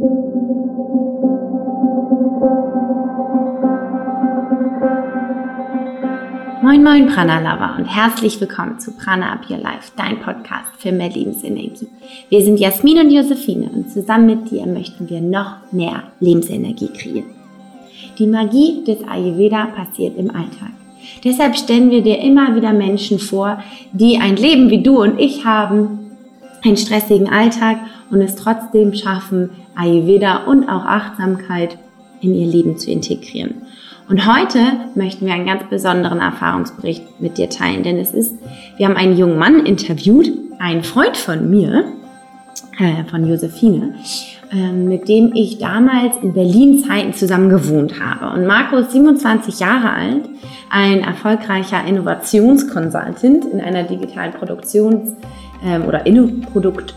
Moin 0.00 0.12
Moin 6.82 7.06
Prana 7.06 7.40
Lover 7.40 7.74
und 7.76 7.84
herzlich 7.84 8.40
willkommen 8.40 8.80
zu 8.80 8.92
Prana 8.92 9.34
Up 9.34 9.50
Your 9.50 9.58
Life, 9.58 9.92
dein 9.96 10.18
Podcast 10.20 10.70
für 10.78 10.90
mehr 10.90 11.10
Lebensenergie. 11.10 11.88
Wir 12.30 12.42
sind 12.42 12.58
Jasmin 12.58 13.00
und 13.00 13.10
Josephine 13.10 13.68
und 13.74 13.90
zusammen 13.90 14.24
mit 14.24 14.50
dir 14.50 14.64
möchten 14.64 15.10
wir 15.10 15.20
noch 15.20 15.70
mehr 15.70 16.04
Lebensenergie 16.20 16.88
kreieren. 16.88 17.34
Die 18.18 18.26
Magie 18.26 18.82
des 18.84 19.06
Ayurveda 19.06 19.66
passiert 19.66 20.16
im 20.16 20.30
Alltag. 20.30 20.72
Deshalb 21.24 21.56
stellen 21.56 21.90
wir 21.90 22.00
dir 22.00 22.20
immer 22.20 22.56
wieder 22.56 22.72
Menschen 22.72 23.18
vor, 23.18 23.62
die 23.92 24.16
ein 24.16 24.36
Leben 24.36 24.70
wie 24.70 24.82
du 24.82 25.02
und 25.02 25.20
ich 25.20 25.44
haben, 25.44 26.00
einen 26.64 26.76
stressigen 26.76 27.28
Alltag 27.28 27.78
und 28.10 28.20
es 28.20 28.36
trotzdem 28.36 28.94
schaffen, 28.94 29.50
Ayurveda 29.80 30.44
und 30.44 30.68
auch 30.68 30.84
Achtsamkeit 30.84 31.78
in 32.20 32.34
ihr 32.34 32.46
Leben 32.46 32.76
zu 32.76 32.90
integrieren. 32.90 33.62
Und 34.08 34.26
heute 34.26 34.58
möchten 34.94 35.24
wir 35.24 35.34
einen 35.34 35.46
ganz 35.46 35.62
besonderen 35.70 36.20
Erfahrungsbericht 36.20 37.20
mit 37.20 37.38
dir 37.38 37.48
teilen, 37.48 37.82
denn 37.82 37.96
es 37.96 38.12
ist, 38.12 38.34
wir 38.76 38.86
haben 38.86 38.96
einen 38.96 39.16
jungen 39.16 39.38
Mann 39.38 39.64
interviewt, 39.64 40.30
einen 40.58 40.82
Freund 40.82 41.16
von 41.16 41.48
mir, 41.48 41.84
äh, 42.78 43.04
von 43.08 43.26
Josephine, 43.26 43.94
äh, 44.52 44.72
mit 44.72 45.08
dem 45.08 45.32
ich 45.34 45.58
damals 45.58 46.16
in 46.22 46.34
Berlin 46.34 46.80
Zeiten 46.80 47.14
zusammen 47.14 47.50
gewohnt 47.50 48.00
habe. 48.00 48.36
Und 48.36 48.46
Marco 48.46 48.78
ist 48.78 48.90
27 48.90 49.60
Jahre 49.60 49.90
alt, 49.90 50.28
ein 50.70 51.02
erfolgreicher 51.02 51.84
Innovationskonsultant 51.86 53.44
in 53.52 53.60
einer 53.60 53.84
digitalen 53.84 54.32
Produktions- 54.32 55.12
ähm, 55.64 55.84
oder 55.86 56.06
Inno 56.06 56.28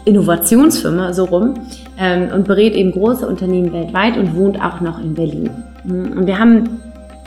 Innovationsfirma 0.06 1.14
so 1.14 1.26
rum 1.26 1.54
ähm, 1.98 2.30
und 2.34 2.48
berät 2.48 2.76
eben 2.76 2.92
große 2.92 3.28
Unternehmen 3.28 3.72
weltweit 3.74 4.18
und 4.18 4.36
wohnt 4.36 4.62
auch 4.62 4.82
noch 4.82 5.00
in 5.00 5.14
Berlin. 5.14 5.50
Und 5.84 6.28
wir 6.28 6.40
haben 6.40 6.82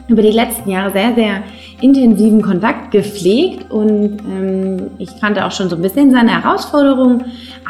über 0.09 0.23
die 0.23 0.31
letzten 0.31 0.71
Jahre 0.71 0.93
sehr, 0.93 1.15
sehr 1.15 1.43
intensiven 1.81 2.41
Kontakt 2.41 2.93
gepflegt 2.93 3.71
und 3.71 4.19
ähm, 4.21 4.91
ich 4.99 5.21
kannte 5.21 5.45
auch 5.45 5.51
schon 5.51 5.69
so 5.69 5.77
ein 5.77 5.83
bisschen 5.83 6.11
seine 6.11 6.43
Herausforderungen, 6.43 7.25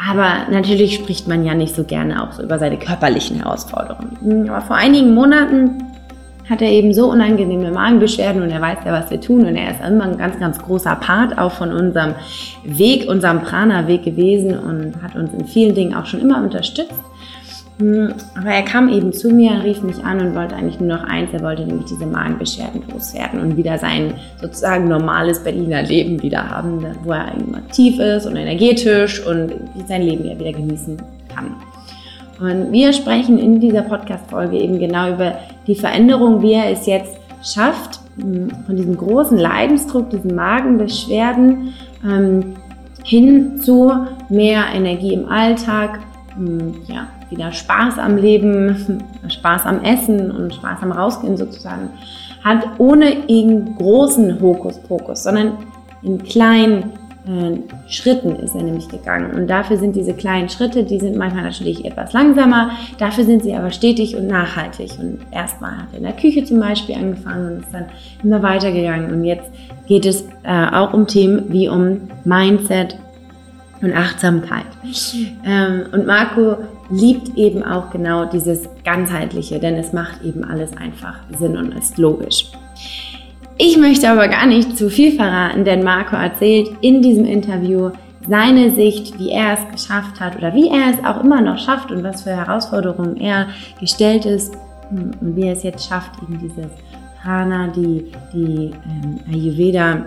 aber 0.09 0.51
natürlich 0.51 0.95
spricht 0.95 1.27
man 1.27 1.43
ja 1.43 1.55
nicht 1.55 1.75
so 1.75 1.83
gerne 1.83 2.23
auch 2.23 2.33
so 2.33 2.43
über 2.43 2.59
seine 2.59 2.77
körperlichen 2.77 3.37
Herausforderungen. 3.37 4.49
Aber 4.49 4.61
vor 4.61 4.75
einigen 4.75 5.13
Monaten 5.15 5.83
hat 6.49 6.61
er 6.61 6.69
eben 6.69 6.93
so 6.93 7.11
unangenehme 7.11 7.71
Magenbeschwerden 7.71 8.41
und 8.41 8.51
er 8.51 8.61
weiß 8.61 8.79
ja, 8.85 8.93
was 8.93 9.11
wir 9.11 9.19
tun 9.19 9.45
und 9.45 9.55
er 9.55 9.71
ist 9.71 9.81
immer 9.85 10.05
ein 10.05 10.17
ganz, 10.17 10.39
ganz 10.39 10.59
großer 10.59 10.95
Part 10.95 11.37
auch 11.37 11.51
von 11.51 11.71
unserem 11.71 12.15
Weg, 12.63 13.09
unserem 13.09 13.41
Prana-Weg 13.41 14.03
gewesen 14.03 14.57
und 14.57 15.01
hat 15.03 15.15
uns 15.15 15.33
in 15.33 15.45
vielen 15.45 15.75
Dingen 15.75 15.93
auch 15.93 16.05
schon 16.05 16.21
immer 16.21 16.41
unterstützt. 16.41 16.93
Hm, 17.79 18.13
aber 18.35 18.49
er 18.49 18.63
kam 18.63 18.89
eben 18.89 19.13
zu 19.13 19.29
mir, 19.29 19.63
rief 19.63 19.83
mich 19.83 20.03
an 20.03 20.19
und 20.19 20.35
wollte 20.35 20.55
eigentlich 20.55 20.79
nur 20.79 20.97
noch 20.97 21.03
eins, 21.03 21.29
er 21.31 21.41
wollte 21.41 21.63
nämlich 21.63 21.85
diese 21.85 22.07
Magenbeschwerden 22.07 22.81
loswerden 22.91 23.39
und 23.39 23.55
wieder 23.55 23.77
sein 23.77 24.13
sozusagen 24.41 24.87
normales 24.87 25.43
Berliner 25.43 25.83
Leben 25.83 26.21
wieder 26.23 26.49
haben, 26.49 26.83
wo 27.03 27.11
er 27.11 27.33
aktiv 27.55 27.99
ist 27.99 28.25
und 28.25 28.35
energetisch 28.35 29.23
und 29.25 29.53
sein 29.87 30.01
Leben 30.01 30.25
ja 30.25 30.39
wieder 30.39 30.53
genießen 30.53 30.97
kann. 31.35 31.55
Und 32.39 32.71
wir 32.71 32.93
sprechen 32.93 33.39
in 33.39 33.59
dieser 33.59 33.81
Podcast-Folge 33.81 34.57
eben 34.57 34.79
genau 34.79 35.13
über 35.13 35.35
die 35.65 35.75
Veränderung, 35.75 36.41
wie 36.41 36.53
er 36.53 36.71
es 36.71 36.85
jetzt 36.85 37.17
schafft, 37.43 37.99
von 38.17 38.75
diesem 38.75 38.97
großen 38.97 39.37
Leidensdruck, 39.37 40.09
diesen 40.09 40.35
Magenbeschwerden 40.35 41.73
ähm, 42.03 42.55
hin 43.03 43.61
zu 43.61 43.91
mehr 44.29 44.65
Energie 44.73 45.13
im 45.13 45.29
Alltag, 45.29 45.99
ja, 46.87 47.07
wieder 47.29 47.51
Spaß 47.51 47.97
am 47.99 48.17
Leben, 48.17 49.03
Spaß 49.27 49.65
am 49.65 49.83
Essen 49.83 50.31
und 50.31 50.53
Spaß 50.53 50.81
am 50.81 50.91
Rausgehen 50.91 51.37
sozusagen 51.37 51.89
hat, 52.43 52.65
ohne 52.77 53.11
irgendeinen 53.27 53.75
großen 53.77 54.41
Hokuspokus, 54.41 55.23
sondern 55.23 55.57
in 56.01 56.23
kleinen 56.23 56.93
äh, 57.27 57.59
Schritten 57.89 58.35
ist 58.37 58.55
er 58.55 58.63
nämlich 58.63 58.87
gegangen. 58.87 59.35
Und 59.35 59.47
dafür 59.47 59.77
sind 59.77 59.95
diese 59.95 60.13
kleinen 60.13 60.49
Schritte, 60.49 60.83
die 60.83 60.99
sind 60.99 61.17
manchmal 61.17 61.43
natürlich 61.43 61.85
etwas 61.85 62.13
langsamer, 62.13 62.71
dafür 62.97 63.25
sind 63.25 63.43
sie 63.43 63.53
aber 63.53 63.71
stetig 63.71 64.15
und 64.15 64.27
nachhaltig. 64.27 64.91
Und 64.99 65.19
erstmal 65.31 65.77
hat 65.77 65.87
er 65.91 65.97
in 65.97 66.03
der 66.03 66.13
Küche 66.13 66.43
zum 66.43 66.59
Beispiel 66.59 66.95
angefangen 66.95 67.53
und 67.53 67.59
ist 67.63 67.73
dann 67.73 67.85
immer 68.23 68.41
weitergegangen. 68.41 69.11
Und 69.11 69.23
jetzt 69.23 69.49
geht 69.87 70.05
es 70.05 70.23
äh, 70.43 70.67
auch 70.71 70.93
um 70.93 71.07
Themen 71.07 71.45
wie 71.49 71.69
um 71.69 72.09
Mindset, 72.23 72.97
und 73.81 73.95
Achtsamkeit. 73.95 74.65
Ähm, 75.45 75.85
und 75.91 76.07
Marco 76.07 76.57
liebt 76.89 77.37
eben 77.37 77.63
auch 77.63 77.89
genau 77.91 78.25
dieses 78.25 78.67
Ganzheitliche, 78.83 79.59
denn 79.59 79.75
es 79.75 79.93
macht 79.93 80.23
eben 80.23 80.43
alles 80.43 80.75
einfach 80.77 81.19
Sinn 81.37 81.57
und 81.57 81.73
ist 81.73 81.97
logisch. 81.97 82.51
Ich 83.59 83.77
möchte 83.77 84.09
aber 84.09 84.27
gar 84.27 84.45
nicht 84.45 84.77
zu 84.77 84.89
viel 84.89 85.13
verraten, 85.13 85.65
denn 85.65 85.83
Marco 85.83 86.15
erzählt 86.15 86.69
in 86.81 87.01
diesem 87.01 87.25
Interview 87.25 87.89
seine 88.27 88.71
Sicht, 88.71 89.17
wie 89.17 89.31
er 89.31 89.53
es 89.53 89.71
geschafft 89.71 90.19
hat 90.19 90.37
oder 90.37 90.53
wie 90.53 90.69
er 90.69 90.93
es 90.93 91.03
auch 91.03 91.23
immer 91.23 91.41
noch 91.41 91.57
schafft 91.57 91.91
und 91.91 92.03
was 92.03 92.23
für 92.23 92.35
Herausforderungen 92.35 93.17
er 93.17 93.47
gestellt 93.79 94.25
ist 94.25 94.53
und 94.91 95.15
wie 95.21 95.47
er 95.47 95.53
es 95.53 95.63
jetzt 95.63 95.87
schafft, 95.87 96.11
eben 96.21 96.39
dieses 96.39 96.67
Prana, 97.23 97.67
die, 97.67 98.11
die 98.31 98.71
ähm, 98.85 99.19
Ayurveda 99.27 100.05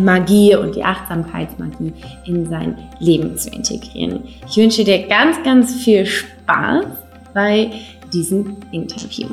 Magie 0.00 0.56
und 0.56 0.74
die 0.74 0.82
Achtsamkeitsmagie 0.82 1.92
in 2.24 2.46
sein 2.46 2.76
Leben 2.98 3.36
zu 3.38 3.48
integrieren. 3.50 4.24
Ich 4.48 4.56
wünsche 4.56 4.82
dir 4.82 5.06
ganz, 5.06 5.40
ganz 5.44 5.74
viel 5.74 6.04
Spaß 6.04 6.84
bei 7.32 7.70
diesem 8.12 8.56
Interview. 8.72 9.28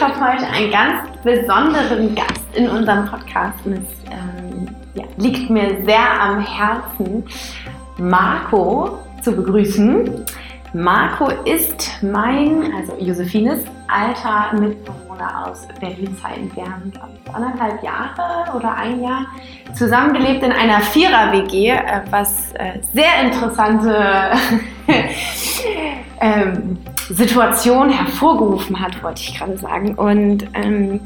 Habe 0.00 0.14
heute 0.14 0.46
einen 0.46 0.70
ganz 0.70 1.10
besonderen 1.22 2.14
Gast 2.14 2.40
in 2.54 2.70
unserem 2.70 3.04
Podcast. 3.04 3.58
Und 3.66 3.74
es 3.74 3.84
ähm, 4.10 4.74
ja, 4.94 5.04
liegt 5.18 5.50
mir 5.50 5.84
sehr 5.84 6.20
am 6.20 6.40
Herzen, 6.40 7.22
Marco 7.98 8.98
zu 9.20 9.32
begrüßen. 9.32 10.24
Marco 10.72 11.28
ist 11.44 11.90
mein, 12.00 12.72
also 12.74 12.96
Josephines, 12.98 13.62
alter 13.88 14.58
Mitbewohner 14.58 15.48
aus 15.48 15.68
Berlin-Zeiten. 15.80 16.50
Wir 16.54 16.64
haben, 16.64 16.90
glaube 16.92 17.10
ich, 17.22 17.34
anderthalb 17.34 17.82
Jahre 17.82 18.56
oder 18.56 18.74
ein 18.74 19.02
Jahr 19.02 19.26
zusammengelebt 19.74 20.42
in 20.42 20.52
einer 20.52 20.80
Vierer-WG, 20.80 21.72
äh, 21.72 22.00
was 22.08 22.52
äh, 22.54 22.80
sehr 22.94 23.20
interessante 23.22 24.30
ähm, 26.20 26.78
Situation 27.14 27.90
hervorgerufen 27.90 28.80
hat, 28.80 29.02
wollte 29.02 29.20
ich 29.20 29.36
gerade 29.36 29.56
sagen. 29.58 29.94
Und 29.94 30.46
ähm, 30.54 31.00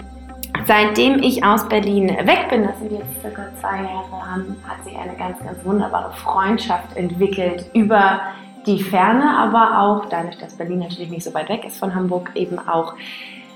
seitdem 0.67 1.23
ich 1.23 1.45
aus 1.45 1.69
Berlin 1.69 2.09
weg 2.09 2.49
bin, 2.51 2.65
das 2.65 2.79
sind 2.79 2.93
jetzt 2.93 3.21
circa 3.21 3.47
zwei 3.61 3.77
Jahre, 3.79 4.45
hat 4.69 4.85
sich 4.85 4.97
eine 4.97 5.15
ganz, 5.17 5.39
ganz 5.41 5.65
wunderbare 5.65 6.13
Freundschaft 6.13 6.97
entwickelt 6.97 7.67
über 7.73 8.21
die 8.67 8.83
Ferne, 8.83 9.37
aber 9.37 9.81
auch 9.81 10.07
dadurch, 10.09 10.39
dass 10.39 10.55
Berlin 10.57 10.81
natürlich 10.81 11.11
nicht 11.11 11.25
so 11.25 11.35
weit 11.35 11.49
weg 11.49 11.65
ist 11.65 11.79
von 11.79 11.95
Hamburg, 11.95 12.31
eben 12.35 12.59
auch 12.59 12.95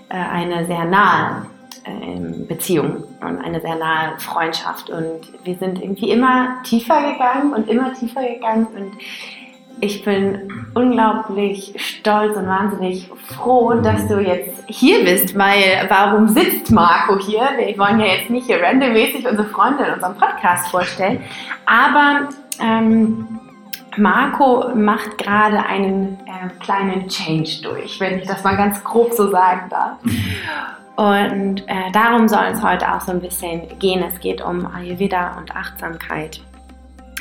äh, 0.09 0.15
eine 0.15 0.67
sehr 0.67 0.85
nahe 0.85 1.47
äh, 1.85 2.45
Beziehung 2.47 3.05
und 3.21 3.39
eine 3.39 3.61
sehr 3.61 3.77
nahe 3.77 4.19
Freundschaft. 4.19 4.91
Und 4.91 5.21
wir 5.45 5.57
sind 5.57 5.81
irgendwie 5.83 6.11
immer 6.11 6.63
tiefer 6.65 7.13
gegangen 7.13 7.53
und 7.55 7.69
immer 7.69 7.95
tiefer 7.95 8.23
gegangen 8.23 8.67
und 8.75 8.93
ich 9.81 10.05
bin 10.05 10.53
unglaublich 10.75 11.75
stolz 11.77 12.37
und 12.37 12.47
wahnsinnig 12.47 13.11
froh, 13.27 13.75
dass 13.75 14.07
du 14.09 14.21
jetzt 14.21 14.65
hier 14.67 15.05
bist, 15.05 15.37
weil 15.37 15.87
warum 15.89 16.29
sitzt 16.29 16.71
Marco 16.71 17.19
hier? 17.19 17.49
Wir 17.57 17.79
wollen 17.79 18.01
ja 18.01 18.07
jetzt 18.07 18.31
nicht 18.31 18.47
hier 18.47 18.63
randommäßig 18.63 19.27
unsere 19.27 19.49
Freunde 19.49 19.85
in 19.85 19.95
unserem 19.95 20.17
Podcast 20.17 20.69
vorstellen, 20.71 21.21
aber 21.67 22.29
ähm, 22.61 23.41
Marco 23.97 24.75
macht 24.75 25.19
gerade 25.19 25.65
einen 25.65 26.19
äh, 26.27 26.49
kleinen 26.61 27.09
Change 27.09 27.63
durch, 27.63 27.99
wenn 28.01 28.19
ich 28.19 28.27
das 28.27 28.45
mal 28.45 28.57
ganz 28.57 28.83
grob 28.85 29.13
so 29.13 29.31
sagen 29.31 29.69
darf. 29.71 29.99
Und 30.97 31.63
äh, 31.69 31.93
darum 31.93 32.27
soll 32.29 32.47
es 32.53 32.63
heute 32.63 32.93
auch 32.93 33.01
so 33.01 33.13
ein 33.13 33.21
bisschen 33.21 33.79
gehen. 33.79 34.03
Es 34.03 34.19
geht 34.19 34.43
um 34.43 34.67
Ayurveda 34.67 35.37
und 35.39 35.55
Achtsamkeit. 35.55 36.41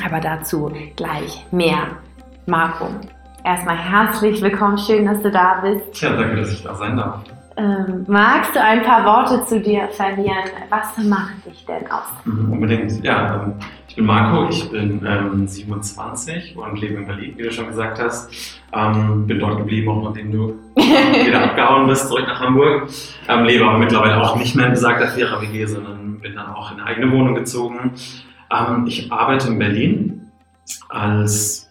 Aber 0.03 0.19
dazu 0.19 0.71
gleich 0.95 1.45
mehr. 1.51 1.97
Marco, 2.47 2.87
erstmal 3.43 3.75
herzlich 3.75 4.41
willkommen, 4.41 4.77
schön, 4.77 5.05
dass 5.05 5.21
du 5.21 5.29
da 5.29 5.59
bist. 5.61 6.01
Ja, 6.01 6.15
danke, 6.15 6.37
dass 6.37 6.53
ich 6.53 6.63
da 6.63 6.75
sein 6.75 6.95
darf. 6.95 7.19
Ähm, 7.57 8.05
magst 8.07 8.55
du 8.55 8.63
ein 8.63 8.83
paar 8.83 9.03
Worte 9.03 9.43
zu 9.43 9.59
dir 9.59 9.89
verlieren? 9.89 10.45
Was 10.69 10.97
macht 11.03 11.45
dich 11.45 11.65
denn 11.65 11.85
aus? 11.91 12.05
Mhm, 12.23 12.53
unbedingt. 12.53 13.03
Ja, 13.03 13.43
ähm, 13.43 13.55
ich 13.89 13.97
bin 13.97 14.05
Marco, 14.05 14.47
ich 14.47 14.71
bin 14.71 15.05
ähm, 15.05 15.45
27 15.45 16.55
und 16.55 16.79
lebe 16.79 16.93
in 16.93 17.07
Berlin, 17.07 17.33
wie 17.35 17.43
du 17.43 17.51
schon 17.51 17.67
gesagt 17.67 18.01
hast. 18.01 18.61
Ähm, 18.71 19.27
bin 19.27 19.39
dort 19.39 19.57
geblieben, 19.57 19.89
auch 19.89 20.03
nachdem 20.05 20.31
du 20.31 20.55
wieder 20.77 21.43
abgehauen 21.43 21.85
bist, 21.87 22.07
zurück 22.07 22.27
nach 22.27 22.39
Hamburg. 22.39 22.87
Ähm, 23.27 23.43
lebe 23.43 23.65
aber 23.65 23.77
mittlerweile 23.77 24.21
auch 24.21 24.37
nicht 24.37 24.55
mehr 24.55 24.67
in 24.67 24.71
besagter 24.71 25.09
Vierer-WG, 25.09 25.65
sondern 25.65 26.21
bin 26.21 26.33
dann 26.33 26.53
auch 26.53 26.71
in 26.71 26.79
eine 26.79 26.87
eigene 26.87 27.11
Wohnung 27.11 27.35
gezogen. 27.35 27.91
Ähm, 28.49 28.85
ich 28.87 29.11
arbeite 29.11 29.49
in 29.49 29.59
Berlin 29.59 30.31
als 30.87 31.66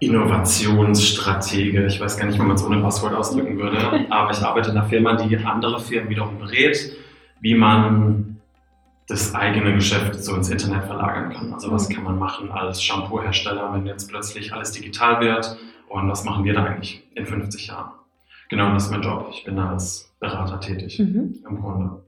Innovationsstratege. 0.00 1.86
Ich 1.86 2.00
weiß 2.00 2.16
gar 2.18 2.26
nicht, 2.26 2.38
wie 2.38 2.42
man 2.42 2.56
es 2.56 2.64
ohne 2.64 2.80
Passwort 2.80 3.14
ausdrücken 3.14 3.58
würde, 3.58 3.78
aber 4.10 4.30
ich 4.30 4.38
arbeite 4.38 4.70
in 4.70 4.76
einer 4.76 4.88
Firma, 4.88 5.14
die 5.14 5.36
andere 5.38 5.80
Firmen 5.80 6.10
wiederum 6.10 6.38
berät, 6.38 6.96
wie 7.40 7.54
man 7.54 8.40
das 9.06 9.34
eigene 9.34 9.74
Geschäft 9.74 10.14
so 10.22 10.34
ins 10.34 10.48
Internet 10.48 10.84
verlagern 10.84 11.30
kann. 11.32 11.52
Also 11.52 11.70
was 11.70 11.88
kann 11.88 12.04
man 12.04 12.18
machen 12.18 12.50
als 12.50 12.82
Shampoo-Hersteller, 12.82 13.72
wenn 13.72 13.86
jetzt 13.86 14.08
plötzlich 14.08 14.52
alles 14.52 14.72
digital 14.72 15.20
wird 15.20 15.56
und 15.88 16.08
was 16.08 16.24
machen 16.24 16.44
wir 16.44 16.54
da 16.54 16.64
eigentlich 16.64 17.06
in 17.14 17.26
50 17.26 17.66
Jahren? 17.66 17.92
Genau, 18.48 18.72
das 18.72 18.84
ist 18.84 18.90
mein 18.90 19.02
Job. 19.02 19.28
Ich 19.32 19.44
bin 19.44 19.56
da 19.56 19.70
als 19.70 20.14
Berater 20.20 20.60
tätig 20.60 20.98
mhm. 20.98 21.34
im 21.48 21.60
Grunde. 21.60 22.02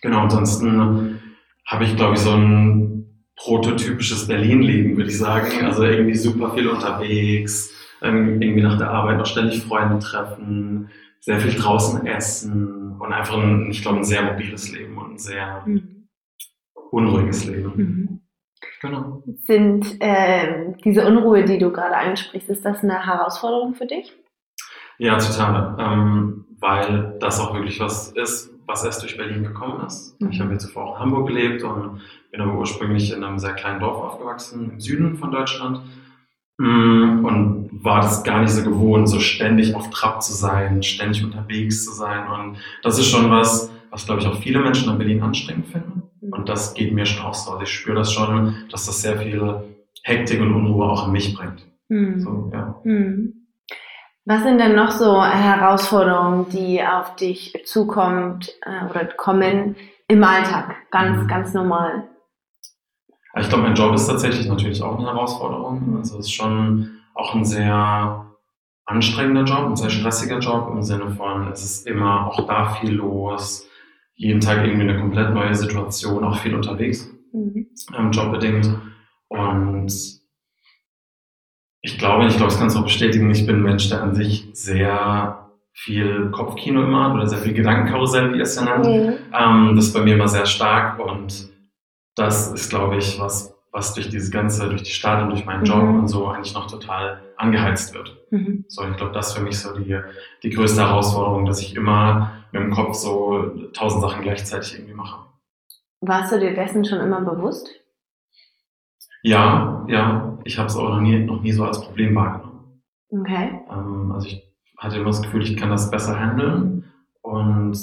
Genau, 0.00 0.20
ansonsten 0.20 1.20
habe 1.66 1.84
ich, 1.84 1.96
glaube 1.96 2.14
ich, 2.14 2.20
so 2.20 2.32
ein 2.32 2.95
prototypisches 3.36 4.26
Berlin-Leben, 4.26 4.96
würde 4.96 5.10
ich 5.10 5.18
sagen. 5.18 5.64
Also 5.64 5.84
irgendwie 5.84 6.14
super 6.14 6.52
viel 6.52 6.68
unterwegs, 6.68 7.72
ähm, 8.02 8.40
irgendwie 8.40 8.62
nach 8.62 8.78
der 8.78 8.90
Arbeit 8.90 9.18
noch 9.18 9.26
ständig 9.26 9.62
Freunde 9.62 9.98
treffen, 9.98 10.90
sehr 11.20 11.38
viel 11.40 11.58
draußen 11.58 12.06
essen 12.06 12.96
und 12.98 13.12
einfach 13.12 13.36
ein, 13.36 13.70
ich 13.70 13.82
glaube, 13.82 13.98
ein 13.98 14.04
sehr 14.04 14.22
mobiles 14.22 14.72
Leben 14.72 14.96
und 14.96 15.12
ein 15.12 15.18
sehr 15.18 15.62
mhm. 15.66 16.08
unruhiges 16.90 17.46
Leben. 17.46 17.72
Mhm. 17.76 18.20
Genau. 18.80 19.22
Sind 19.44 20.00
äh, 20.00 20.72
diese 20.84 21.06
Unruhe, 21.06 21.44
die 21.44 21.58
du 21.58 21.70
gerade 21.70 21.96
ansprichst, 21.96 22.48
ist 22.48 22.64
das 22.64 22.82
eine 22.82 23.04
Herausforderung 23.04 23.74
für 23.74 23.86
dich? 23.86 24.12
Ja, 24.98 25.18
total. 25.18 25.76
Ähm, 25.78 26.46
weil 26.58 27.16
das 27.20 27.40
auch 27.40 27.54
wirklich 27.54 27.80
was 27.80 28.12
ist, 28.12 28.50
was 28.66 28.84
erst 28.84 29.02
durch 29.02 29.16
Berlin 29.16 29.44
gekommen 29.44 29.84
ist. 29.86 30.20
Mhm. 30.20 30.30
Ich 30.30 30.40
habe 30.40 30.52
jetzt 30.52 30.66
zuvor 30.66 30.84
auch 30.84 30.96
in 30.96 31.00
Hamburg 31.00 31.28
gelebt 31.28 31.62
und 31.62 32.00
bin 32.30 32.40
aber 32.40 32.58
ursprünglich 32.58 33.12
in 33.12 33.24
einem 33.24 33.38
sehr 33.38 33.54
kleinen 33.54 33.80
Dorf 33.80 33.96
aufgewachsen, 33.96 34.70
im 34.72 34.80
Süden 34.80 35.16
von 35.16 35.30
Deutschland. 35.30 35.80
Mm, 36.58 37.24
und 37.24 37.70
war 37.84 38.00
das 38.00 38.24
gar 38.24 38.40
nicht 38.40 38.50
so 38.50 38.62
gewohnt, 38.62 39.08
so 39.08 39.20
ständig 39.20 39.74
auf 39.74 39.90
Trab 39.90 40.22
zu 40.22 40.32
sein, 40.32 40.82
ständig 40.82 41.22
unterwegs 41.22 41.84
zu 41.84 41.92
sein. 41.92 42.28
Und 42.28 42.58
das 42.82 42.98
ist 42.98 43.08
schon 43.08 43.30
was, 43.30 43.70
was 43.90 44.06
glaube 44.06 44.20
ich 44.20 44.26
auch 44.26 44.38
viele 44.38 44.60
Menschen 44.60 44.90
in 44.90 44.98
Berlin 44.98 45.22
anstrengend 45.22 45.66
finden. 45.66 46.02
Mhm. 46.20 46.32
Und 46.32 46.48
das 46.48 46.74
geht 46.74 46.92
mir 46.92 47.04
schon 47.04 47.26
auch 47.26 47.34
so. 47.34 47.52
Also 47.52 47.62
ich 47.62 47.70
spüre 47.70 47.96
das 47.96 48.12
schon, 48.12 48.54
dass 48.70 48.86
das 48.86 49.02
sehr 49.02 49.18
viel 49.18 49.62
Hektik 50.02 50.40
und 50.40 50.54
Unruhe 50.54 50.86
auch 50.86 51.06
in 51.06 51.12
mich 51.12 51.34
bringt. 51.34 51.66
Mhm. 51.88 52.20
So, 52.20 52.50
ja. 52.52 52.80
Mhm. 52.84 53.46
Was 54.24 54.42
sind 54.42 54.58
denn 54.58 54.74
noch 54.74 54.90
so 54.90 55.22
Herausforderungen, 55.22 56.48
die 56.50 56.82
auf 56.82 57.14
dich 57.14 57.62
zukommt 57.64 58.52
äh, 58.62 58.90
oder 58.90 59.04
kommen 59.04 59.76
im 60.08 60.24
Alltag? 60.24 60.74
Ganz, 60.90 61.22
mhm. 61.22 61.28
ganz 61.28 61.54
normal. 61.54 62.08
Ich 63.38 63.48
glaube, 63.48 63.64
mein 63.64 63.74
Job 63.74 63.94
ist 63.94 64.06
tatsächlich 64.06 64.48
natürlich 64.48 64.82
auch 64.82 64.98
eine 64.98 65.06
Herausforderung. 65.06 65.96
Also 65.98 66.18
es 66.18 66.26
ist 66.26 66.32
schon 66.32 66.90
auch 67.14 67.34
ein 67.34 67.44
sehr 67.44 68.26
anstrengender 68.86 69.44
Job, 69.44 69.66
ein 69.66 69.76
sehr 69.76 69.90
stressiger 69.90 70.38
Job 70.38 70.70
im 70.72 70.82
Sinne 70.82 71.10
von, 71.10 71.48
es 71.48 71.64
ist 71.64 71.86
immer 71.86 72.28
auch 72.28 72.46
da 72.46 72.66
viel 72.74 72.92
los, 72.92 73.66
jeden 74.14 74.40
Tag 74.40 74.64
irgendwie 74.64 74.88
eine 74.88 74.98
komplett 74.98 75.34
neue 75.34 75.54
Situation, 75.54 76.24
auch 76.24 76.38
viel 76.38 76.54
unterwegs, 76.54 77.10
mhm. 77.32 77.66
ähm, 77.96 78.12
jobbedingt. 78.12 78.70
Und 79.28 79.92
ich 81.82 81.98
glaube, 81.98 82.26
ich 82.26 82.36
glaube, 82.36 82.50
das 82.50 82.58
kannst 82.58 82.76
du 82.76 82.80
auch 82.80 82.84
bestätigen, 82.84 83.30
ich 83.30 83.44
bin 83.44 83.56
ein 83.56 83.62
Mensch, 83.62 83.88
der 83.88 84.02
an 84.02 84.14
sich 84.14 84.48
sehr 84.52 85.50
viel 85.72 86.30
Kopfkino 86.30 86.82
immer 86.82 87.04
hat 87.04 87.14
oder 87.14 87.26
sehr 87.26 87.38
viel 87.38 87.52
Gedankenkarussell, 87.52 88.32
wie 88.32 88.40
es 88.40 88.56
ja 88.56 88.64
nennt. 88.64 88.86
Mhm. 88.86 89.14
Ähm, 89.36 89.76
das 89.76 89.86
ist 89.86 89.94
bei 89.94 90.00
mir 90.00 90.14
immer 90.14 90.28
sehr 90.28 90.46
stark 90.46 90.98
und 91.00 91.50
das 92.16 92.50
ist, 92.52 92.70
glaube 92.70 92.96
ich, 92.96 93.20
was, 93.20 93.54
was 93.70 93.94
durch 93.94 94.08
diese 94.08 94.30
ganze, 94.30 94.68
durch 94.68 94.82
die 94.82 94.90
Stadt 94.90 95.22
und 95.22 95.30
durch 95.30 95.44
meinen 95.44 95.64
Job 95.64 95.82
mhm. 95.82 96.00
und 96.00 96.08
so 96.08 96.26
eigentlich 96.26 96.54
noch 96.54 96.66
total 96.66 97.22
angeheizt 97.36 97.94
wird. 97.94 98.16
Mhm. 98.30 98.64
So, 98.68 98.82
ich 98.88 98.96
glaube, 98.96 99.12
das 99.12 99.28
ist 99.28 99.34
für 99.34 99.42
mich 99.42 99.58
so 99.58 99.78
die, 99.78 100.00
die 100.42 100.50
größte 100.50 100.80
Herausforderung, 100.80 101.44
dass 101.44 101.60
ich 101.60 101.76
immer 101.76 102.32
mit 102.52 102.62
dem 102.62 102.72
Kopf 102.72 102.94
so 102.94 103.52
tausend 103.74 104.02
Sachen 104.02 104.22
gleichzeitig 104.22 104.74
irgendwie 104.74 104.94
mache. 104.94 105.26
Warst 106.00 106.32
du 106.32 106.40
dir 106.40 106.54
dessen 106.54 106.84
schon 106.84 107.00
immer 107.00 107.20
bewusst? 107.20 107.68
Ja, 109.22 109.84
ja. 109.88 110.38
Ich 110.44 110.58
habe 110.58 110.68
es 110.68 110.76
auch 110.76 110.88
noch 110.88 111.00
nie, 111.00 111.18
noch 111.18 111.42
nie 111.42 111.52
so 111.52 111.64
als 111.64 111.80
Problem 111.80 112.14
wahrgenommen. 112.14 112.80
Okay. 113.10 113.60
Ähm, 113.70 114.12
also 114.12 114.28
ich 114.28 114.42
hatte 114.78 114.96
immer 114.96 115.06
das 115.06 115.22
Gefühl, 115.22 115.42
ich 115.42 115.56
kann 115.56 115.70
das 115.70 115.90
besser 115.90 116.18
handeln 116.18 116.92
und 117.22 117.76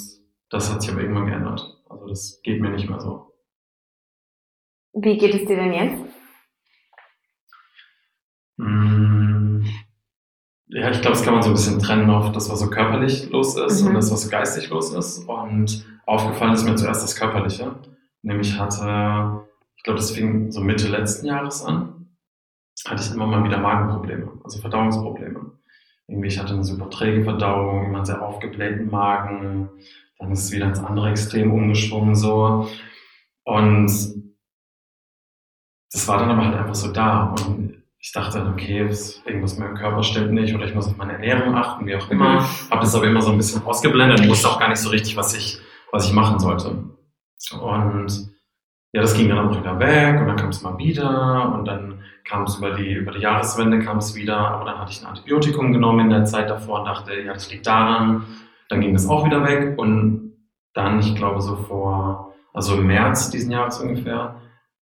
das 0.50 0.72
hat 0.72 0.82
sich 0.82 0.90
aber 0.90 1.02
irgendwann 1.02 1.26
geändert. 1.26 1.82
Also 1.88 2.08
das 2.08 2.40
geht 2.42 2.60
mir 2.60 2.70
nicht 2.70 2.88
mehr 2.88 3.00
so. 3.00 3.33
Wie 4.94 5.18
geht 5.18 5.34
es 5.34 5.46
dir 5.46 5.56
denn 5.56 5.72
jetzt? 5.72 6.04
Mm, 8.56 9.64
ja, 10.66 10.90
ich 10.90 11.00
glaube, 11.00 11.16
das 11.16 11.24
kann 11.24 11.34
man 11.34 11.42
so 11.42 11.50
ein 11.50 11.54
bisschen 11.54 11.80
trennen 11.80 12.10
auf 12.10 12.30
das, 12.30 12.48
was 12.48 12.60
so 12.60 12.70
körperlich 12.70 13.28
los 13.30 13.56
ist 13.56 13.82
mhm. 13.82 13.88
und 13.88 13.94
das, 13.94 14.12
was 14.12 14.22
so 14.22 14.30
geistig 14.30 14.70
los 14.70 14.94
ist. 14.94 15.28
Und 15.28 15.84
aufgefallen 16.06 16.52
ist 16.52 16.64
mir 16.64 16.76
zuerst 16.76 17.02
das 17.02 17.16
Körperliche. 17.16 17.74
Nämlich 18.22 18.58
hatte, 18.58 19.44
ich 19.76 19.82
glaube, 19.82 19.98
das 19.98 20.12
fing 20.12 20.52
so 20.52 20.60
Mitte 20.60 20.88
letzten 20.88 21.26
Jahres 21.26 21.64
an, 21.64 22.08
hatte 22.86 23.02
ich 23.02 23.12
immer 23.12 23.26
mal 23.26 23.44
wieder 23.44 23.58
Magenprobleme, 23.58 24.32
also 24.44 24.60
Verdauungsprobleme. 24.60 25.52
Irgendwie, 26.06 26.28
ich 26.28 26.38
hatte 26.38 26.54
eine 26.54 26.64
super 26.64 26.88
träge 26.88 27.24
Verdauung, 27.24 27.86
immer 27.86 27.96
einen 27.98 28.04
sehr 28.04 28.22
aufgeblähten 28.22 28.90
Magen, 28.90 29.70
dann 30.18 30.30
ist 30.32 30.44
es 30.44 30.52
wieder 30.52 30.66
ins 30.66 30.78
andere 30.78 31.10
Extrem 31.10 31.52
umgeschwungen 31.52 32.14
so. 32.14 32.68
Und 33.44 34.24
das 35.94 36.08
war 36.08 36.18
dann 36.18 36.30
aber 36.30 36.44
halt 36.44 36.56
einfach 36.56 36.74
so 36.74 36.92
da. 36.92 37.34
Und 37.46 37.82
ich 38.00 38.10
dachte 38.12 38.38
dann, 38.38 38.52
okay, 38.52 38.78
irgendwas 38.80 39.56
mit 39.56 39.58
meinem 39.58 39.76
Körper 39.76 40.02
stimmt 40.02 40.32
nicht 40.32 40.52
oder 40.54 40.66
ich 40.66 40.74
muss 40.74 40.88
auf 40.88 40.96
meine 40.96 41.12
Ernährung 41.12 41.54
achten, 41.54 41.86
wie 41.86 41.94
auch 41.94 42.10
immer. 42.10 42.40
Mhm. 42.40 42.70
Habe 42.70 42.80
das 42.80 42.94
aber 42.96 43.06
immer 43.06 43.22
so 43.22 43.30
ein 43.30 43.36
bisschen 43.36 43.64
ausgeblendet 43.64 44.20
und 44.20 44.28
wusste 44.28 44.48
auch 44.48 44.58
gar 44.58 44.68
nicht 44.68 44.80
so 44.80 44.90
richtig, 44.90 45.16
was 45.16 45.34
ich, 45.34 45.60
was 45.92 46.06
ich 46.06 46.12
machen 46.12 46.40
sollte. 46.40 46.84
Und 47.60 48.28
ja, 48.92 49.00
das 49.00 49.14
ging 49.14 49.28
dann 49.28 49.38
auch 49.38 49.56
wieder 49.56 49.78
weg 49.78 50.20
und 50.20 50.26
dann 50.26 50.36
kam 50.36 50.48
es 50.48 50.62
mal 50.62 50.76
wieder 50.78 51.54
und 51.54 51.64
dann 51.64 52.00
kam 52.24 52.42
es 52.42 52.56
über 52.56 52.72
die, 52.72 52.92
über 52.92 53.12
die 53.12 53.20
Jahreswende 53.20 53.78
kam 53.78 53.98
es 53.98 54.16
wieder, 54.16 54.36
aber 54.36 54.64
dann 54.64 54.78
hatte 54.78 54.90
ich 54.90 55.00
ein 55.00 55.06
Antibiotikum 55.06 55.72
genommen 55.72 56.00
in 56.00 56.10
der 56.10 56.24
Zeit 56.24 56.50
davor 56.50 56.80
und 56.80 56.86
dachte, 56.86 57.14
ja, 57.20 57.32
das 57.32 57.50
liegt 57.50 57.66
daran. 57.66 58.24
Dann 58.68 58.80
ging 58.80 58.94
das 58.94 59.08
auch 59.08 59.24
wieder 59.24 59.44
weg 59.44 59.78
und 59.78 60.32
dann, 60.72 60.98
ich 60.98 61.14
glaube, 61.14 61.40
so 61.40 61.54
vor, 61.54 62.34
also 62.52 62.76
im 62.76 62.86
März 62.88 63.30
diesen 63.30 63.52
Jahres 63.52 63.80
ungefähr, 63.80 64.40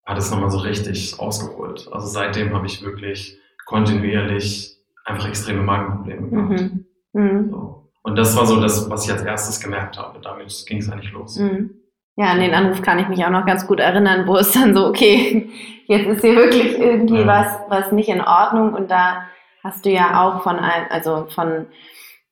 hat 0.05 0.19
es 0.19 0.31
nochmal 0.31 0.51
so 0.51 0.59
richtig 0.59 1.19
ausgeholt. 1.19 1.89
Also 1.93 2.07
seitdem 2.07 2.55
habe 2.55 2.67
ich 2.67 2.83
wirklich 2.83 3.39
kontinuierlich 3.67 4.77
einfach 5.05 5.29
extreme 5.29 5.63
Magenprobleme 5.63 6.29
gehabt. 6.29 6.61
Mhm. 6.61 6.87
Mhm. 7.13 7.51
So. 7.51 7.91
Und 8.03 8.17
das 8.17 8.37
war 8.37 8.47
so 8.47 8.61
das, 8.61 8.91
was 8.91 9.05
ich 9.05 9.13
als 9.13 9.23
erstes 9.23 9.61
gemerkt 9.61 9.97
habe. 9.99 10.21
Damit 10.21 10.65
ging 10.67 10.79
es 10.79 10.91
eigentlich 10.91 11.13
los. 11.13 11.39
Mhm. 11.39 11.71
Ja, 12.17 12.27
an 12.33 12.41
den 12.41 12.53
Anruf 12.53 12.83
kann 12.83 12.99
ich 12.99 13.09
mich 13.09 13.25
auch 13.25 13.31
noch 13.31 13.47
ganz 13.47 13.67
gut 13.67 13.81
erinnern, 13.81 14.27
wo 14.27 14.37
es 14.37 14.53
dann 14.53 14.75
so, 14.75 14.87
okay, 14.87 15.49
jetzt 15.87 16.07
ist 16.07 16.21
hier 16.21 16.37
wirklich 16.37 16.79
irgendwie 16.79 17.21
ja. 17.21 17.27
was, 17.27 17.47
was 17.69 17.93
nicht 17.93 18.09
in 18.09 18.21
Ordnung. 18.21 18.75
Und 18.75 18.91
da 18.91 19.25
hast 19.63 19.87
du 19.87 19.91
ja 19.91 20.23
auch 20.23 20.43
von 20.43 20.59
einem, 20.59 20.87
also 20.91 21.27
von 21.31 21.67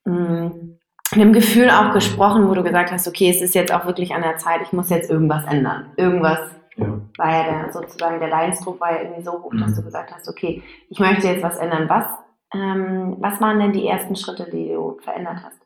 mh, 0.04 0.14
mm, 0.14 0.78
einem 1.12 1.32
Gefühl 1.32 1.70
auch 1.70 1.92
gesprochen, 1.92 2.48
wo 2.48 2.54
du 2.54 2.62
gesagt 2.62 2.92
hast, 2.92 3.08
okay, 3.08 3.30
es 3.30 3.40
ist 3.40 3.54
jetzt 3.54 3.72
auch 3.72 3.86
wirklich 3.86 4.14
an 4.14 4.22
der 4.22 4.36
Zeit, 4.36 4.60
ich 4.62 4.72
muss 4.72 4.90
jetzt 4.90 5.10
irgendwas 5.10 5.44
ändern. 5.44 5.92
Irgendwas 5.96 6.38
ja. 6.80 7.00
war 7.18 7.32
ja 7.32 7.44
der, 7.44 7.72
sozusagen 7.72 8.18
der 8.18 8.28
Leidensdruck 8.28 8.80
war 8.80 8.92
ja 8.92 9.02
irgendwie 9.02 9.22
so 9.22 9.32
hoch, 9.32 9.52
dass 9.58 9.72
mhm. 9.72 9.76
du 9.76 9.82
gesagt 9.82 10.12
hast, 10.12 10.28
okay, 10.28 10.62
ich 10.88 10.98
möchte 10.98 11.28
jetzt 11.28 11.42
was 11.42 11.56
ändern. 11.56 11.88
Was, 11.88 12.06
ähm, 12.54 13.16
was 13.20 13.40
waren 13.40 13.60
denn 13.60 13.72
die 13.72 13.86
ersten 13.86 14.16
Schritte, 14.16 14.48
die 14.50 14.68
du 14.68 14.98
verändert 15.02 15.38
hast? 15.44 15.60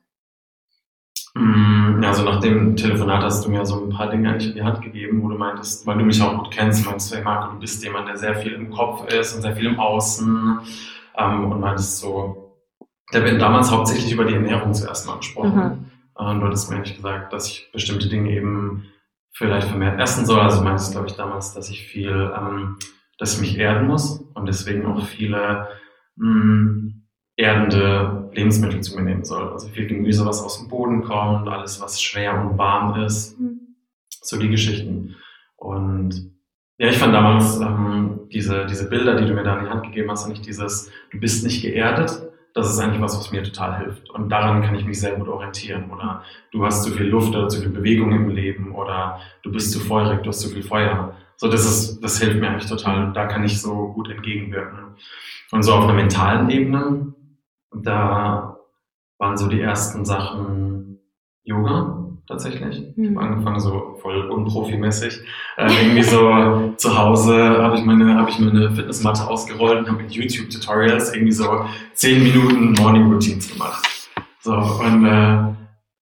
Ja, 2.04 2.10
also 2.10 2.22
nach 2.22 2.38
dem 2.40 2.76
Telefonat 2.76 3.22
hast 3.22 3.46
du 3.46 3.50
mir 3.50 3.64
so 3.64 3.82
ein 3.82 3.88
paar 3.88 4.10
Dinge 4.10 4.28
eigentlich 4.28 4.50
in 4.50 4.56
die 4.56 4.62
Hand 4.62 4.82
gegeben, 4.82 5.22
wo 5.22 5.28
du 5.28 5.38
meintest, 5.38 5.86
weil 5.86 5.96
du 5.96 6.04
mich 6.04 6.20
auch 6.20 6.36
gut 6.36 6.50
kennst, 6.50 6.84
meinst 6.84 7.10
du, 7.10 7.16
hey 7.16 7.24
Marco, 7.24 7.54
du 7.54 7.60
bist 7.60 7.82
jemand, 7.82 8.08
der 8.08 8.18
sehr 8.18 8.34
viel 8.36 8.52
im 8.52 8.70
Kopf 8.70 9.10
ist 9.10 9.34
und 9.34 9.40
sehr 9.40 9.56
viel 9.56 9.64
im 9.64 9.80
Außen 9.80 10.60
ähm, 11.16 11.50
und 11.50 11.60
meintest 11.60 12.00
so, 12.00 12.58
der 13.14 13.24
wird 13.24 13.40
damals 13.40 13.70
hauptsächlich 13.70 14.12
über 14.12 14.26
die 14.26 14.34
Ernährung 14.34 14.74
zuerst 14.74 15.06
mal 15.06 15.16
gesprochen. 15.16 15.56
Mhm. 15.56 16.26
Und 16.26 16.40
du 16.40 16.46
hattest 16.46 16.68
mir 16.68 16.76
eigentlich 16.76 16.96
gesagt, 16.96 17.32
dass 17.32 17.48
ich 17.48 17.70
bestimmte 17.72 18.10
Dinge 18.10 18.30
eben 18.30 18.84
vielleicht 19.34 19.68
vermehrt 19.68 20.00
essen 20.00 20.24
soll. 20.24 20.40
Also 20.40 20.62
meinst 20.62 20.88
du, 20.88 20.92
glaube 20.92 21.08
ich, 21.08 21.16
damals, 21.16 21.52
dass 21.52 21.68
ich 21.68 21.82
viel, 21.82 22.32
ähm, 22.36 22.78
dass 23.18 23.34
ich 23.34 23.40
mich 23.40 23.58
erden 23.58 23.86
muss 23.86 24.20
und 24.34 24.46
deswegen 24.46 24.86
auch 24.86 25.04
viele 25.04 25.68
mh, 26.16 26.30
mm, 26.30 27.02
erdende 27.36 28.30
Lebensmittel 28.32 28.80
zu 28.80 28.96
mir 28.96 29.02
nehmen 29.02 29.24
soll. 29.24 29.52
Also 29.52 29.68
viel 29.68 29.86
Gemüse, 29.86 30.24
was 30.24 30.42
aus 30.42 30.58
dem 30.58 30.68
Boden 30.68 31.02
kommt, 31.02 31.48
alles, 31.48 31.80
was 31.80 32.00
schwer 32.00 32.40
und 32.40 32.56
warm 32.56 33.02
ist. 33.02 33.38
Mhm. 33.38 33.76
So 34.08 34.38
die 34.38 34.48
Geschichten. 34.48 35.16
Und 35.56 36.32
ja, 36.78 36.88
ich 36.88 36.98
fand 36.98 37.14
damals 37.14 37.60
ähm, 37.60 38.28
diese, 38.32 38.66
diese 38.66 38.88
Bilder, 38.88 39.16
die 39.16 39.26
du 39.26 39.34
mir 39.34 39.42
da 39.42 39.58
in 39.58 39.64
die 39.64 39.70
Hand 39.70 39.84
gegeben 39.84 40.10
hast, 40.10 40.28
nicht 40.28 40.46
dieses, 40.46 40.90
du 41.10 41.18
bist 41.18 41.44
nicht 41.44 41.62
geerdet, 41.62 42.28
das 42.54 42.70
ist 42.70 42.78
eigentlich 42.78 43.02
was, 43.02 43.18
was 43.18 43.32
mir 43.32 43.42
total 43.42 43.78
hilft. 43.78 44.08
Und 44.10 44.28
daran 44.28 44.62
kann 44.62 44.76
ich 44.76 44.84
mich 44.84 45.00
sehr 45.00 45.16
gut 45.16 45.28
orientieren. 45.28 45.90
Oder 45.90 46.22
du 46.52 46.64
hast 46.64 46.84
zu 46.84 46.92
viel 46.92 47.06
Luft 47.06 47.34
oder 47.34 47.48
zu 47.48 47.60
viel 47.60 47.70
Bewegung 47.70 48.12
im 48.12 48.28
Leben 48.28 48.74
oder 48.74 49.20
du 49.42 49.50
bist 49.50 49.72
zu 49.72 49.80
feurig, 49.80 50.22
du 50.22 50.28
hast 50.28 50.40
zu 50.40 50.48
viel 50.48 50.62
Feuer. 50.62 51.16
So, 51.36 51.50
das 51.50 51.64
ist, 51.64 52.00
das 52.00 52.18
hilft 52.20 52.40
mir 52.40 52.48
eigentlich 52.48 52.70
total. 52.70 53.12
Da 53.12 53.26
kann 53.26 53.42
ich 53.44 53.60
so 53.60 53.92
gut 53.92 54.08
entgegenwirken. 54.08 54.94
Und 55.50 55.64
so 55.64 55.74
auf 55.74 55.84
einer 55.84 55.94
mentalen 55.94 56.48
Ebene, 56.48 57.12
da 57.74 58.56
waren 59.18 59.36
so 59.36 59.48
die 59.48 59.60
ersten 59.60 60.04
Sachen 60.04 61.00
Yoga 61.42 62.03
tatsächlich. 62.26 62.78
Ich 62.78 62.78
habe 62.78 63.08
hm. 63.08 63.18
angefangen 63.18 63.60
so 63.60 63.98
voll 64.00 64.30
unprofimäßig. 64.30 65.20
Äh, 65.56 65.70
irgendwie 65.82 66.02
so 66.02 66.74
zu 66.76 66.98
Hause 66.98 67.34
habe 67.62 67.76
ich 67.76 67.84
meine, 67.84 68.14
habe 68.14 68.30
ich 68.30 68.38
meine 68.38 68.70
Fitnessmatte 68.72 69.26
ausgerollt 69.26 69.80
und 69.80 69.88
habe 69.88 70.02
mit 70.02 70.12
YouTube-Tutorials 70.12 71.14
irgendwie 71.14 71.32
so 71.32 71.64
zehn 71.94 72.22
Minuten 72.22 72.72
Morning 72.72 73.10
Routines 73.12 73.52
gemacht. 73.52 73.86
So 74.40 74.52
und 74.54 75.04
äh, 75.06 75.54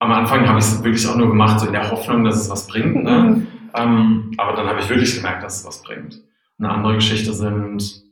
am 0.02 0.12
Anfang 0.12 0.48
habe 0.48 0.58
ich 0.58 0.64
es 0.64 0.82
wirklich 0.82 1.06
auch 1.06 1.16
nur 1.16 1.28
gemacht, 1.28 1.60
so 1.60 1.66
in 1.66 1.72
der 1.72 1.90
Hoffnung, 1.90 2.24
dass 2.24 2.36
es 2.36 2.50
was 2.50 2.66
bringt. 2.66 3.04
Ne? 3.04 3.10
Mhm. 3.10 3.46
Ähm, 3.74 4.32
aber 4.36 4.56
dann 4.56 4.66
habe 4.66 4.80
ich 4.80 4.88
wirklich 4.88 5.14
gemerkt, 5.14 5.42
dass 5.44 5.60
es 5.60 5.66
was 5.66 5.82
bringt. 5.82 6.20
Eine 6.58 6.70
andere 6.70 6.94
Geschichte 6.96 7.32
sind 7.32 8.02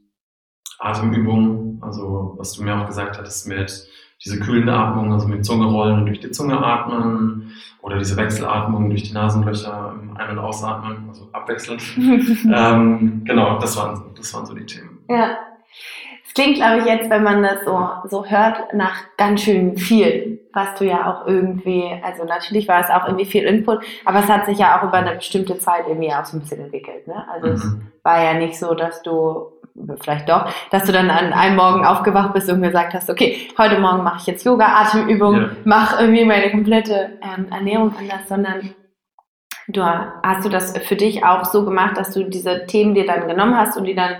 Atemübungen, 0.79 1.79
also 1.83 2.35
was 2.38 2.52
du 2.52 2.62
mir 2.62 2.76
auch 2.76 2.87
gesagt 2.87 3.19
hattest 3.19 3.47
mit 3.47 3.88
diese 4.25 4.39
kühlende 4.39 4.73
Atmung, 4.73 5.12
also 5.12 5.29
mit 5.29 5.45
Zunge 5.45 5.67
rollen 5.67 6.00
und 6.00 6.07
durch 6.07 6.21
die 6.21 6.31
Zunge 6.31 6.59
atmen 6.59 7.53
oder 7.83 7.99
diese 7.99 8.17
Wechselatmung 8.17 8.91
durch 8.91 9.05
die 9.05 9.15
Nasenlöcher 9.15 9.95
ein- 10.17 10.31
und 10.31 10.39
ausatmen, 10.39 11.07
also 11.09 11.29
abwechselnd. 11.33 11.83
ähm, 11.97 13.23
genau, 13.25 13.59
das 13.59 13.77
waren, 13.77 14.03
das 14.17 14.35
waren 14.35 14.45
so 14.45 14.55
die 14.55 14.67
Themen. 14.67 14.99
Ja. 15.09 15.39
Es 16.27 16.35
klingt, 16.35 16.57
glaube 16.57 16.79
ich, 16.79 16.85
jetzt, 16.85 17.11
wenn 17.11 17.25
man 17.25 17.43
das 17.43 17.65
so, 17.65 17.89
so 18.05 18.25
hört, 18.25 18.73
nach 18.73 19.03
ganz 19.17 19.43
schön 19.43 19.77
viel, 19.77 20.41
was 20.53 20.75
du 20.79 20.85
ja 20.85 21.11
auch 21.11 21.27
irgendwie, 21.27 21.91
also 22.05 22.25
natürlich 22.25 22.69
war 22.69 22.81
es 22.81 22.91
auch 22.91 23.05
irgendwie 23.07 23.25
viel 23.25 23.43
Input, 23.43 23.83
aber 24.05 24.21
es 24.21 24.29
hat 24.29 24.47
sich 24.47 24.59
ja 24.59 24.79
auch 24.79 24.85
über 24.85 24.99
eine 24.99 25.17
bestimmte 25.17 25.59
Zeit 25.59 25.89
irgendwie 25.89 26.12
auch 26.12 26.25
so 26.25 26.37
ein 26.37 26.41
bisschen 26.41 26.61
entwickelt. 26.61 27.09
Ne? 27.09 27.27
Also 27.29 27.49
mhm. 27.49 27.55
es 27.55 28.05
war 28.05 28.23
ja 28.23 28.35
nicht 28.35 28.57
so, 28.57 28.75
dass 28.75 29.03
du 29.03 29.50
vielleicht 30.03 30.29
doch, 30.29 30.49
dass 30.71 30.85
du 30.85 30.93
dann 30.93 31.11
an 31.11 31.33
einem 31.33 31.57
Morgen 31.57 31.85
aufgewacht 31.85 32.33
bist 32.33 32.50
und 32.50 32.62
gesagt 32.62 32.95
hast, 32.95 33.11
okay, 33.11 33.49
heute 33.59 33.79
Morgen 33.79 34.03
mache 34.03 34.19
ich 34.21 34.27
jetzt 34.27 34.45
Yoga, 34.45 34.67
Atemübungen, 34.67 35.43
ja. 35.43 35.50
mache 35.65 36.03
irgendwie 36.03 36.25
meine 36.25 36.50
komplette 36.50 37.19
ähm, 37.23 37.47
Ernährung 37.50 37.95
anders, 37.99 38.29
sondern 38.29 38.75
du 39.69 39.85
hast 39.85 40.45
du 40.45 40.49
das 40.49 40.77
für 40.79 40.97
dich 40.97 41.25
auch 41.25 41.45
so 41.45 41.65
gemacht, 41.65 41.97
dass 41.97 42.12
du 42.12 42.25
diese 42.25 42.67
Themen 42.67 42.95
dir 42.95 43.07
dann 43.07 43.29
genommen 43.29 43.57
hast 43.57 43.77
und 43.77 43.85
die 43.85 43.95
dann 43.95 44.17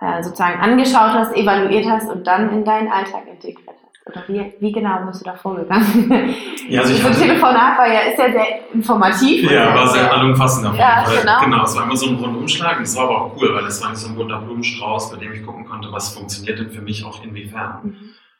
äh, 0.00 0.22
sozusagen 0.22 0.60
angeschaut 0.60 1.12
hast, 1.12 1.34
evaluiert 1.34 1.86
hast 1.86 2.10
und 2.10 2.26
dann 2.26 2.50
in 2.50 2.64
deinen 2.64 2.90
Alltag 2.90 3.26
integriert 3.28 3.68
hast. 3.68 3.85
Oder 4.08 4.22
wie, 4.28 4.54
wie 4.60 4.72
genau 4.72 5.04
bist 5.04 5.20
du 5.20 5.24
da 5.24 5.34
vorgegangen? 5.34 6.34
Ja, 6.68 6.80
also 6.80 6.94
ich 6.94 7.02
so 7.02 7.10
Telefonat 7.10 7.78
war 7.78 7.86
ja, 7.86 8.00
ist 8.00 8.18
ja 8.18 8.30
sehr 8.32 8.72
informativ. 8.72 9.50
Ja, 9.50 9.74
war 9.74 9.88
sehr 9.88 10.12
allumfassend 10.12 10.64
ja, 10.76 11.04
Fall. 11.04 11.20
Genau. 11.20 11.40
genau, 11.44 11.64
es 11.64 11.76
war 11.76 11.84
immer 11.84 11.96
so 11.96 12.08
ein 12.08 12.16
Rundumschlag. 12.16 12.78
Das 12.80 12.96
war 12.96 13.04
aber 13.04 13.22
auch 13.22 13.36
cool, 13.36 13.54
weil 13.54 13.64
es 13.66 13.82
war 13.84 13.94
so 13.94 14.08
ein 14.08 14.16
bunter 14.16 14.40
Blumenstrauß, 14.40 15.12
bei 15.12 15.18
dem 15.18 15.32
ich 15.32 15.44
gucken 15.44 15.64
konnte, 15.64 15.92
was 15.92 16.12
funktioniert 16.14 16.58
denn 16.58 16.70
für 16.70 16.82
mich 16.82 17.04
auch 17.04 17.22
inwiefern. 17.22 17.78
Mhm. 17.84 17.94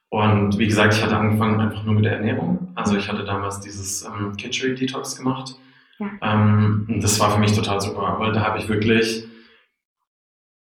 Und 0.08 0.58
wie 0.58 0.66
gesagt, 0.66 0.94
ich 0.94 1.02
hatte 1.02 1.16
angefangen 1.16 1.60
einfach 1.60 1.84
nur 1.84 1.94
mit 1.94 2.04
der 2.04 2.14
Ernährung. 2.14 2.68
Also 2.74 2.96
ich 2.96 3.08
hatte 3.08 3.24
damals 3.24 3.60
dieses 3.60 4.04
ähm, 4.04 4.36
Kitchery 4.36 4.74
Detox 4.74 5.16
gemacht. 5.16 5.56
Ja. 5.98 6.06
Ähm, 6.22 6.86
das 7.00 7.18
war 7.20 7.30
für 7.30 7.38
mich 7.38 7.52
total 7.52 7.80
super, 7.80 8.16
weil 8.18 8.32
da 8.32 8.42
habe 8.42 8.58
ich 8.58 8.68
wirklich 8.68 9.26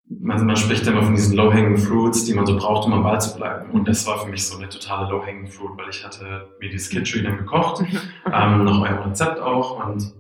man, 0.08 0.44
man 0.44 0.56
spricht 0.56 0.86
immer 0.86 1.02
von 1.02 1.14
diesen 1.14 1.36
low-hanging 1.36 1.78
fruits, 1.78 2.24
die 2.24 2.34
man 2.34 2.46
so 2.46 2.56
braucht, 2.56 2.86
um 2.86 2.92
am 2.92 3.02
Ball 3.02 3.20
zu 3.20 3.36
bleiben. 3.36 3.70
Und 3.70 3.88
das 3.88 4.06
war 4.06 4.18
für 4.18 4.30
mich 4.30 4.46
so 4.46 4.58
eine 4.58 4.68
totale 4.68 5.10
low-hanging 5.10 5.48
fruit, 5.48 5.72
weil 5.76 5.88
ich 5.90 6.04
hatte 6.04 6.48
mir 6.60 6.70
dieses 6.70 6.90
Kitchery 6.90 7.22
dann 7.22 7.38
gekocht, 7.38 7.84
ähm, 8.26 8.64
nach 8.64 8.80
eurem 8.80 9.08
Rezept 9.08 9.40
auch 9.40 9.84
und 9.86 10.12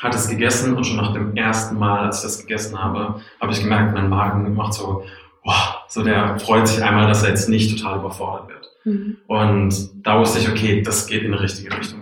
hatte 0.00 0.16
es 0.16 0.28
gegessen 0.28 0.76
und 0.76 0.84
schon 0.84 0.96
nach 0.96 1.12
dem 1.12 1.36
ersten 1.36 1.78
Mal, 1.78 2.06
als 2.06 2.18
ich 2.18 2.22
das 2.22 2.40
gegessen 2.40 2.82
habe, 2.82 3.20
habe 3.40 3.52
ich 3.52 3.60
gemerkt, 3.60 3.94
mein 3.94 4.08
Magen 4.08 4.54
macht 4.54 4.74
so, 4.74 5.04
wow, 5.44 5.78
so 5.88 6.02
der 6.02 6.38
freut 6.38 6.68
sich 6.68 6.82
einmal, 6.82 7.06
dass 7.06 7.22
er 7.22 7.30
jetzt 7.30 7.48
nicht 7.48 7.76
total 7.76 7.98
überfordert 7.98 8.48
wird. 8.48 8.68
Mhm. 8.84 9.16
Und 9.26 10.06
da 10.06 10.18
wusste 10.18 10.38
ich, 10.38 10.48
okay, 10.48 10.82
das 10.82 11.06
geht 11.06 11.22
in 11.22 11.32
die 11.32 11.38
richtige 11.38 11.76
Richtung. 11.76 12.00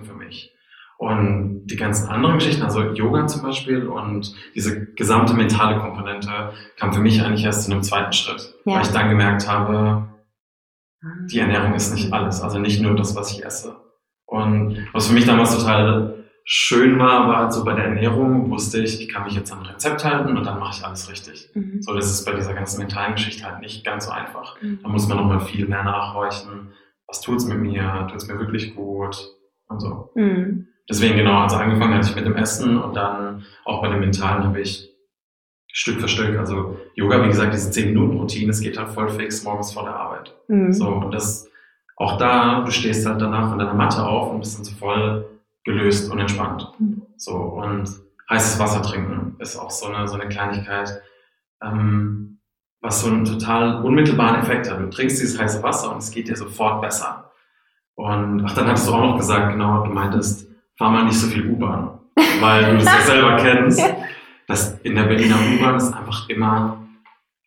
Und 0.99 1.67
die 1.67 1.77
ganzen 1.77 2.09
anderen 2.09 2.39
Geschichten, 2.39 2.63
also 2.63 2.83
Yoga 2.93 3.29
zum 3.29 3.43
Beispiel 3.43 3.87
und 3.87 4.35
diese 4.57 4.85
gesamte 4.95 5.33
mentale 5.33 5.79
Komponente 5.79 6.53
kam 6.77 6.93
für 6.93 7.01
mich 7.01 7.23
eigentlich 7.23 7.45
erst 7.45 7.69
in 7.69 7.73
einem 7.73 7.85
zweiten 7.85 8.13
Schritt, 8.13 8.53
ja. 8.65 8.75
weil 8.75 8.83
ich 8.83 8.89
dann 8.89 9.09
gemerkt 9.09 9.49
habe, 9.49 10.09
die 11.31 11.39
Ernährung 11.39 11.75
ist 11.75 11.95
nicht 11.95 12.13
alles, 12.13 12.43
also 12.43 12.59
nicht 12.59 12.83
nur 12.83 12.97
das, 12.97 13.15
was 13.15 13.31
ich 13.31 13.45
esse. 13.45 13.77
Und 14.27 14.89
was 14.93 15.07
für 15.07 15.15
mich 15.15 15.25
damals 15.25 15.57
total 15.57 16.25
schön 16.45 16.99
war, 16.99 17.29
war 17.29 17.53
so 17.53 17.65
bei 17.65 17.75
der 17.75 17.85
Ernährung 17.85 18.51
wusste 18.51 18.81
ich, 18.81 19.01
ich 19.01 19.09
kann 19.09 19.23
mich 19.23 19.35
jetzt 19.35 19.53
an 19.53 19.61
ein 19.61 19.67
Rezept 19.67 20.05
halten 20.05 20.37
und 20.37 20.45
dann 20.45 20.59
mache 20.59 20.79
ich 20.79 20.85
alles 20.85 21.09
richtig. 21.09 21.51
Mhm. 21.55 21.81
So, 21.81 21.95
das 21.95 22.11
ist 22.11 22.25
bei 22.25 22.33
dieser 22.33 22.55
ganzen 22.55 22.81
mentalen 22.81 23.15
Geschichte 23.15 23.45
halt 23.45 23.61
nicht 23.61 23.85
ganz 23.85 24.07
so 24.07 24.11
einfach. 24.11 24.61
Mhm. 24.61 24.81
Da 24.83 24.89
muss 24.89 25.07
man 25.07 25.19
nochmal 25.19 25.41
viel 25.41 25.69
mehr 25.69 25.85
nachhorchen. 25.85 26.73
Was 27.07 27.21
tut's 27.21 27.47
mit 27.47 27.59
mir? 27.59 28.09
Tut's 28.11 28.27
mir 28.27 28.39
wirklich 28.39 28.75
gut? 28.75 29.17
Und 29.69 29.81
so. 29.81 30.11
Mhm. 30.15 30.69
Deswegen 30.89 31.17
genau, 31.17 31.43
also 31.43 31.57
angefangen 31.57 31.95
hatte 31.95 32.09
ich 32.09 32.17
mit 32.17 32.25
dem 32.25 32.37
Essen 32.37 32.79
und 32.79 32.95
dann 32.95 33.45
auch 33.65 33.83
bei 33.83 33.89
dem 33.89 34.01
Mentalen 34.01 34.45
habe 34.45 34.61
ich 34.61 34.89
Stück 35.71 36.01
für 36.01 36.09
Stück, 36.09 36.39
also 36.39 36.79
Yoga, 36.95 37.23
wie 37.23 37.29
gesagt, 37.29 37.53
diese 37.53 37.71
10-Minuten-Routine, 37.71 38.51
es 38.51 38.61
geht 38.61 38.79
halt 38.79 38.89
voll 38.89 39.09
fix 39.11 39.45
morgens 39.45 39.73
vor 39.73 39.85
der 39.85 39.95
Arbeit. 39.95 40.35
Mhm. 40.49 40.73
So, 40.73 40.89
und 40.89 41.13
das, 41.13 41.49
auch 41.97 42.17
da, 42.17 42.63
du 42.63 42.71
stehst 42.71 43.07
halt 43.07 43.21
danach 43.21 43.51
von 43.51 43.59
deiner 43.59 43.75
Matte 43.75 44.05
auf 44.05 44.33
und 44.33 44.41
bist 44.41 44.57
dann 44.57 44.65
so 44.65 44.75
voll 44.75 45.29
gelöst 45.65 46.11
und 46.11 46.19
entspannt. 46.19 46.73
Mhm. 46.79 47.03
So, 47.17 47.35
und 47.35 47.89
heißes 48.31 48.59
Wasser 48.59 48.83
trinken 48.83 49.37
ist 49.39 49.57
auch 49.57 49.71
so 49.71 49.87
eine, 49.87 50.09
so 50.09 50.15
eine 50.19 50.29
Kleinigkeit, 50.29 51.03
ähm, 51.63 52.41
was 52.81 53.03
so 53.03 53.09
einen 53.09 53.25
total 53.25 53.85
unmittelbaren 53.85 54.41
Effekt 54.41 54.71
hat. 54.71 54.81
Du 54.81 54.89
trinkst 54.89 55.21
dieses 55.21 55.39
heiße 55.39 55.63
Wasser 55.63 55.93
und 55.93 55.99
es 55.99 56.11
geht 56.11 56.29
dir 56.29 56.37
sofort 56.37 56.81
besser. 56.81 57.33
Und 57.95 58.45
ach, 58.47 58.55
dann 58.55 58.69
hattest 58.69 58.89
du 58.89 58.95
auch 58.95 59.01
noch 59.01 59.17
gesagt, 59.17 59.53
genau, 59.53 59.85
du 59.85 59.91
meintest, 59.91 60.48
fahr 60.79 60.91
mal 60.91 61.05
nicht 61.05 61.19
so 61.19 61.27
viel 61.27 61.47
U-Bahn, 61.51 61.99
weil 62.41 62.65
du 62.65 62.77
das 62.77 62.85
ja 62.85 63.01
selber 63.01 63.37
kennst. 63.37 63.83
dass 64.47 64.81
in 64.81 64.95
der 64.95 65.03
Berliner 65.03 65.37
U-Bahn 65.37 65.77
ist 65.77 65.93
einfach 65.93 66.27
immer 66.31 66.89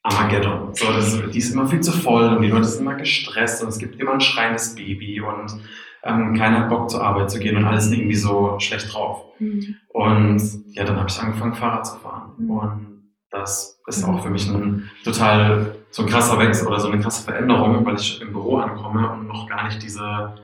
Armageddon. 0.04 0.74
So, 0.74 0.86
das, 0.94 1.20
die 1.32 1.38
ist 1.38 1.54
immer 1.54 1.68
viel 1.68 1.82
zu 1.82 1.92
voll 1.92 2.28
und 2.30 2.44
die 2.44 2.50
Leute 2.50 2.66
sind 2.66 2.82
immer 2.82 2.96
gestresst 2.96 3.64
und 3.64 3.70
es 3.70 3.80
gibt 3.80 4.00
immer 4.00 4.14
ein 4.14 4.22
schreiendes 4.22 4.76
Baby 4.76 5.20
und 5.20 5.60
ähm, 6.04 6.36
keiner 6.36 6.60
hat 6.60 6.70
Bock 6.70 6.90
zur 6.90 7.04
Arbeit 7.04 7.30
zu 7.32 7.40
gehen 7.40 7.58
und 7.58 7.66
alles 7.66 7.86
sind 7.86 7.98
irgendwie 7.98 8.16
so 8.16 8.60
schlecht 8.60 8.94
drauf. 8.94 9.26
Mhm. 9.40 9.76
Und 9.90 10.42
ja, 10.74 10.84
dann 10.84 10.98
habe 10.98 11.10
ich 11.10 11.20
angefangen, 11.20 11.54
Fahrrad 11.54 11.86
zu 11.86 11.98
fahren. 11.98 12.34
Mhm. 12.38 12.52
Und 12.52 13.04
das 13.30 13.80
ist 13.88 14.04
auch 14.04 14.22
für 14.22 14.30
mich 14.30 14.48
ein 14.48 14.90
total 15.04 15.76
so 15.90 16.04
ein 16.04 16.10
krasser 16.10 16.40
Wechsel 16.40 16.68
oder 16.68 16.80
so 16.80 16.90
eine 16.90 17.02
krasse 17.02 17.24
Veränderung, 17.24 17.86
weil 17.86 17.96
ich 17.96 18.22
im 18.22 18.32
Büro 18.32 18.58
ankomme 18.58 19.12
und 19.12 19.28
noch 19.28 19.48
gar 19.48 19.66
nicht 19.66 19.82
diese 19.82 20.36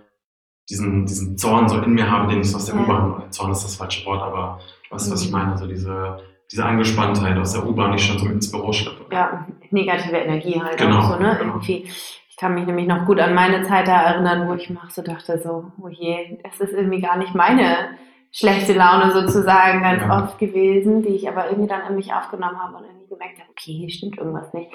diesen, 0.70 1.06
diesen 1.06 1.38
Zorn 1.38 1.68
so 1.70 1.80
in 1.82 1.94
mir 1.94 2.10
habe, 2.10 2.30
den 2.30 2.42
ich 2.42 2.52
so 2.52 2.58
aus 2.58 2.66
der 2.66 2.76
U-Bahn, 2.76 3.24
Zorn 3.32 3.52
ist 3.52 3.64
das 3.64 3.76
falsche 3.76 4.06
Wort, 4.06 4.22
aber 4.22 4.60
du 4.88 4.96
weißt, 4.96 5.12
was 5.12 5.24
ich 5.24 5.32
meine, 5.32 5.52
also 5.52 5.68
diese, 5.68 6.20
diese 6.52 6.66
Angespanntheit 6.66 7.38
aus 7.38 7.54
der 7.54 7.66
U-Bahn, 7.66 7.92
die 7.92 7.98
ich 7.98 8.06
schon 8.06 8.20
so 8.20 8.26
mit 8.26 8.36
ins 8.36 8.52
Büro 8.52 8.72
schleppe. 8.72 9.06
Ja, 9.12 9.48
negative 9.72 10.18
Energie 10.18 10.62
halt 10.62 10.78
genau, 10.78 11.00
auch 11.00 11.14
so, 11.14 11.20
ne? 11.20 11.38
Genau. 11.40 11.54
Irgendwie. 11.54 11.88
Ich 12.30 12.38
kann 12.38 12.54
mich 12.54 12.66
nämlich 12.66 12.88
noch 12.88 13.06
gut 13.06 13.20
an 13.20 13.34
meine 13.34 13.64
Zeit 13.64 13.88
erinnern, 13.88 14.48
wo 14.48 14.54
ich 14.54 14.70
mir 14.70 14.80
so 14.90 15.02
dachte, 15.02 15.40
so, 15.40 15.72
oh 15.82 15.88
je, 15.88 16.38
das 16.44 16.60
ist 16.60 16.74
irgendwie 16.74 17.02
gar 17.02 17.18
nicht 17.18 17.34
meine 17.34 17.98
schlechte 18.32 18.74
Laune 18.74 19.12
sozusagen 19.12 19.82
ganz 19.82 20.04
ja. 20.04 20.24
oft 20.24 20.38
gewesen, 20.38 21.02
die 21.02 21.16
ich 21.16 21.28
aber 21.28 21.50
irgendwie 21.50 21.68
dann 21.68 21.88
in 21.90 21.96
mich 21.96 22.14
aufgenommen 22.14 22.62
habe 22.62 22.78
und 22.78 22.84
irgendwie 22.84 23.08
gemerkt 23.08 23.40
habe, 23.40 23.50
okay, 23.50 23.74
hier 23.74 23.90
stimmt 23.90 24.18
irgendwas 24.18 24.54
nicht. 24.54 24.70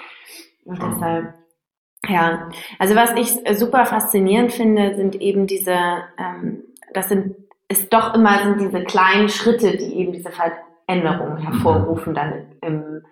Und 0.65 0.79
ja. 0.81 0.89
deshalb 0.89 1.35
ja, 2.09 2.49
also 2.79 2.97
was 2.97 3.13
ich 3.13 3.59
super 3.59 3.87
faszinierend 3.87 4.53
finde, 4.53 4.95
sind 4.97 5.15
eben 5.21 5.47
diese, 5.47 5.77
ähm, 6.19 6.65
das 6.93 7.09
sind, 7.09 7.37
ist 7.69 7.93
doch 7.93 8.15
immer 8.15 8.39
sind 8.43 8.61
diese 8.61 8.83
kleinen 8.85 9.29
Schritte, 9.29 9.77
die 9.77 9.95
eben 9.95 10.13
diese 10.13 10.31
Veränderung 10.31 11.35
mhm. 11.35 11.39
hervorrufen, 11.39 12.15
dann 12.15 12.47
im 12.61 13.03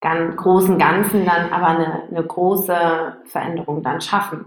ganz 0.00 0.36
großen 0.36 0.78
Ganzen 0.78 1.26
dann 1.26 1.52
aber 1.52 1.68
eine, 1.68 2.02
eine 2.10 2.24
große 2.24 3.16
Veränderung 3.26 3.82
dann 3.82 4.00
schaffen. 4.00 4.46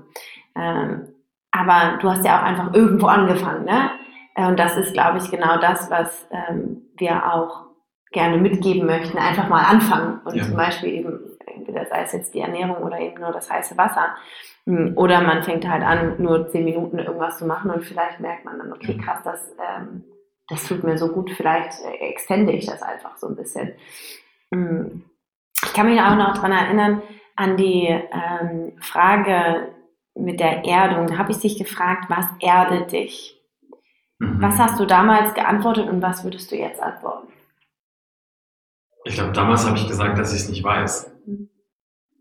Ähm, 0.55 1.07
aber 1.51 1.97
du 2.01 2.09
hast 2.09 2.25
ja 2.25 2.39
auch 2.39 2.43
einfach 2.43 2.73
irgendwo 2.73 3.07
angefangen, 3.07 3.65
ne? 3.65 3.91
Und 4.35 4.57
das 4.57 4.75
ist, 4.77 4.93
glaube 4.93 5.19
ich, 5.19 5.29
genau 5.29 5.59
das, 5.59 5.91
was 5.91 6.27
ähm, 6.31 6.81
wir 6.97 7.31
auch 7.31 7.67
gerne 8.11 8.37
mitgeben 8.37 8.87
möchten. 8.87 9.19
Einfach 9.19 9.47
mal 9.47 9.63
anfangen 9.63 10.21
und 10.25 10.35
ja. 10.35 10.43
zum 10.43 10.55
Beispiel 10.55 10.89
eben 10.89 11.19
entweder 11.63 11.85
sei 11.85 12.03
es 12.03 12.11
jetzt 12.11 12.33
die 12.33 12.41
Ernährung 12.41 12.77
oder 12.83 12.99
eben 12.99 13.21
nur 13.21 13.31
das 13.31 13.49
heiße 13.49 13.77
Wasser. 13.77 14.15
Hm, 14.65 14.93
oder 14.95 15.21
man 15.21 15.43
fängt 15.43 15.67
halt 15.67 15.83
an, 15.83 16.21
nur 16.21 16.49
zehn 16.49 16.65
Minuten 16.65 16.99
irgendwas 16.99 17.37
zu 17.37 17.45
machen 17.45 17.71
und 17.71 17.83
vielleicht 17.83 18.19
merkt 18.19 18.45
man 18.45 18.59
dann, 18.59 18.73
okay, 18.73 18.97
krass, 18.97 19.21
das, 19.23 19.51
ähm, 19.59 20.03
das 20.47 20.67
tut 20.67 20.83
mir 20.83 20.97
so 20.97 21.09
gut, 21.09 21.31
vielleicht 21.31 21.79
äh, 21.81 22.09
extende 22.09 22.53
ich 22.53 22.65
das 22.65 22.81
einfach 22.81 23.17
so 23.17 23.27
ein 23.27 23.35
bisschen. 23.35 23.73
Hm. 24.53 25.03
Ich 25.65 25.73
kann 25.73 25.89
mich 25.89 25.99
auch 26.01 26.15
noch 26.15 26.33
daran 26.33 26.51
erinnern, 26.51 27.01
an 27.35 27.57
die 27.57 27.87
ähm, 27.87 28.73
Frage 28.79 29.73
mit 30.15 30.39
der 30.39 30.65
Erdung. 30.65 31.07
Da 31.07 31.17
habe 31.17 31.31
ich 31.31 31.39
dich 31.39 31.57
gefragt, 31.57 32.05
was 32.09 32.25
erdet 32.39 32.91
dich? 32.91 33.41
Mhm. 34.19 34.41
Was 34.41 34.57
hast 34.59 34.79
du 34.79 34.85
damals 34.85 35.33
geantwortet 35.33 35.89
und 35.89 36.01
was 36.01 36.23
würdest 36.23 36.51
du 36.51 36.55
jetzt 36.55 36.81
antworten? 36.81 37.27
Ich 39.05 39.15
glaube, 39.15 39.33
damals 39.33 39.65
habe 39.65 39.77
ich 39.77 39.87
gesagt, 39.87 40.17
dass 40.17 40.33
ich 40.33 40.41
es 40.41 40.49
nicht 40.49 40.63
weiß. 40.63 41.11
Mhm. 41.25 41.49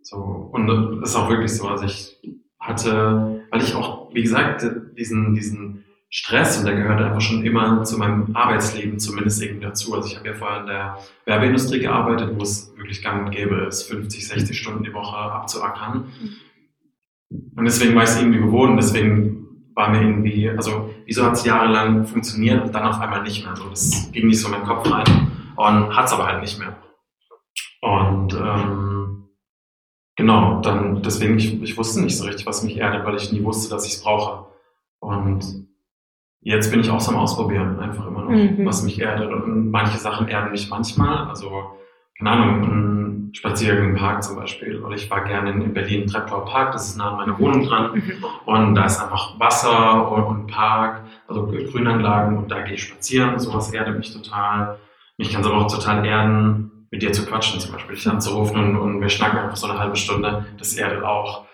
So, 0.03 0.17
und 0.53 0.67
das 1.01 1.11
ist 1.11 1.17
auch 1.17 1.29
wirklich 1.29 1.53
so. 1.53 1.69
Also 1.69 1.85
ich 1.85 2.19
hatte, 2.59 3.45
weil 3.51 3.63
ich 3.63 3.75
auch, 3.75 4.13
wie 4.15 4.23
gesagt, 4.23 4.67
diesen, 4.97 5.35
diesen 5.35 5.85
Stress 6.11 6.59
und 6.59 6.67
der 6.67 6.75
gehört 6.75 7.01
einfach 7.01 7.21
schon 7.23 7.43
immer 7.43 7.83
zu 7.85 7.97
meinem 7.99 8.37
Arbeitsleben 8.37 8.99
zumindest 8.99 9.43
irgendwie 9.43 9.65
dazu. 9.65 9.95
Also 9.95 10.09
ich 10.09 10.17
habe 10.19 10.29
ja 10.29 10.35
vorher 10.35 10.61
in 10.61 10.67
der 10.67 10.99
Werbeindustrie 11.25 11.81
gearbeitet, 11.81 12.37
wo 12.37 12.43
es 12.43 12.73
wirklich 12.77 13.03
gang 13.03 13.27
und 13.27 13.31
gäbe 13.31 13.65
ist, 13.67 13.85
50, 13.85 14.29
60 14.29 14.59
Stunden 14.59 14.85
die 14.85 14.93
Woche 14.93 15.17
abzuackern. 15.17 16.13
Und 17.31 17.65
deswegen 17.65 17.95
war 17.95 18.03
ich 18.03 18.11
es 18.11 18.21
irgendwie 18.21 18.41
gewohnt, 18.41 18.79
deswegen 18.79 19.71
war 19.75 19.89
mir 19.89 20.03
irgendwie, 20.03 20.51
also 20.51 20.93
wieso 21.07 21.25
hat 21.25 21.33
es 21.33 21.47
jahrelang 21.47 22.05
funktioniert 22.05 22.63
und 22.63 22.75
dann 22.75 22.85
auf 22.85 23.01
einmal 23.01 23.23
nicht 23.23 23.45
mehr. 23.45 23.57
So, 23.57 23.71
das 23.71 24.11
ging 24.13 24.27
nicht 24.27 24.39
so 24.39 24.49
in 24.49 24.53
meinen 24.53 24.67
Kopf 24.67 24.91
rein 24.91 25.31
und 25.57 25.97
hat 25.97 26.07
es 26.07 26.13
aber 26.13 26.27
halt 26.27 26.43
nicht 26.43 26.59
mehr. 26.59 26.77
Und 27.81 28.35
ähm, 28.35 28.92
genau, 30.23 30.61
dann 30.61 31.03
deswegen, 31.03 31.37
ich, 31.37 31.61
ich 31.61 31.77
wusste 31.77 32.01
nicht 32.01 32.17
so 32.17 32.25
richtig, 32.25 32.47
was 32.47 32.63
mich 32.63 32.77
erdet, 32.77 33.05
weil 33.05 33.17
ich 33.17 33.33
nie 33.33 33.43
wusste, 33.43 33.69
dass 33.69 33.85
ich 33.85 33.95
es 33.95 34.03
brauche. 34.03 34.47
Und 35.01 35.67
jetzt 36.43 36.71
bin 36.71 36.79
ich 36.79 36.91
auch 36.91 37.01
so 37.01 37.11
am 37.11 37.19
Ausprobieren, 37.19 37.81
einfach 37.81 38.07
immer 38.07 38.23
noch, 38.23 38.31
mhm. 38.31 38.65
was 38.65 38.85
mich 38.85 39.01
erdet. 39.01 39.33
Und 39.33 39.73
manche 39.73 39.99
Sachen 39.99 40.29
erden 40.29 40.53
mich 40.53 40.71
manchmal. 40.71 41.29
Also, 41.29 41.73
keine 42.17 42.31
Ahnung, 42.31 42.63
ein 42.63 43.31
Spaziergang 43.35 43.91
im 43.91 43.97
Park 43.97 44.23
zum 44.23 44.37
Beispiel. 44.37 44.81
Oder 44.81 44.95
ich 44.95 45.11
war 45.11 45.25
gerne 45.25 45.51
in 45.51 45.75
Berlin 45.75 46.07
Treptower 46.07 46.45
Park, 46.45 46.71
das 46.73 46.91
ist 46.91 46.97
nah 46.97 47.11
an 47.11 47.17
meiner 47.17 47.39
Wohnung 47.41 47.65
dran. 47.67 47.91
Mhm. 47.95 48.25
Und 48.47 48.75
da 48.77 48.85
ist 48.85 49.03
einfach 49.03 49.41
Wasser 49.41 50.13
und 50.13 50.47
Park, 50.47 51.03
also 51.27 51.49
Grünanlagen 51.49 52.39
und 52.39 52.49
da 52.49 52.61
gehe 52.61 52.75
ich 52.75 52.85
spazieren. 52.85 53.41
Sowas 53.41 53.73
erdet 53.73 53.99
mich 53.99 54.13
total. 54.13 54.79
Mich 55.19 55.33
kann 55.33 55.41
es 55.41 55.49
aber 55.49 55.59
auch 55.59 55.73
total 55.73 56.07
erden, 56.07 56.72
mit 56.93 57.03
dir 57.03 57.11
zu 57.11 57.27
quatschen 57.27 57.59
zum 57.59 57.73
Beispiel, 57.73 57.97
dich 57.97 58.09
anzurufen 58.09 58.61
und, 58.61 58.77
und 58.77 59.01
wir 59.01 59.09
schnacken 59.09 59.39
einfach 59.39 59.57
so 59.57 59.67
eine 59.67 59.79
halbe 59.79 59.97
Stunde. 59.97 60.47
Das 60.59 60.75
erdet 60.75 61.03
auch. 61.03 61.47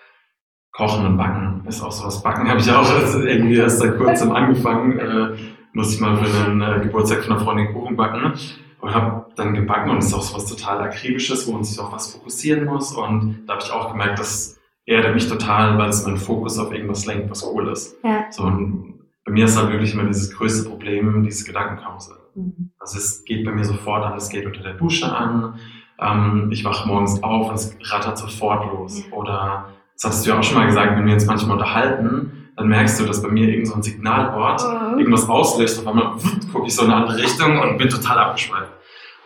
Kochen 0.72 1.06
und 1.06 1.16
Backen 1.16 1.64
ist 1.66 1.82
auch 1.82 1.90
sowas. 1.90 2.22
Backen 2.22 2.48
habe 2.48 2.60
ich 2.60 2.70
auch 2.70 2.88
irgendwie 3.14 3.56
erst 3.56 3.78
seit 3.78 3.96
kurzem 3.96 4.32
angefangen. 4.32 4.98
Äh, 4.98 5.36
musste 5.72 5.94
ich 5.94 6.00
mal 6.00 6.16
für 6.16 6.44
den 6.44 6.60
äh, 6.60 6.80
Geburtstag 6.82 7.22
von 7.22 7.32
einer 7.32 7.44
Freundin 7.44 7.72
Kuchen 7.72 7.96
backen 7.96 8.34
und 8.80 8.94
habe 8.94 9.26
dann 9.36 9.54
gebacken 9.54 9.90
und 9.90 9.98
es 9.98 10.06
ist 10.06 10.14
auch 10.14 10.22
sowas 10.22 10.46
total 10.46 10.80
akribisches, 10.80 11.46
wo 11.46 11.52
man 11.52 11.64
sich 11.64 11.78
auf 11.78 11.92
was 11.92 12.12
fokussieren 12.12 12.64
muss. 12.64 12.92
Und 12.92 13.44
da 13.46 13.54
habe 13.54 13.62
ich 13.64 13.72
auch 13.72 13.92
gemerkt, 13.92 14.18
dass 14.18 14.58
erdet 14.86 15.14
mich 15.14 15.28
total, 15.28 15.78
weil 15.78 15.90
es 15.90 16.04
meinen 16.04 16.16
Fokus 16.16 16.58
auf 16.58 16.72
irgendwas 16.72 17.06
lenkt, 17.06 17.30
was 17.30 17.44
cool 17.44 17.68
ist. 17.68 17.96
Ja. 18.02 18.26
So, 18.30 18.44
und 18.44 18.97
bei 19.28 19.34
mir 19.34 19.44
ist 19.44 19.58
halt 19.58 19.70
wirklich 19.70 19.92
immer 19.92 20.04
dieses 20.04 20.34
größte 20.34 20.66
Problem, 20.70 21.22
diese 21.22 21.44
Gedankenkarussell. 21.44 22.16
Mhm. 22.34 22.70
Also 22.78 22.96
es 22.96 23.24
geht 23.24 23.44
bei 23.44 23.52
mir 23.52 23.64
sofort 23.64 24.02
an, 24.02 24.16
es 24.16 24.30
geht 24.30 24.46
unter 24.46 24.62
der 24.62 24.72
Dusche 24.72 25.14
an, 25.14 25.58
ähm, 26.00 26.48
ich 26.50 26.64
wache 26.64 26.88
morgens 26.88 27.22
auf 27.22 27.50
und 27.50 27.54
es 27.54 27.76
rattert 27.92 28.16
sofort 28.16 28.72
los. 28.72 29.04
Mhm. 29.06 29.12
Oder, 29.12 29.68
das 29.92 30.04
hattest 30.04 30.24
du 30.24 30.30
ja 30.30 30.38
auch 30.38 30.42
schon 30.42 30.56
mal 30.56 30.66
gesagt, 30.66 30.96
wenn 30.96 31.04
wir 31.04 31.12
uns 31.12 31.26
manchmal 31.26 31.58
unterhalten, 31.58 32.48
dann 32.56 32.68
merkst 32.68 32.98
du, 32.98 33.04
dass 33.04 33.22
bei 33.22 33.28
mir 33.28 33.48
irgend 33.48 33.68
so 33.68 33.74
ein 33.74 33.82
Signalwort 33.82 34.62
mhm. 34.62 34.98
irgendwas 34.98 35.28
auslöst. 35.28 35.78
Auf 35.78 35.86
einmal 35.86 36.14
gucke 36.50 36.66
ich 36.66 36.74
so 36.74 36.84
in 36.84 36.90
eine 36.90 37.02
andere 37.02 37.18
Richtung 37.22 37.58
und 37.58 37.76
bin 37.76 37.90
total 37.90 38.18
abgeschweift. 38.18 38.72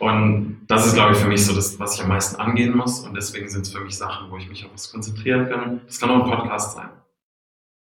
Und 0.00 0.62
das 0.66 0.84
ist, 0.84 0.94
glaube 0.94 1.12
ich, 1.12 1.18
für 1.18 1.28
mich 1.28 1.46
so 1.46 1.54
das, 1.54 1.78
was 1.78 1.94
ich 1.94 2.02
am 2.02 2.08
meisten 2.08 2.40
angehen 2.40 2.76
muss. 2.76 3.06
Und 3.06 3.14
deswegen 3.14 3.48
sind 3.48 3.62
es 3.62 3.72
für 3.72 3.78
mich 3.78 3.96
Sachen, 3.96 4.32
wo 4.32 4.36
ich 4.36 4.48
mich 4.48 4.64
auf 4.64 4.72
was 4.74 4.90
konzentrieren 4.90 5.48
kann. 5.48 5.80
Das 5.86 6.00
kann 6.00 6.10
auch 6.10 6.24
ein 6.24 6.28
Podcast 6.28 6.74
sein. 6.74 6.88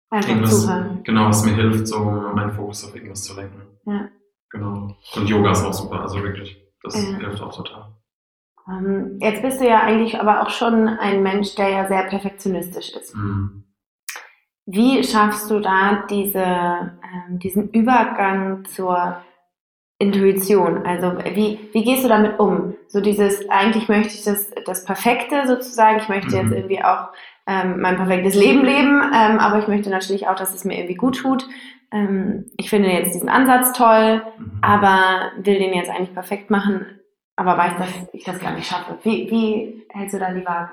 Einfach 0.10 0.30
irgendwas, 0.30 0.62
zuhören. 0.62 1.04
Genau, 1.04 1.28
was 1.28 1.46
mir 1.46 1.56
hilft, 1.56 1.88
so 1.88 2.00
meinen 2.00 2.52
Fokus 2.52 2.86
auf 2.86 2.96
irgendwas 2.96 3.24
zu 3.24 3.36
lenken. 3.36 3.62
Ja. 3.86 4.10
Genau. 4.50 4.96
Und 5.16 5.30
Yoga 5.30 5.52
ist 5.52 5.66
auch 5.66 5.74
super, 5.74 6.02
also 6.02 6.24
wirklich. 6.24 6.58
Das 6.84 6.96
ja. 6.96 7.18
hilft 7.18 7.42
auch 7.42 7.54
total. 7.54 7.94
Ähm, 8.70 9.18
jetzt 9.22 9.42
bist 9.42 9.60
du 9.60 9.68
ja 9.68 9.82
eigentlich 9.82 10.20
aber 10.20 10.42
auch 10.42 10.50
schon 10.50 10.88
ein 10.88 11.24
Mensch, 11.24 11.56
der 11.56 11.70
ja 11.70 11.88
sehr 11.88 12.04
perfektionistisch 12.04 12.94
ist. 12.94 13.16
Mhm. 13.16 13.66
Wie 14.66 15.04
schaffst 15.04 15.50
du 15.50 15.60
da 15.60 16.06
diese, 16.10 16.44
ähm, 16.44 17.40
diesen 17.40 17.70
Übergang 17.70 18.66
zur 18.66 19.22
Intuition? 19.98 20.86
Also 20.86 21.18
wie, 21.34 21.70
wie 21.72 21.84
gehst 21.84 22.04
du 22.04 22.10
damit 22.10 22.40
um? 22.40 22.76
So 22.88 23.00
dieses, 23.00 23.50
eigentlich 23.50 23.88
möchte 23.88 24.14
ich 24.14 24.24
das, 24.24 24.52
das 24.66 24.84
Perfekte 24.84 25.48
sozusagen, 25.48 26.00
ich 26.00 26.10
möchte 26.10 26.36
mhm. 26.36 26.44
jetzt 26.44 26.52
irgendwie 26.52 26.84
auch 26.84 27.10
ähm, 27.48 27.80
mein 27.80 27.96
perfektes 27.96 28.36
Leben 28.36 28.64
leben, 28.64 29.02
ähm, 29.02 29.40
aber 29.40 29.60
ich 29.60 29.68
möchte 29.68 29.90
natürlich 29.90 30.28
auch, 30.28 30.36
dass 30.36 30.54
es 30.54 30.66
mir 30.66 30.76
irgendwie 30.76 30.96
gut 30.96 31.18
tut. 31.18 31.48
Ähm, 31.92 32.52
ich 32.58 32.70
finde 32.70 32.90
jetzt 32.90 33.16
diesen 33.16 33.30
Ansatz 33.30 33.72
toll, 33.72 34.22
mhm. 34.38 34.60
aber 34.62 35.32
will 35.42 35.58
den 35.58 35.74
jetzt 35.74 35.90
eigentlich 35.90 36.14
perfekt 36.14 36.50
machen, 36.50 36.86
aber 37.38 37.58
weiß, 37.58 37.78
dass 37.78 37.90
ich 38.12 38.26
das 38.26 38.40
gar 38.40 38.54
nicht 38.54 38.68
schaffe. 38.68 38.98
Wie, 39.04 39.32
wie 39.32 39.86
hältst 39.90 40.14
du 40.14 40.20
da 40.20 40.34
die 40.34 40.46
Waage? 40.46 40.72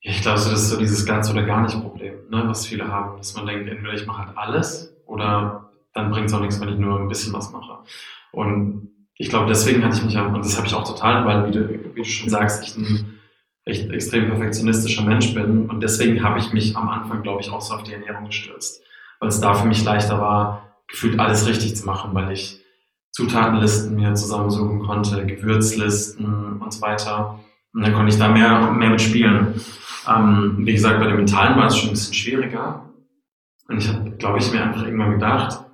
Ich 0.00 0.22
glaube, 0.22 0.36
das 0.36 0.52
ist 0.52 0.70
so 0.70 0.78
dieses 0.78 1.04
ganz 1.04 1.28
oder 1.28 1.42
gar 1.42 1.62
nicht 1.62 1.80
Problem, 1.82 2.14
ne, 2.30 2.44
was 2.46 2.66
viele 2.66 2.86
haben, 2.86 3.16
dass 3.16 3.34
man 3.34 3.46
denkt, 3.46 3.68
entweder 3.68 3.94
ich 3.94 4.06
mache 4.06 4.24
halt 4.24 4.38
alles 4.38 4.96
oder 5.06 5.72
dann 5.92 6.12
bringt 6.12 6.26
es 6.26 6.34
auch 6.34 6.40
nichts, 6.40 6.60
wenn 6.60 6.68
ich 6.68 6.78
nur 6.78 7.00
ein 7.00 7.08
bisschen 7.08 7.32
was 7.32 7.50
mache. 7.50 7.80
Und 8.30 8.90
ich 9.16 9.30
glaube, 9.30 9.46
deswegen 9.46 9.84
hatte 9.84 9.96
ich 9.96 10.04
mich, 10.04 10.16
und 10.16 10.44
das 10.44 10.56
habe 10.56 10.68
ich 10.68 10.74
auch 10.74 10.86
total, 10.86 11.26
weil, 11.26 11.48
wie 11.48 11.50
du, 11.50 11.68
wie 11.94 12.02
du 12.02 12.04
schon 12.04 12.30
sagst, 12.30 12.62
ich 12.62 12.76
ein 12.76 13.17
echt 13.68 13.90
extrem 13.90 14.26
perfektionistischer 14.26 15.02
Mensch 15.04 15.34
bin. 15.34 15.68
Und 15.68 15.82
deswegen 15.82 16.22
habe 16.22 16.38
ich 16.38 16.52
mich 16.52 16.76
am 16.76 16.88
Anfang, 16.88 17.22
glaube 17.22 17.40
ich, 17.42 17.50
auch 17.50 17.60
so 17.60 17.74
auf 17.74 17.82
die 17.82 17.92
Ernährung 17.92 18.26
gestürzt. 18.26 18.82
Weil 19.20 19.28
es 19.28 19.40
da 19.40 19.54
für 19.54 19.66
mich 19.66 19.84
leichter 19.84 20.20
war, 20.20 20.76
gefühlt 20.88 21.18
alles 21.20 21.46
richtig 21.46 21.76
zu 21.76 21.86
machen, 21.86 22.14
weil 22.14 22.32
ich 22.32 22.60
Zutatenlisten 23.12 23.96
mir 23.96 24.14
zusammensuchen 24.14 24.80
konnte, 24.80 25.26
Gewürzlisten 25.26 26.60
und 26.60 26.72
so 26.72 26.80
weiter. 26.80 27.40
Und 27.74 27.82
dann 27.82 27.92
konnte 27.92 28.12
ich 28.12 28.18
da 28.18 28.28
mehr, 28.28 28.70
mehr 28.70 28.90
mitspielen. 28.90 29.60
Ähm, 30.08 30.56
wie 30.58 30.72
gesagt, 30.72 31.00
bei 31.00 31.06
dem 31.06 31.16
Mentalen 31.16 31.56
war 31.56 31.66
es 31.66 31.76
schon 31.76 31.90
ein 31.90 31.92
bisschen 31.92 32.14
schwieriger. 32.14 32.84
Und 33.68 33.78
ich 33.78 33.88
habe, 33.88 34.10
glaube 34.12 34.38
ich, 34.38 34.50
mir 34.52 34.62
einfach 34.62 34.84
irgendwann 34.84 35.12
gedacht, 35.12 35.64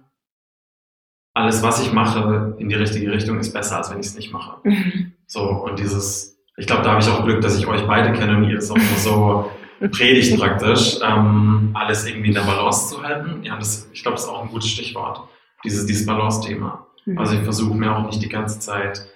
alles, 1.34 1.62
was 1.62 1.82
ich 1.82 1.92
mache, 1.92 2.56
in 2.58 2.68
die 2.68 2.74
richtige 2.76 3.12
Richtung 3.12 3.38
ist 3.38 3.52
besser, 3.52 3.76
als 3.76 3.90
wenn 3.90 4.00
ich 4.00 4.06
es 4.06 4.14
nicht 4.14 4.32
mache. 4.32 4.56
Mhm. 4.64 5.12
So, 5.26 5.42
und 5.42 5.78
dieses, 5.78 6.33
ich 6.56 6.66
glaube, 6.66 6.82
da 6.82 6.92
habe 6.92 7.00
ich 7.00 7.08
auch 7.08 7.24
Glück, 7.24 7.40
dass 7.40 7.58
ich 7.58 7.66
euch 7.66 7.86
beide 7.86 8.12
kenne 8.12 8.36
und 8.36 8.44
ihr 8.44 8.58
es 8.58 8.70
auch 8.70 8.76
immer 8.76 8.98
so 8.98 9.50
predigt 9.90 10.38
praktisch, 10.38 10.98
ähm, 11.02 11.70
alles 11.74 12.06
irgendwie 12.06 12.28
in 12.28 12.34
der 12.34 12.42
Balance 12.42 12.94
zu 12.94 13.02
halten. 13.02 13.42
Ja, 13.42 13.56
das, 13.56 13.88
ich 13.92 14.02
glaube, 14.02 14.16
das 14.16 14.24
ist 14.24 14.30
auch 14.30 14.42
ein 14.42 14.50
gutes 14.50 14.70
Stichwort, 14.70 15.20
dieses, 15.64 15.86
dieses 15.86 16.06
Balance-Thema. 16.06 16.86
Mhm. 17.06 17.18
Also 17.18 17.34
ich 17.34 17.42
versuche 17.42 17.76
mir 17.76 17.94
auch 17.94 18.06
nicht 18.06 18.22
die 18.22 18.28
ganze 18.28 18.60
Zeit 18.60 19.06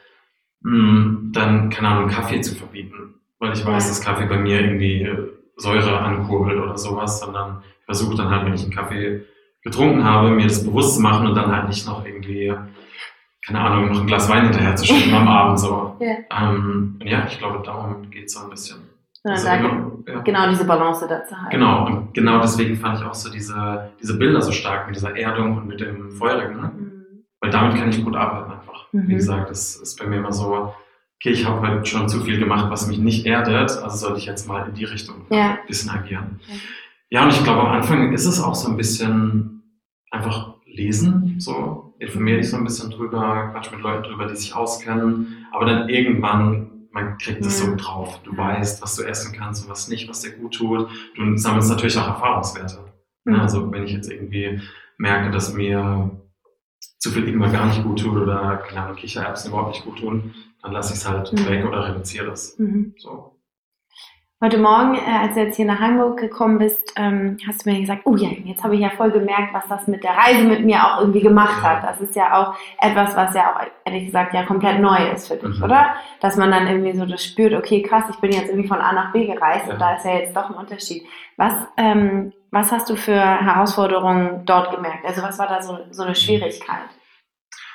mh, 0.62 0.72
hm, 0.72 1.31
dann, 1.33 1.70
keine 1.70 1.88
Ahnung, 1.88 2.09
Kaffee 2.09 2.40
zu 2.40 2.55
verbieten, 2.55 3.14
weil 3.38 3.53
ich 3.53 3.64
weiß, 3.64 3.88
dass 3.88 4.01
Kaffee 4.01 4.27
bei 4.27 4.38
mir 4.38 4.61
irgendwie 4.61 5.09
Säure 5.57 5.98
ankurbelt 6.01 6.59
oder 6.59 6.79
sowas, 6.79 7.20
sondern 7.20 7.62
ich 7.81 7.85
versuche 7.85 8.16
dann 8.16 8.31
halt, 8.31 8.46
wenn 8.46 8.55
ich 8.55 8.62
einen 8.62 8.72
Kaffee 8.72 9.24
getrunken 9.62 10.05
habe, 10.05 10.31
mir 10.31 10.46
das 10.46 10.64
bewusst 10.64 10.96
zu 10.96 11.03
machen 11.03 11.27
und 11.27 11.35
dann 11.35 11.55
halt 11.55 11.68
nicht 11.68 11.87
noch 11.87 12.05
irgendwie, 12.05 12.53
keine 13.49 13.61
Ahnung, 13.61 13.89
noch 13.89 14.01
ein 14.01 14.07
Glas 14.07 14.29
Wein 14.29 14.45
hinterher 14.45 14.77
zu 14.77 14.85
schieben 14.85 15.15
am 15.15 15.27
Abend 15.27 15.59
so. 15.59 15.97
Ja, 16.01 16.17
ähm, 16.39 17.01
ja 17.03 17.27
ich 17.27 17.39
glaube, 17.39 17.63
darum 17.65 18.11
geht 18.11 18.27
es 18.27 18.35
so 18.35 18.45
ein 18.45 18.51
bisschen. 18.51 18.77
Also 19.25 19.49
genau, 19.49 19.93
ja. 20.07 20.21
genau 20.21 20.49
diese 20.51 20.67
Balance 20.67 21.07
dazu 21.09 21.35
halten. 21.35 21.51
Genau, 21.51 21.87
und 21.87 22.15
genau 22.15 22.41
deswegen 22.41 22.77
fand 22.77 22.99
ich 22.99 23.05
auch 23.05 23.15
so 23.15 23.31
diese, 23.31 23.91
diese 24.01 24.19
Bilder 24.19 24.43
so 24.43 24.53
stark 24.53 24.87
mit 24.87 24.97
dieser 24.97 25.17
Erdung 25.17 25.57
und 25.57 25.67
mit 25.67 25.81
dem 25.81 26.11
Feurigen. 26.11 26.61
Ne? 26.61 26.73
Mhm. 26.77 27.25
Weil 27.41 27.51
damit 27.51 27.77
kann 27.77 27.89
ich 27.89 28.05
gut 28.05 28.15
arbeiten 28.15 28.53
einfach. 28.53 28.93
Mhm. 28.93 29.09
Wie 29.09 29.15
gesagt, 29.15 29.51
das 29.51 29.77
ist 29.77 29.99
bei 29.99 30.07
mir 30.07 30.19
immer 30.19 30.33
so, 30.33 30.75
okay, 31.17 31.31
ich 31.31 31.47
habe 31.47 31.67
heute 31.67 31.87
schon 31.87 32.09
zu 32.09 32.21
viel 32.21 32.39
gemacht, 32.39 32.67
was 32.71 32.87
mich 32.87 32.99
nicht 32.99 33.25
erdet, 33.25 33.71
also 33.83 33.89
sollte 33.97 34.19
ich 34.19 34.27
jetzt 34.27 34.47
mal 34.47 34.69
in 34.69 34.75
die 34.75 34.85
Richtung 34.85 35.27
ja. 35.31 35.53
ein 35.53 35.67
bisschen 35.67 35.91
agieren. 35.91 36.39
Ja. 36.47 37.21
ja, 37.21 37.25
und 37.25 37.33
ich 37.33 37.43
glaube, 37.43 37.63
am 37.63 37.73
Anfang 37.73 38.13
ist 38.13 38.27
es 38.27 38.43
auch 38.43 38.55
so 38.55 38.69
ein 38.69 38.77
bisschen 38.77 39.63
einfach 40.11 40.55
lesen, 40.67 41.37
so, 41.39 41.88
informiere 41.99 42.39
dich 42.39 42.51
so 42.51 42.57
ein 42.57 42.65
bisschen 42.65 42.91
drüber, 42.91 43.51
quatsch 43.53 43.73
mit 43.73 43.81
Leuten 43.81 44.05
drüber, 44.05 44.27
die 44.27 44.37
sich 44.37 44.55
auskennen, 44.55 45.47
aber 45.53 45.67
dann 45.67 45.89
irgendwann 45.89 46.79
man 46.91 47.19
kriegt 47.19 47.45
es 47.45 47.59
so 47.59 47.77
drauf. 47.77 48.21
Du 48.25 48.37
weißt, 48.37 48.83
was 48.83 48.97
du 48.97 49.03
essen 49.05 49.33
kannst 49.37 49.63
und 49.63 49.71
was 49.71 49.89
nicht, 49.89 50.09
was 50.09 50.23
dir 50.23 50.33
gut 50.33 50.55
tut. 50.55 50.89
Du 51.17 51.37
sammelst 51.37 51.71
natürlich 51.71 51.97
auch 51.99 52.07
Erfahrungswerte. 52.07 52.93
Mhm. 53.25 53.35
Also 53.35 53.71
wenn 53.71 53.85
ich 53.85 53.93
jetzt 53.93 54.11
irgendwie 54.11 54.61
merke, 54.97 55.31
dass 55.31 55.53
mir 55.53 56.11
zu 56.99 57.11
viel 57.11 57.29
Ingwer 57.29 57.51
gar 57.51 57.67
nicht 57.67 57.83
gut 57.83 58.01
tut 58.01 58.17
oder 58.17 58.57
keine 58.67 58.83
Ahnung, 58.83 58.97
Kichererbsen 58.97 59.51
überhaupt 59.51 59.75
nicht 59.75 59.85
gut 59.85 59.99
tun, 59.99 60.35
dann 60.63 60.73
lasse 60.73 60.95
ich 60.95 61.01
es 61.01 61.09
halt 61.09 61.33
mhm. 61.33 61.47
weg 61.47 61.65
oder 61.65 61.89
reduziere 61.89 62.31
es. 62.33 62.59
Mhm. 62.59 62.95
So. 62.99 63.38
Heute 64.40 64.59
Morgen, 64.59 64.94
äh, 64.94 65.01
als 65.20 65.35
du 65.35 65.40
jetzt 65.40 65.57
hier 65.57 65.64
nach 65.64 65.81
Hamburg 65.81 66.20
gekommen 66.20 66.59
bist, 66.59 66.92
ähm, 66.94 67.38
hast 67.48 67.66
du 67.66 67.70
mir 67.70 67.81
gesagt, 67.81 68.03
oh 68.05 68.14
ja, 68.14 68.29
jetzt 68.44 68.62
habe 68.62 68.77
ich 68.77 68.81
ja 68.81 68.90
voll 68.90 69.11
gemerkt, 69.11 69.53
was 69.53 69.66
das 69.66 69.88
mit 69.88 70.05
der 70.05 70.12
Reise 70.12 70.44
mit 70.44 70.64
mir 70.64 70.79
auch 70.85 71.01
irgendwie 71.01 71.22
gemacht 71.22 71.61
hat. 71.61 71.83
Das 71.83 72.01
ist 72.01 72.14
ja 72.14 72.38
auch 72.38 72.55
etwas, 72.81 73.16
was 73.16 73.35
ja 73.35 73.51
auch, 73.51 73.66
ehrlich 73.85 74.07
gesagt, 74.07 74.35
ja 74.35 74.44
komplett 74.44 74.79
neu 74.79 75.11
ist 75.12 75.27
für 75.27 75.35
dich, 75.35 75.59
mhm. 75.59 75.64
oder? 75.64 75.87
Dass 76.20 76.37
man 76.37 76.53
dann 76.53 76.68
irgendwie 76.68 76.96
so 76.96 77.05
das 77.05 77.24
spürt, 77.24 77.53
okay, 77.53 77.83
krass, 77.83 78.05
ich 78.11 78.20
bin 78.20 78.31
jetzt 78.31 78.48
irgendwie 78.48 78.68
von 78.68 78.79
A 78.79 78.92
nach 78.92 79.12
B 79.12 79.27
gereist 79.27 79.66
ja. 79.66 79.72
und 79.72 79.81
da 79.81 79.96
ist 79.96 80.05
ja 80.05 80.14
jetzt 80.14 80.37
doch 80.37 80.48
ein 80.48 80.55
Unterschied. 80.55 81.03
Was, 81.37 81.55
ähm, 81.77 82.33
was 82.53 82.70
hast 82.70 82.88
du 82.88 82.94
für 82.94 83.20
Herausforderungen 83.20 84.44
dort 84.46 84.72
gemerkt? 84.72 85.05
Also 85.05 85.20
was 85.20 85.37
war 85.40 85.48
da 85.48 85.61
so, 85.62 85.81
so 85.90 86.05
eine 86.05 86.14
Schwierigkeit? 86.14 86.87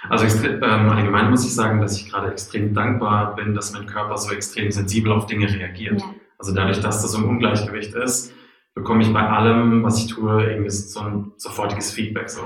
Also 0.08 0.26
ähm, 0.48 0.64
allgemein 0.64 1.30
muss 1.30 1.46
ich 1.46 1.54
sagen, 1.54 1.82
dass 1.82 2.00
ich 2.00 2.10
gerade 2.10 2.32
extrem 2.32 2.74
dankbar 2.74 3.36
bin, 3.36 3.54
dass 3.54 3.74
mein 3.74 3.86
Körper 3.86 4.18
so 4.18 4.34
extrem 4.34 4.72
sensibel 4.72 5.12
auf 5.12 5.26
Dinge 5.26 5.54
reagiert. 5.54 6.00
Ja. 6.00 6.08
Also 6.44 6.54
dadurch, 6.54 6.82
dass 6.82 7.02
das 7.02 7.14
so 7.14 7.20
ein 7.20 7.24
Ungleichgewicht 7.24 7.96
ist, 7.96 8.34
bekomme 8.76 9.02
ich 9.02 9.14
bei 9.14 9.22
allem, 9.22 9.82
was 9.82 10.04
ich 10.04 10.14
tue, 10.14 10.44
irgendwie 10.44 10.70
so 10.70 11.00
ein 11.00 11.32
sofortiges 11.38 11.94
Feedback. 11.94 12.30
So, 12.30 12.42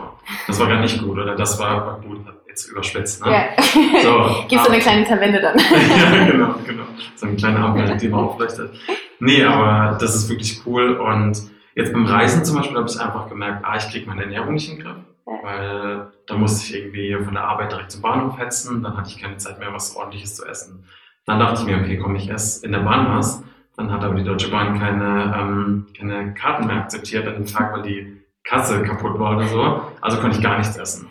das 0.46 0.60
war 0.60 0.68
gar 0.68 0.82
nicht 0.82 1.02
gut 1.02 1.18
oder 1.18 1.36
das 1.36 1.58
war, 1.60 2.00
gut, 2.02 2.20
jetzt 2.48 2.68
überspitzt. 2.68 3.26
Ne? 3.26 3.32
Ja. 3.32 3.64
So, 4.04 4.44
Gibt 4.48 4.64
so 4.64 4.70
eine 4.70 4.80
kleine 4.80 5.04
Tabelle 5.04 5.42
dann. 5.42 5.58
ja, 5.60 6.26
genau, 6.32 6.56
genau. 6.64 6.84
So 7.16 7.26
eine 7.26 7.36
kleine 7.38 7.58
Ampel, 7.58 7.98
die 7.98 8.08
man 8.08 8.20
aufleuchtet. 8.20 8.72
Nee, 9.20 9.44
aber 9.44 9.98
das 9.98 10.16
ist 10.16 10.30
wirklich 10.30 10.62
cool 10.68 10.98
und 10.98 11.42
jetzt 11.74 11.92
beim 11.92 12.06
Reisen 12.06 12.46
zum 12.46 12.58
Beispiel 12.58 12.78
habe 12.78 12.88
ich 12.88 13.00
einfach 13.00 13.28
gemerkt, 13.30 13.66
ah, 13.66 13.78
ich 13.78 13.90
kriege 13.90 14.06
meine 14.06 14.22
Ernährung 14.22 14.54
nicht 14.54 14.70
in 14.70 14.78
den 14.78 14.86
Griff 14.86 14.98
weil 15.42 16.12
da 16.26 16.38
musste 16.38 16.66
ich 16.66 16.76
irgendwie 16.76 17.16
von 17.24 17.34
der 17.34 17.44
Arbeit 17.44 17.72
direkt 17.72 17.92
zum 17.92 18.02
Bahnhof 18.02 18.38
hetzen, 18.38 18.84
dann 18.84 18.98
hatte 18.98 19.10
ich 19.10 19.22
keine 19.22 19.38
Zeit 19.38 19.60
mehr, 19.60 19.74
was 19.74 19.96
ordentliches 19.96 20.36
zu 20.36 20.46
essen. 20.46 20.86
Dann 21.26 21.40
dachte 21.40 21.62
ich 21.62 21.68
mir, 21.68 21.78
okay, 21.78 21.98
komm, 21.98 22.16
ich 22.16 22.30
esse 22.30 22.66
in 22.66 22.72
der 22.72 22.80
Bahn 22.80 23.18
was. 23.18 23.44
Dann 23.78 23.92
hat 23.92 24.04
aber 24.04 24.16
die 24.16 24.24
Deutsche 24.24 24.50
Bahn 24.50 24.80
keine, 24.80 25.36
ähm, 25.38 25.86
keine 25.98 26.34
Karten 26.34 26.66
mehr 26.66 26.78
akzeptiert 26.78 27.28
an 27.28 27.36
dem 27.36 27.46
Tag, 27.46 27.74
weil 27.74 27.84
die 27.84 28.22
Kasse 28.44 28.82
kaputt 28.82 29.20
war 29.20 29.38
oder 29.38 29.48
so. 29.48 29.82
Also 30.02 30.20
konnte 30.20 30.38
ich 30.38 30.44
gar 30.44 30.58
nichts 30.58 30.76
essen. 30.78 31.08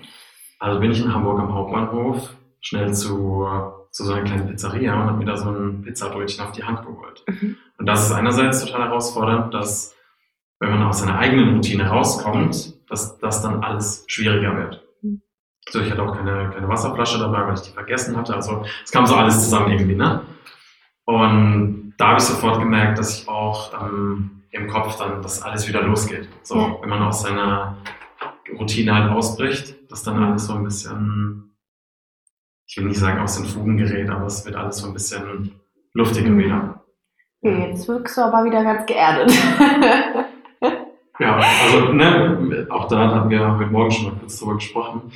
Also 0.59 0.81
bin 0.81 0.91
ich 0.91 1.01
in 1.01 1.15
Hamburg 1.15 1.39
am 1.39 1.55
Hauptbahnhof 1.55 2.35
schnell 2.61 2.93
zu, 2.93 3.47
zu 3.93 4.05
so 4.05 4.13
einer 4.13 4.25
kleinen 4.25 4.49
Pizzeria 4.49 4.95
und 4.95 5.07
habe 5.07 5.19
mir 5.19 5.27
da 5.27 5.37
so 5.37 5.51
ein 5.51 5.83
Pizzabrötchen 5.83 6.45
auf 6.45 6.53
die 6.53 6.65
Hand 6.65 6.85
geholt. 6.85 7.23
Mhm. 7.29 7.57
Und 7.79 7.87
das 7.87 8.07
ist 8.07 8.13
einerseits 8.13 8.65
total 8.65 8.89
herausfordernd, 8.89 9.55
dass 9.55 9.95
wenn 10.59 10.71
man 10.71 10.83
aus 10.83 11.01
seiner 11.01 11.19
eigenen 11.19 11.55
Routine 11.55 11.87
rauskommt, 11.87 12.75
dass 12.91 13.19
das 13.19 13.43
dann 13.43 13.63
alles 13.63 14.05
schwieriger 14.09 14.57
wird. 14.57 14.83
Mhm. 15.03 15.23
So, 15.69 15.81
ich 15.81 15.91
hatte 15.91 16.03
auch 16.03 16.17
keine, 16.17 16.51
keine 16.51 16.69
Wasserflasche 16.69 17.19
dabei, 17.19 17.47
weil 17.47 17.55
ich 17.55 17.61
die 17.61 17.73
vergessen 17.73 18.17
hatte. 18.17 18.35
Also 18.35 18.65
es 18.83 18.91
kam 18.91 19.07
so 19.07 19.15
alles 19.15 19.45
zusammen 19.45 19.71
irgendwie, 19.71 19.95
ne? 19.95 20.23
Und 21.05 21.86
da 21.97 22.09
habe 22.09 22.19
ich 22.19 22.25
sofort 22.25 22.59
gemerkt, 22.59 22.99
dass 22.99 23.21
ich 23.21 23.29
auch 23.29 23.73
ähm, 23.81 24.43
im 24.51 24.69
Kopf 24.69 24.97
dann, 24.97 25.23
dass 25.23 25.43
alles 25.43 25.69
wieder 25.69 25.83
losgeht. 25.83 26.29
So, 26.43 26.57
ja. 26.57 26.77
wenn 26.81 26.89
man 26.89 27.03
aus 27.03 27.23
seiner 27.23 27.79
Routine 28.59 28.95
halt 28.95 29.11
ausbricht, 29.13 29.91
dass 29.91 30.03
dann 30.03 30.23
alles 30.23 30.47
so 30.47 30.55
ein 30.55 30.65
bisschen, 30.65 31.57
ich 32.67 32.77
will 32.77 32.87
nicht 32.87 32.99
sagen 32.99 33.21
aus 33.21 33.37
den 33.37 33.47
Fugen 33.47 33.77
gerät, 33.77 34.09
aber 34.11 34.27
es 34.27 34.45
wird 34.45 34.57
alles 34.57 34.79
so 34.79 34.87
ein 34.89 34.93
bisschen 34.93 35.61
luftiger 35.93 36.31
mhm. 36.31 36.39
wieder. 36.39 36.85
Okay, 37.43 37.71
jetzt 37.71 37.89
wirkst 37.89 38.17
du 38.17 38.23
aber 38.23 38.45
wieder 38.45 38.63
ganz 38.65 38.87
geerdet. 38.87 39.33
Ja, 41.19 41.41
also 41.65 41.93
ne, 41.93 42.67
auch 42.69 42.89
da 42.89 43.15
hatten 43.15 43.31
wir 43.31 43.57
heute 43.59 43.71
Morgen 43.71 43.91
schon 43.91 44.05
mal 44.07 44.19
kurz 44.19 44.39
drüber 44.39 44.57
gesprochen. 44.57 45.13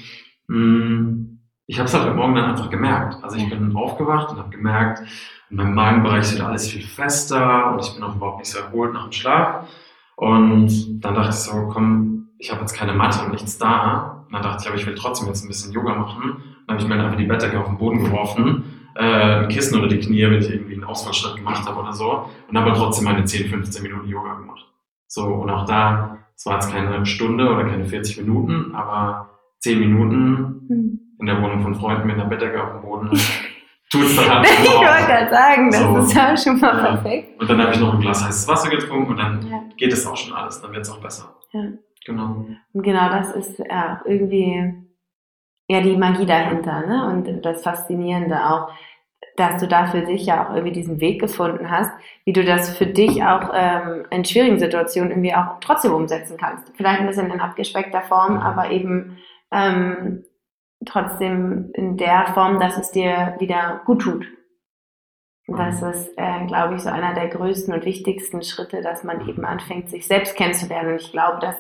Hm, 0.49 1.40
ich 1.71 1.79
habe 1.79 1.87
es 1.87 1.95
halt 1.95 2.05
heute 2.05 2.17
Morgen 2.17 2.35
dann 2.35 2.51
einfach 2.51 2.69
gemerkt. 2.69 3.23
Also 3.23 3.37
ich 3.37 3.49
bin 3.49 3.77
aufgewacht 3.77 4.33
und 4.33 4.39
habe 4.39 4.51
gemerkt, 4.51 5.03
in 5.51 5.57
meinem 5.57 5.75
Magenbereich 5.75 6.23
ist 6.23 6.35
wieder 6.35 6.49
alles 6.49 6.69
viel 6.69 6.83
fester 6.83 7.71
und 7.71 7.81
ich 7.81 7.95
bin 7.95 8.03
auch 8.03 8.17
überhaupt 8.17 8.41
nicht 8.41 8.51
so 8.51 8.59
erholt 8.59 8.93
nach 8.93 9.05
dem 9.05 9.13
Schlaf. 9.13 9.69
Und 10.17 11.01
dann 11.01 11.15
dachte 11.15 11.29
ich 11.31 11.37
so, 11.37 11.69
komm, 11.73 12.31
ich 12.39 12.51
habe 12.51 12.63
jetzt 12.63 12.73
keine 12.73 12.93
Matte 12.93 13.25
und 13.25 13.31
nichts 13.31 13.57
da. 13.57 14.25
Und 14.27 14.33
dann 14.35 14.43
dachte 14.43 14.63
ich, 14.63 14.69
aber 14.69 14.79
ich 14.79 14.87
will 14.87 14.97
trotzdem 14.97 15.29
jetzt 15.29 15.45
ein 15.45 15.49
bisschen 15.49 15.73
Yoga 15.73 15.95
machen. 15.95 16.43
Dann 16.67 16.75
habe 16.75 16.83
ich 16.83 16.89
mir 16.89 17.01
einfach 17.01 17.17
die 17.17 17.27
Bettdecke 17.27 17.61
auf 17.61 17.67
den 17.67 17.79
Boden 17.79 18.03
geworfen, 18.03 18.65
äh, 18.97 19.43
ein 19.43 19.49
Kissen 19.49 19.77
unter 19.77 19.89
die 19.89 20.01
Knie, 20.01 20.25
wenn 20.25 20.41
ich 20.41 20.51
irgendwie 20.51 20.75
einen 20.75 20.83
Ausfallschritt 20.83 21.37
gemacht 21.37 21.69
habe 21.69 21.79
oder 21.79 21.93
so. 21.93 22.29
Und 22.49 22.59
habe 22.59 22.73
trotzdem 22.73 23.05
meine 23.05 23.25
10, 23.25 23.49
15 23.49 23.85
Minuten 23.85 24.09
Yoga 24.09 24.35
gemacht. 24.35 24.67
So, 25.07 25.25
und 25.25 25.49
auch 25.51 25.67
da, 25.67 26.19
es 26.35 26.45
war 26.47 26.55
jetzt 26.55 26.73
keine 26.73 27.07
Stunde 27.07 27.49
oder 27.49 27.63
keine 27.63 27.85
40 27.85 28.19
Minuten, 28.19 28.75
aber 28.75 29.39
10 29.61 29.79
Minuten 29.79 30.67
hm. 30.69 31.01
In 31.21 31.27
der 31.27 31.41
Wohnung 31.41 31.63
von 31.63 31.75
Freunden 31.75 32.07
mit 32.07 32.17
einer 32.17 32.25
Bettdecke 32.25 32.63
auf 32.63 32.73
dem 32.73 32.83
Boden. 32.83 33.11
Tut 33.91 34.05
es 34.05 34.17
dann 34.17 34.31
halt 34.31 34.49
Ich 34.49 34.71
wollte 34.71 35.07
gerade 35.07 35.31
sagen, 35.31 35.71
das 35.71 35.81
so, 35.81 35.97
ist 35.97 36.15
ja 36.15 36.37
schon 36.37 36.61
mal 36.61 36.77
ja. 36.77 36.97
perfekt. 36.97 37.41
Und 37.41 37.51
dann 37.51 37.61
habe 37.61 37.73
ich 37.73 37.81
noch 37.81 37.95
ein 37.95 38.01
Glas 38.01 38.25
heißes 38.25 38.47
Wasser 38.47 38.71
getrunken 38.71 39.11
und 39.11 39.17
dann 39.17 39.47
ja. 39.51 39.63
geht 39.77 39.93
es 39.93 40.07
auch 40.07 40.17
schon 40.17 40.33
alles, 40.33 40.61
dann 40.63 40.73
wird 40.73 40.83
es 40.83 40.91
auch 40.91 41.01
besser. 41.01 41.35
Ja. 41.53 41.65
Genau. 42.07 42.47
Und 42.73 42.83
genau 42.83 43.09
das 43.09 43.33
ist 43.35 43.59
ja 43.59 44.01
irgendwie 44.07 44.73
ja 45.69 45.81
die 45.81 45.97
Magie 45.97 46.25
dahinter, 46.25 46.87
ne? 46.87 47.07
Und 47.07 47.45
das 47.45 47.63
Faszinierende 47.63 48.45
auch 48.49 48.71
dass 49.37 49.61
du 49.61 49.69
da 49.69 49.87
für 49.87 50.03
dich 50.03 50.27
ja 50.27 50.45
auch 50.45 50.55
irgendwie 50.55 50.73
diesen 50.73 51.01
Weg 51.01 51.21
gefunden 51.21 51.71
hast, 51.71 51.91
wie 52.25 52.33
du 52.33 52.45
das 52.45 52.77
für 52.77 52.87
dich 52.87 53.25
auch 53.25 53.51
ähm, 53.55 54.07
in 54.11 54.25
schwierigen 54.25 54.59
Situationen 54.59 55.11
irgendwie 55.11 55.35
auch 55.35 55.59
trotzdem 55.61 55.95
umsetzen 55.95 56.37
kannst. 56.39 56.71
Vielleicht 56.77 57.01
ein 57.01 57.07
bisschen 57.07 57.31
in 57.31 57.41
abgespeckter 57.41 58.03
Form, 58.03 58.39
aber 58.39 58.71
eben 58.71 59.19
ähm, 59.51 60.25
trotzdem 60.87 61.71
in 61.75 61.97
der 61.97 62.27
Form, 62.35 62.59
dass 62.59 62.79
es 62.79 62.91
dir 62.91 63.37
wieder 63.39 63.83
gut 63.85 64.03
tut. 64.03 64.27
das 65.47 65.83
ist, 65.83 66.13
äh, 66.17 66.47
glaube 66.47 66.77
ich, 66.77 66.83
so 66.83 66.91
einer 66.91 67.15
der 67.15 67.29
größten 67.29 67.75
und 67.75 67.85
wichtigsten 67.85 68.43
Schritte, 68.43 68.83
dass 68.83 69.03
man 69.03 69.29
eben 69.29 69.45
anfängt, 69.45 69.91
sich 69.91 70.07
selbst 70.07 70.37
kennenzulernen. 70.37 70.93
Und 70.93 71.01
ich 71.01 71.11
glaube, 71.11 71.39
das 71.41 71.57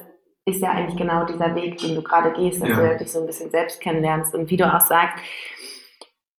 ist 0.47 0.63
ja 0.63 0.71
eigentlich 0.71 0.97
genau 0.97 1.25
dieser 1.25 1.55
Weg, 1.55 1.79
den 1.79 1.97
du 1.97 2.03
gerade 2.03 2.33
gehst, 2.33 2.63
dass 2.63 2.69
ja. 2.69 2.77
du 2.77 2.99
dich 2.99 3.11
so 3.11 3.21
ein 3.21 3.27
bisschen 3.27 3.51
selbst 3.51 3.81
kennenlernst. 3.81 4.35
Und 4.35 4.51
wie 4.51 4.57
du 4.57 4.73
auch 4.73 4.81
sagst, 4.81 5.23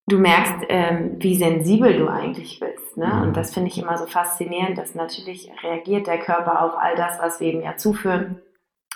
du 0.08 0.18
merkst, 0.18 0.66
ähm, 0.70 1.16
wie 1.20 1.36
sensibel 1.36 1.98
du 1.98 2.08
eigentlich 2.08 2.60
bist. 2.60 2.98
Ne? 2.98 3.08
Mhm. 3.08 3.22
Und 3.22 3.38
das 3.38 3.54
finde 3.54 3.70
ich 3.70 3.78
immer 3.78 3.98
so 3.98 4.06
faszinierend, 4.06 4.78
dass 4.78 4.96
natürlich 4.96 5.52
reagiert 5.64 6.08
der 6.08 6.20
Körper 6.20 6.64
auf 6.64 6.74
all 6.78 6.96
das, 6.96 7.20
was 7.20 7.40
wir 7.40 7.54
ihm 7.54 7.62
ja 7.62 7.78
zuführen. 7.78 8.42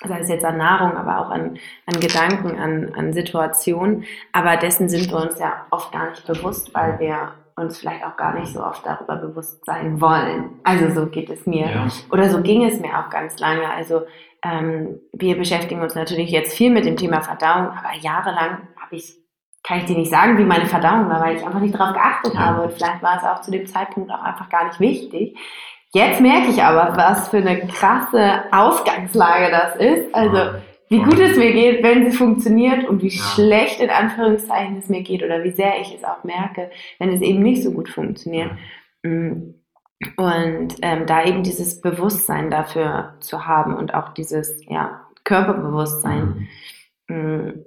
Sei 0.07 0.19
es 0.19 0.29
jetzt 0.29 0.45
an 0.45 0.57
Nahrung, 0.57 0.95
aber 0.97 1.19
auch 1.19 1.29
an, 1.29 1.57
an 1.85 1.99
Gedanken, 1.99 2.59
an, 2.59 2.93
an 2.95 3.13
Situationen. 3.13 4.05
Aber 4.31 4.57
dessen 4.57 4.89
sind 4.89 5.09
wir 5.11 5.17
uns 5.17 5.39
ja 5.39 5.65
oft 5.71 5.91
gar 5.91 6.09
nicht 6.09 6.25
bewusst, 6.27 6.73
weil 6.73 6.99
wir 6.99 7.31
uns 7.55 7.79
vielleicht 7.79 8.05
auch 8.05 8.17
gar 8.17 8.33
nicht 8.37 8.51
so 8.51 8.63
oft 8.63 8.85
darüber 8.85 9.15
bewusst 9.15 9.63
sein 9.65 10.01
wollen. 10.01 10.59
Also 10.63 10.93
so 10.93 11.07
geht 11.07 11.29
es 11.29 11.45
mir. 11.45 11.69
Ja. 11.69 11.87
Oder 12.11 12.29
so 12.29 12.41
ging 12.41 12.65
es 12.65 12.79
mir 12.79 12.99
auch 12.99 13.09
ganz 13.09 13.39
lange. 13.39 13.69
Also 13.69 14.01
ähm, 14.43 14.99
wir 15.13 15.37
beschäftigen 15.37 15.81
uns 15.81 15.95
natürlich 15.95 16.31
jetzt 16.31 16.55
viel 16.55 16.71
mit 16.71 16.85
dem 16.85 16.97
Thema 16.97 17.21
Verdauung, 17.21 17.69
aber 17.69 17.95
jahrelang 17.99 18.67
habe 18.79 18.95
ich 18.95 19.25
kann 19.65 19.79
ich 19.79 19.85
dir 19.85 19.97
nicht 19.97 20.11
sagen, 20.11 20.37
wie 20.37 20.43
meine 20.43 20.67
Verdauung 20.67 21.09
war, 21.09 21.19
weil 21.19 21.37
ich 21.37 21.43
einfach 21.43 21.59
nicht 21.59 21.73
darauf 21.73 21.95
geachtet 21.95 22.35
ja. 22.35 22.39
habe. 22.39 22.61
Und 22.61 22.73
vielleicht 22.73 23.01
war 23.01 23.17
es 23.17 23.23
auch 23.23 23.41
zu 23.41 23.49
dem 23.49 23.65
Zeitpunkt 23.65 24.11
auch 24.11 24.21
einfach 24.21 24.47
gar 24.49 24.65
nicht 24.65 24.79
wichtig. 24.79 25.35
Jetzt 25.95 26.19
merke 26.19 26.49
ich 26.49 26.61
aber, 26.61 26.97
was 26.97 27.29
für 27.29 27.37
eine 27.37 27.65
krasse 27.67 28.43
Ausgangslage 28.51 29.49
das 29.49 29.75
ist. 29.77 30.13
Also, 30.13 30.59
wie 30.89 30.99
gut 31.01 31.17
es 31.17 31.37
mir 31.37 31.53
geht, 31.53 31.83
wenn 31.83 32.11
sie 32.11 32.17
funktioniert 32.17 32.85
und 32.89 33.01
wie 33.01 33.07
ja. 33.07 33.23
schlecht 33.23 33.79
in 33.79 33.89
Anführungszeichen 33.89 34.79
es 34.79 34.89
mir 34.89 35.03
geht 35.03 35.23
oder 35.23 35.45
wie 35.45 35.51
sehr 35.51 35.79
ich 35.79 35.95
es 35.95 36.03
auch 36.03 36.25
merke, 36.25 36.69
wenn 36.99 37.13
es 37.13 37.21
eben 37.21 37.41
nicht 37.41 37.63
so 37.63 37.71
gut 37.71 37.87
funktioniert. 37.87 38.51
Mm. 39.03 39.53
Und 40.17 40.75
ähm, 40.81 41.05
da 41.05 41.23
eben 41.23 41.43
dieses 41.43 41.79
Bewusstsein 41.79 42.51
dafür 42.51 43.13
zu 43.21 43.47
haben 43.47 43.73
und 43.73 43.93
auch 43.93 44.09
dieses 44.09 44.65
ja, 44.67 44.99
Körperbewusstsein. 45.23 46.49
Mhm. 47.07 47.63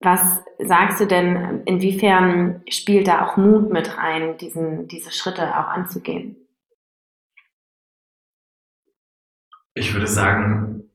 Was 0.00 0.44
sagst 0.58 1.00
du 1.00 1.06
denn, 1.06 1.62
inwiefern 1.64 2.60
spielt 2.68 3.08
da 3.08 3.24
auch 3.24 3.38
Mut 3.38 3.72
mit 3.72 3.96
rein, 3.96 4.36
diesen, 4.36 4.86
diese 4.86 5.12
Schritte 5.12 5.58
auch 5.58 5.68
anzugehen? 5.68 6.41
Ich 9.74 9.92
würde 9.94 10.06
sagen, 10.06 10.90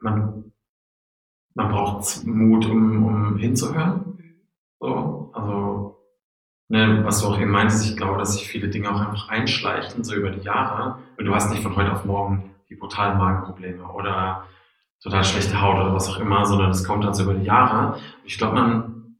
man, 0.00 0.52
man 1.54 1.68
braucht 1.70 2.24
Mut, 2.26 2.66
um, 2.66 3.04
um 3.04 3.36
hinzuhören. 3.38 4.18
So, 4.78 5.30
also, 5.34 5.98
ne, 6.68 7.04
was 7.04 7.20
du 7.20 7.28
auch 7.28 7.40
eben 7.40 7.50
meintest, 7.50 7.90
ich 7.90 7.96
glaube, 7.96 8.18
dass 8.18 8.34
sich 8.34 8.46
viele 8.46 8.68
Dinge 8.68 8.90
auch 8.90 9.00
einfach 9.00 9.28
einschleichen, 9.28 10.04
so 10.04 10.14
über 10.14 10.30
die 10.30 10.44
Jahre. 10.44 10.98
Und 11.16 11.24
du 11.24 11.34
hast 11.34 11.50
nicht 11.50 11.62
von 11.62 11.74
heute 11.74 11.92
auf 11.92 12.04
morgen 12.04 12.54
die 12.68 12.76
brutalen 12.76 13.18
Magenprobleme 13.18 13.84
oder 13.92 14.46
total 15.00 15.24
schlechte 15.24 15.60
Haut 15.60 15.76
oder 15.76 15.94
was 15.94 16.08
auch 16.08 16.18
immer, 16.18 16.44
sondern 16.44 16.70
es 16.70 16.84
kommt 16.84 17.04
halt 17.04 17.16
so 17.16 17.24
über 17.24 17.34
die 17.34 17.46
Jahre. 17.46 17.98
Ich 18.24 18.36
glaube, 18.36 18.56
man 18.56 19.16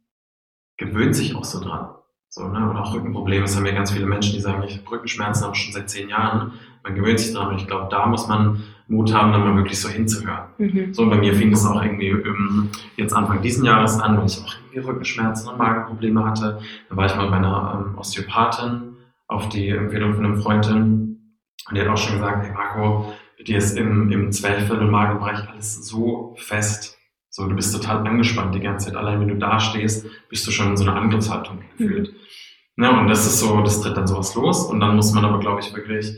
gewöhnt 0.77 1.17
sich 1.17 1.35
auch 1.35 1.45
so 1.45 1.61
dran. 1.61 1.95
So, 2.29 2.47
ne? 2.47 2.69
Oder 2.71 2.83
auch 2.83 2.95
Rückenprobleme. 2.95 3.45
Es 3.45 3.57
haben 3.57 3.65
ja 3.65 3.73
ganz 3.73 3.91
viele 3.91 4.07
Menschen, 4.07 4.35
die 4.35 4.41
sagen, 4.41 4.63
ich 4.65 4.79
habe 4.79 4.91
Rückenschmerzen, 4.91 5.45
aber 5.45 5.55
schon 5.55 5.73
seit 5.73 5.89
zehn 5.89 6.11
Jahren. 6.11 6.53
Man 6.89 6.97
gewöhnt 6.97 7.21
sich 7.21 7.35
dran. 7.35 7.49
Und 7.49 7.61
ich 7.61 7.67
glaube, 7.67 7.89
da 7.91 8.07
muss 8.07 8.27
man 8.29 8.63
Mut 8.89 9.13
haben, 9.13 9.33
dann 9.33 9.43
mal 9.43 9.57
wirklich 9.57 9.79
so 9.79 9.89
hinzuhören. 9.89 10.49
Mhm. 10.57 10.95
So, 10.95 11.03
und 11.03 11.11
bei 11.11 11.19
mir 11.19 11.35
fing 11.35 11.51
das 11.51 11.67
auch 11.67 11.83
irgendwie 11.83 12.13
um, 12.15 12.71
jetzt 12.97 13.13
Anfang 13.13 13.43
diesen 13.43 13.65
Jahres 13.65 14.01
an, 14.01 14.17
weil 14.17 14.27
ich 14.27 14.39
auch 14.39 14.55
irgendwie 14.71 14.89
Rückenschmerzen 14.89 15.51
und 15.51 15.59
Magenprobleme 15.59 16.25
hatte. 16.25 16.59
Da 16.89 16.97
war 16.97 17.05
ich 17.05 17.15
mal 17.15 17.29
bei 17.29 17.37
einer 17.37 17.85
ähm, 17.87 17.99
Osteopathin 17.99 18.97
auf 19.27 19.51
die 19.51 19.69
Empfehlung 19.69 20.15
von 20.15 20.25
einem 20.25 20.41
Freundin. 20.41 21.35
Und 21.69 21.77
die 21.77 21.81
hat 21.81 21.89
auch 21.89 21.99
schon 21.99 22.15
gesagt, 22.15 22.47
hey 22.47 22.55
Marco, 22.55 23.13
dir 23.47 23.59
ist 23.59 23.77
im, 23.77 24.11
im 24.11 24.33
Zwerchfell-Magenbereich 24.33 25.47
alles 25.51 25.87
so 25.87 26.35
fest. 26.39 26.97
So, 27.29 27.47
du 27.47 27.55
bist 27.55 27.75
total 27.75 28.07
angespannt 28.07 28.55
die 28.55 28.61
ganze 28.61 28.87
Zeit. 28.87 28.97
Allein 28.97 29.21
wenn 29.21 29.29
du 29.29 29.37
da 29.37 29.61
stehst, 29.61 30.07
bist 30.31 30.47
du 30.47 30.51
schon 30.51 30.69
in 30.69 30.77
so 30.79 30.85
einer 30.85 30.97
Angriffshaltung 30.97 31.59
gefühlt. 31.77 32.15
Mhm. 32.77 32.85
Ja, 32.85 32.99
und 32.99 33.09
das 33.09 33.27
ist 33.27 33.41
so, 33.41 33.61
das 33.61 33.83
tritt 33.83 33.97
dann 33.97 34.07
sowas 34.07 34.35
los. 34.35 34.65
Und 34.65 34.81
dann 34.81 34.97
muss 34.97 35.13
man 35.13 35.27
aber, 35.27 35.41
glaube 35.41 35.61
ich, 35.61 35.75
wirklich 35.75 36.17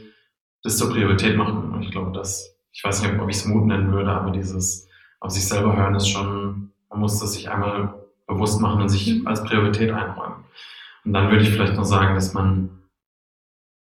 das 0.63 0.79
zur 0.79 0.91
Priorität 0.91 1.37
machen. 1.37 1.73
Und 1.73 1.83
ich 1.83 1.91
glaube, 1.91 2.13
dass, 2.13 2.57
ich 2.73 2.83
weiß 2.85 3.03
nicht, 3.03 3.19
ob 3.19 3.29
ich 3.29 3.37
es 3.37 3.47
Mut 3.47 3.67
nennen 3.67 3.93
würde, 3.93 4.11
aber 4.11 4.31
dieses 4.31 4.89
auf 5.21 5.31
sich 5.31 5.47
selber 5.47 5.77
hören 5.77 5.95
ist 5.95 6.09
schon, 6.09 6.73
man 6.89 7.01
muss 7.01 7.21
das 7.21 7.35
sich 7.35 7.51
einmal 7.51 7.95
bewusst 8.27 8.61
machen 8.61 8.81
und 8.81 8.89
sich 8.89 9.21
mhm. 9.21 9.27
als 9.27 9.45
Priorität 9.45 9.91
einräumen. 9.91 10.45
Und 11.05 11.13
dann 11.13 11.31
würde 11.31 11.43
ich 11.43 11.51
vielleicht 11.51 11.75
noch 11.75 11.85
sagen, 11.85 12.15
dass 12.15 12.35
man 12.35 12.71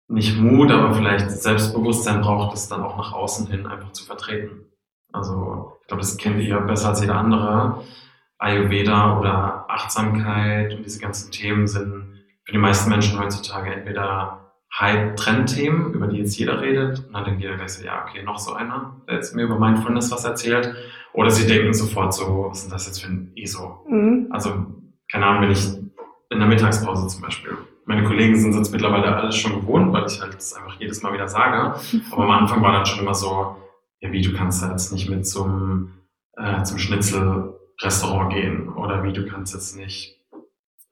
nicht 0.09 0.39
Mut, 0.39 0.71
aber 0.71 0.95
vielleicht 0.95 1.31
Selbstbewusstsein 1.31 2.23
braucht, 2.23 2.55
das 2.55 2.69
dann 2.69 2.83
auch 2.83 2.97
nach 2.97 3.13
außen 3.13 3.47
hin 3.49 3.67
einfach 3.67 3.93
zu 3.93 4.05
vertreten. 4.05 4.65
Also 5.13 5.79
ich 5.83 5.89
glaube, 5.89 6.01
das 6.01 6.17
kennt 6.17 6.41
ihr 6.41 6.61
besser 6.61 6.91
als 6.91 7.01
jeder 7.01 7.17
andere. 7.17 7.85
Ayurveda 8.39 9.19
oder 9.19 9.67
Achtsamkeit 9.69 10.73
und 10.73 10.85
diese 10.85 11.01
ganzen 11.01 11.31
Themen 11.33 11.67
sind 11.67 12.25
für 12.45 12.53
die 12.53 12.59
meisten 12.59 12.89
Menschen 12.89 13.19
heutzutage 13.19 13.75
entweder 13.75 14.48
Hype-Trend-Themen, 14.77 15.95
über 15.95 16.07
die 16.07 16.19
jetzt 16.19 16.39
jeder 16.39 16.61
redet. 16.61 17.07
Und 17.07 17.13
dann 17.15 17.25
denkt 17.25 17.41
jeder 17.41 17.57
gleich 17.57 17.71
so, 17.71 17.85
ja, 17.85 18.05
okay, 18.05 18.23
noch 18.23 18.39
so 18.39 18.53
einer, 18.53 18.97
der 19.09 19.17
jetzt 19.17 19.35
mir 19.35 19.45
über 19.45 19.59
Mindfulness 19.59 20.11
was 20.11 20.25
erzählt. 20.25 20.75
Oder 21.13 21.31
sie 21.31 21.47
denken 21.47 21.73
sofort 21.75 22.15
so, 22.15 22.47
was 22.51 22.65
ist 22.65 22.73
das 22.73 22.87
jetzt 22.87 23.03
für 23.03 23.09
ein 23.09 23.33
ISO? 23.35 23.85
Mhm. 23.89 24.29
Also, 24.31 24.67
keine 25.11 25.27
Ahnung, 25.27 25.43
wenn 25.43 25.51
ich 25.51 25.67
in 26.31 26.39
der 26.39 26.47
Mittagspause 26.47 27.07
zum 27.09 27.23
Beispiel 27.23 27.57
meine 27.89 28.05
Kollegen 28.05 28.37
sind 28.37 28.55
jetzt 28.55 28.71
mittlerweile 28.71 29.17
alles 29.17 29.35
schon 29.37 29.63
gewohnt, 29.63 29.95
weil 29.95 30.07
ich 30.07 30.21
halt 30.21 30.35
das 30.35 30.53
einfach 30.53 30.79
jedes 30.79 31.03
Mal 31.03 31.15
wieder 31.15 31.27
sage. 31.27 31.81
Aber 32.13 32.25
am 32.25 32.31
Anfang 32.31 32.63
war 32.63 32.73
dann 32.73 32.85
schon 32.85 33.01
immer 33.01 33.15
so, 33.15 33.57
ja, 34.01 34.13
wie 34.13 34.21
du 34.21 34.35
kannst 34.35 34.63
da 34.63 34.71
jetzt 34.71 34.93
nicht 34.93 35.09
mit 35.09 35.27
zum, 35.27 35.95
äh, 36.37 36.63
zum 36.65 36.77
Schnitzelrestaurant 36.79 38.31
gehen 38.31 38.69
oder 38.69 39.03
wie 39.05 39.15
du 39.15 39.27
kannst 39.27 39.55
jetzt 39.55 39.75
nicht 39.75 40.21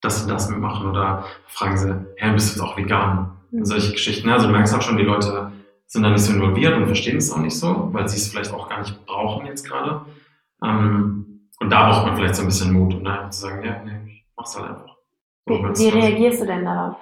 das 0.00 0.22
und 0.22 0.30
das 0.30 0.48
mitmachen 0.48 0.88
oder 0.88 1.26
fragen 1.46 1.76
sie, 1.76 2.06
Herr, 2.16 2.32
bist 2.32 2.56
du 2.56 2.60
jetzt 2.60 2.66
auch 2.66 2.78
vegan? 2.78 3.35
Solche 3.52 3.92
Geschichten. 3.92 4.28
Also 4.28 4.46
du 4.46 4.52
merkst 4.52 4.74
auch 4.74 4.82
schon, 4.82 4.96
die 4.96 5.04
Leute 5.04 5.52
sind 5.86 6.02
da 6.02 6.10
nicht 6.10 6.22
so 6.22 6.32
involviert 6.32 6.74
und 6.74 6.86
verstehen 6.86 7.16
es 7.16 7.32
auch 7.32 7.38
nicht 7.38 7.58
so, 7.58 7.88
weil 7.92 8.08
sie 8.08 8.16
es 8.16 8.28
vielleicht 8.28 8.52
auch 8.52 8.68
gar 8.68 8.80
nicht 8.80 9.06
brauchen 9.06 9.46
jetzt 9.46 9.68
gerade. 9.68 10.04
Ähm, 10.64 11.48
und 11.60 11.70
da 11.70 11.88
braucht 11.88 12.06
man 12.06 12.16
vielleicht 12.16 12.36
so 12.36 12.42
ein 12.42 12.48
bisschen 12.48 12.72
Mut, 12.72 12.94
um 12.94 13.06
einfach 13.06 13.30
zu 13.30 13.40
sagen, 13.42 13.64
ja, 13.64 13.82
nee, 13.84 14.00
ich 14.06 14.26
mach's 14.36 14.56
halt 14.56 14.70
einfach. 14.70 14.96
Wie, 15.46 15.54
wie 15.54 15.88
reagierst 15.88 16.42
du 16.42 16.46
denn 16.46 16.64
darauf? 16.64 16.96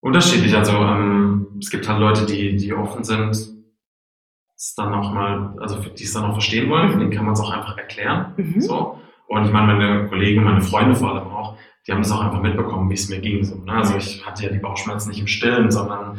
Unterschiedlich. 0.00 0.54
Also 0.54 0.72
ähm, 0.72 1.58
es 1.60 1.70
gibt 1.70 1.88
halt 1.88 1.98
Leute, 1.98 2.26
die, 2.26 2.56
die 2.56 2.72
offen 2.72 3.02
sind, 3.02 3.30
es 3.30 4.74
dann 4.76 4.94
auch 4.94 5.12
mal, 5.12 5.56
also 5.60 5.80
die 5.80 6.04
es 6.04 6.12
dann 6.12 6.24
auch 6.24 6.34
verstehen 6.34 6.70
wollen, 6.70 6.94
mhm. 6.94 6.98
denen 7.00 7.10
kann 7.10 7.24
man 7.24 7.34
es 7.34 7.40
auch 7.40 7.50
einfach 7.50 7.76
erklären. 7.76 8.34
Mhm. 8.36 8.60
So. 8.60 9.00
Und 9.26 9.46
ich 9.46 9.52
meine, 9.52 9.74
meine 9.74 10.08
Kollegen, 10.08 10.44
meine 10.44 10.60
Freunde 10.60 10.94
vor 10.94 11.10
allem 11.10 11.28
auch, 11.28 11.56
die 11.86 11.92
haben 11.92 12.00
es 12.00 12.10
auch 12.10 12.20
einfach 12.20 12.40
mitbekommen, 12.40 12.88
wie 12.88 12.94
es 12.94 13.08
mir 13.08 13.20
ging. 13.20 13.44
So, 13.44 13.56
ne? 13.56 13.72
Also 13.72 13.96
ich 13.96 14.24
hatte 14.24 14.44
ja 14.44 14.50
die 14.50 14.58
Bauchschmerzen 14.58 15.10
nicht 15.10 15.20
im 15.20 15.26
Stillen, 15.26 15.70
sondern 15.70 16.18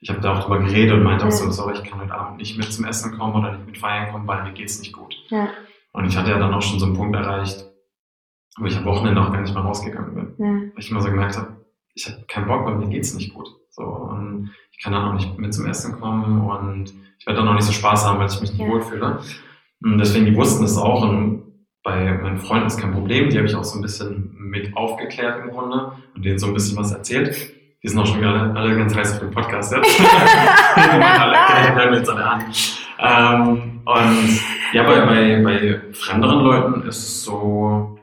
ich 0.00 0.10
habe 0.10 0.20
da 0.20 0.34
auch 0.34 0.44
drüber 0.44 0.60
geredet 0.60 0.94
und 0.94 1.02
meinte 1.02 1.26
auch 1.26 1.30
so, 1.30 1.50
sorry, 1.50 1.74
ich 1.74 1.84
kann 1.84 2.00
heute 2.00 2.14
Abend 2.14 2.38
nicht 2.38 2.58
mit 2.58 2.72
zum 2.72 2.84
Essen 2.84 3.16
kommen 3.16 3.34
oder 3.34 3.52
nicht 3.52 3.66
mit 3.66 3.78
feiern 3.78 4.12
kommen, 4.12 4.26
weil 4.26 4.42
mir 4.42 4.52
geht's 4.52 4.78
nicht 4.78 4.92
gut. 4.92 5.14
Ja. 5.28 5.48
Und 5.92 6.04
ich 6.06 6.16
hatte 6.16 6.30
ja 6.30 6.38
dann 6.38 6.52
auch 6.52 6.62
schon 6.62 6.78
so 6.78 6.86
einen 6.86 6.96
Punkt 6.96 7.16
erreicht, 7.16 7.64
wo 8.58 8.66
ich 8.66 8.76
am 8.76 8.84
Wochenende 8.84 9.22
auch 9.22 9.32
gar 9.32 9.40
nicht 9.40 9.54
mehr 9.54 9.62
rausgegangen 9.62 10.14
bin. 10.14 10.34
Ja. 10.38 10.52
Weil 10.74 10.78
ich 10.78 10.90
immer 10.90 11.00
so 11.00 11.10
gemerkt 11.10 11.36
habe, 11.36 11.56
ich 11.94 12.06
habe 12.06 12.24
keinen 12.28 12.46
Bock, 12.46 12.66
weil 12.66 12.76
mir 12.76 12.88
geht's 12.88 13.14
nicht 13.14 13.32
gut. 13.32 13.48
So, 13.70 13.82
und 13.82 14.50
ich 14.72 14.82
kann 14.82 14.92
dann 14.92 15.04
auch 15.06 15.14
nicht 15.14 15.38
mit 15.38 15.54
zum 15.54 15.66
Essen 15.66 15.98
kommen 15.98 16.42
und 16.42 16.92
ich 17.18 17.26
werde 17.26 17.38
dann 17.38 17.48
auch 17.48 17.54
nicht 17.54 17.64
so 17.64 17.72
Spaß 17.72 18.06
haben, 18.06 18.18
weil 18.18 18.28
ich 18.28 18.40
mich 18.40 18.52
nicht 18.52 18.60
ja. 18.60 18.68
wohlfühle. 18.68 19.20
Und 19.82 19.98
deswegen, 19.98 20.26
die 20.26 20.36
wussten 20.36 20.64
es 20.64 20.76
auch 20.76 21.02
und 21.02 21.49
bei 21.82 22.12
meinen 22.12 22.38
Freunden 22.38 22.66
ist 22.66 22.78
kein 22.78 22.92
Problem. 22.92 23.30
Die 23.30 23.38
habe 23.38 23.46
ich 23.46 23.54
auch 23.54 23.64
so 23.64 23.78
ein 23.78 23.82
bisschen 23.82 24.34
mit 24.36 24.76
aufgeklärt 24.76 25.44
im 25.44 25.50
Grunde 25.50 25.92
und 26.14 26.24
denen 26.24 26.38
so 26.38 26.46
ein 26.46 26.54
bisschen 26.54 26.76
was 26.76 26.92
erzählt. 26.92 27.54
Die 27.82 27.88
sind 27.88 27.98
auch 27.98 28.06
schon 28.06 28.22
alle, 28.22 28.54
alle 28.58 28.76
ganz 28.76 28.94
heiß 28.94 29.14
auf 29.14 29.20
den 29.20 29.30
Podcast 29.30 29.72
jetzt. 29.72 30.00
alle 30.76 31.96
jetzt 31.96 32.10
alle 32.10 32.24
an. 32.30 32.44
Ähm, 32.98 33.82
und 33.86 34.40
ja, 34.72 34.82
bei, 34.82 35.06
bei, 35.06 35.42
bei 35.42 35.94
fremderen 35.94 36.44
Leuten 36.44 36.82
ist 36.82 36.98
es 36.98 37.24
so, 37.24 37.98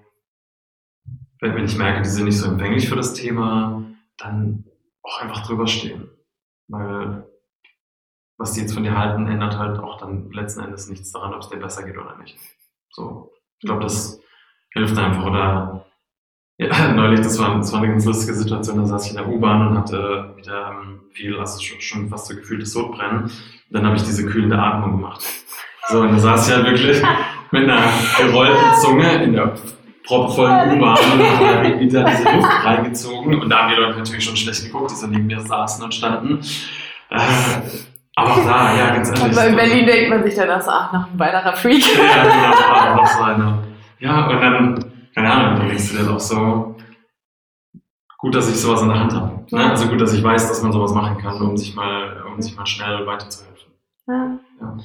wenn 1.39 1.65
ich 1.65 1.77
merke, 1.77 2.01
die 2.01 2.09
sind 2.09 2.25
nicht 2.25 2.39
so 2.39 2.49
empfänglich 2.49 2.89
für 2.89 2.95
das 2.95 3.13
Thema, 3.13 3.83
dann 4.17 4.65
auch 5.03 5.21
einfach 5.21 5.45
drüber 5.45 5.67
stehen. 5.67 6.09
Weil 6.67 7.27
was 8.37 8.53
die 8.53 8.61
jetzt 8.61 8.73
von 8.73 8.83
dir 8.83 8.97
halten, 8.97 9.27
ändert 9.27 9.57
halt 9.57 9.79
auch 9.79 9.97
dann 9.97 10.31
letzten 10.31 10.61
Endes 10.61 10.89
nichts 10.89 11.11
daran, 11.11 11.33
ob 11.33 11.41
es 11.41 11.49
dir 11.49 11.57
besser 11.57 11.83
geht 11.83 11.97
oder 11.97 12.17
nicht. 12.17 12.37
So. 12.91 13.31
Ich 13.59 13.67
glaube, 13.67 13.83
das 13.83 14.19
hilft 14.73 14.97
einfach. 14.97 15.25
Oder 15.25 15.85
ja, 16.57 16.91
neulich, 16.93 17.21
das 17.21 17.39
war, 17.39 17.57
das 17.57 17.71
war 17.71 17.79
eine 17.81 17.89
ganz 17.89 18.05
lustige 18.05 18.33
Situation, 18.33 18.77
da 18.77 18.85
saß 18.85 19.05
ich 19.05 19.11
in 19.11 19.17
der 19.17 19.27
U-Bahn 19.27 19.67
und 19.67 19.77
hatte 19.77 20.33
wieder 20.37 20.71
ähm, 20.71 21.01
viel, 21.11 21.37
also 21.39 21.61
schon, 21.61 21.81
schon 21.81 22.09
fast 22.09 22.27
so 22.27 22.35
gefühltes 22.35 22.73
Sodbrennen. 22.73 23.23
Und 23.23 23.31
dann 23.69 23.85
habe 23.85 23.95
ich 23.95 24.03
diese 24.03 24.25
kühlende 24.25 24.57
Atmung 24.57 24.97
gemacht. 24.97 25.23
So, 25.89 26.01
und 26.01 26.11
da 26.11 26.19
saß 26.19 26.47
ich 26.47 26.55
halt 26.55 26.65
wirklich 26.65 27.01
mit 27.51 27.63
einer 27.63 27.81
gerollten 28.17 28.73
Zunge 28.81 29.23
in 29.23 29.33
der 29.33 29.55
proppenvollen 30.03 30.77
U-Bahn 30.77 30.97
und 30.97 31.39
habe 31.39 31.79
wieder 31.79 32.03
diese 32.03 32.23
Luft 32.23 32.65
reingezogen. 32.65 33.39
Und 33.39 33.49
da 33.49 33.63
haben 33.63 33.69
die 33.69 33.81
Leute 33.81 33.99
natürlich 33.99 34.23
schon 34.23 34.37
schlecht 34.37 34.65
geguckt, 34.65 34.91
die 34.91 34.95
so 34.95 35.07
neben 35.07 35.27
mir 35.27 35.41
saßen 35.41 35.83
und 35.83 35.93
standen. 35.93 36.39
Äh, 37.09 37.19
aber 38.17 38.31
auch 38.31 38.43
da, 38.43 38.75
ja, 38.75 38.95
ganz 38.95 39.09
ehrlich. 39.09 39.37
Aber 39.37 39.47
in 39.47 39.55
Berlin 39.55 39.85
denkt 39.85 40.09
man 40.09 40.23
sich 40.23 40.33
dann 40.33 40.49
auch 40.49 40.61
so, 40.61 40.71
ach, 40.71 40.91
noch 40.91 41.05
ein 41.11 41.19
weiterer 41.19 41.55
Freak. 41.55 41.83
Ja, 41.95 42.23
genau, 42.23 42.95
noch 42.95 43.05
so 43.05 43.23
einer. 43.23 43.63
Ja, 43.99 44.27
und 44.27 44.41
dann, 44.41 44.85
keine 45.13 45.31
Ahnung, 45.31 45.59
dann 45.59 45.67
denkst 45.67 45.91
du 45.91 46.03
dir 46.03 46.11
auch 46.11 46.19
so, 46.19 46.75
gut, 48.17 48.33
dass 48.33 48.49
ich 48.49 48.59
sowas 48.59 48.81
in 48.81 48.89
der 48.89 48.99
Hand 48.99 49.13
habe. 49.13 49.45
Ne? 49.51 49.69
Also 49.69 49.87
gut, 49.87 50.01
dass 50.01 50.13
ich 50.13 50.23
weiß, 50.23 50.47
dass 50.47 50.63
man 50.63 50.71
sowas 50.71 50.95
machen 50.95 51.19
kann, 51.19 51.39
um 51.39 51.55
sich 51.55 51.75
mal, 51.75 52.23
um 52.25 52.41
sich 52.41 52.57
mal 52.57 52.65
schnell 52.65 53.05
weiterzuhelfen. 53.05 53.71
Ja. 54.07 54.39
ja. 54.61 54.77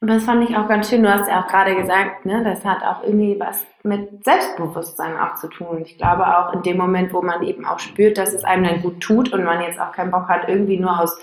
Und 0.00 0.08
das 0.08 0.24
fand 0.24 0.48
ich 0.48 0.56
auch 0.56 0.66
ganz 0.66 0.88
schön. 0.88 1.02
Du 1.02 1.12
hast 1.12 1.28
ja 1.28 1.42
auch 1.42 1.48
gerade 1.48 1.76
gesagt, 1.76 2.24
ne, 2.24 2.42
das 2.42 2.64
hat 2.64 2.82
auch 2.84 3.02
irgendwie 3.02 3.38
was 3.38 3.66
mit 3.82 4.24
Selbstbewusstsein 4.24 5.18
auch 5.18 5.34
zu 5.34 5.48
tun. 5.48 5.82
Ich 5.84 5.98
glaube 5.98 6.26
auch 6.26 6.54
in 6.54 6.62
dem 6.62 6.78
Moment, 6.78 7.12
wo 7.12 7.20
man 7.20 7.42
eben 7.42 7.66
auch 7.66 7.80
spürt, 7.80 8.16
dass 8.16 8.32
es 8.32 8.44
einem 8.44 8.64
dann 8.64 8.80
gut 8.80 9.00
tut 9.00 9.30
und 9.34 9.44
man 9.44 9.60
jetzt 9.60 9.78
auch 9.78 9.92
keinen 9.92 10.10
Bock 10.10 10.28
hat, 10.28 10.48
irgendwie 10.48 10.78
nur 10.78 10.98
aus 10.98 11.18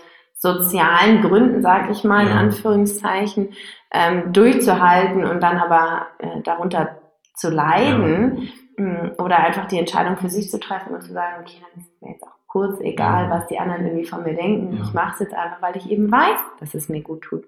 sozialen 0.45 1.21
Gründen, 1.21 1.61
sage 1.63 1.91
ich 1.91 2.03
mal, 2.03 2.27
in 2.27 2.31
Anführungszeichen, 2.31 3.49
ähm, 3.91 4.31
durchzuhalten 4.31 5.25
und 5.25 5.41
dann 5.41 5.57
aber 5.57 6.07
äh, 6.19 6.41
darunter 6.43 7.01
zu 7.35 7.49
leiden 7.49 8.49
ja. 8.77 8.83
Mm, 8.83 9.11
oder 9.17 9.39
einfach 9.39 9.67
die 9.67 9.79
Entscheidung 9.79 10.17
für 10.17 10.29
sich 10.29 10.51
zu 10.51 10.59
treffen 10.59 10.93
und 10.93 11.01
zu 11.01 11.13
sagen, 11.13 11.41
okay, 11.41 11.57
dann 11.61 11.81
ist 11.81 12.01
mir 12.01 12.11
jetzt 12.11 12.23
auch 12.23 12.37
kurz 12.47 12.79
egal, 12.81 13.29
was 13.29 13.47
die 13.47 13.57
anderen 13.57 13.85
irgendwie 13.85 14.05
von 14.05 14.23
mir 14.23 14.35
denken. 14.35 14.77
Ja. 14.77 14.83
Ich 14.83 14.93
mache 14.93 15.13
es 15.13 15.19
jetzt 15.21 15.33
einfach, 15.33 15.61
weil 15.61 15.77
ich 15.77 15.89
eben 15.89 16.11
weiß, 16.11 16.39
dass 16.59 16.73
es 16.73 16.89
mir 16.89 17.01
gut 17.01 17.23
tut. 17.23 17.45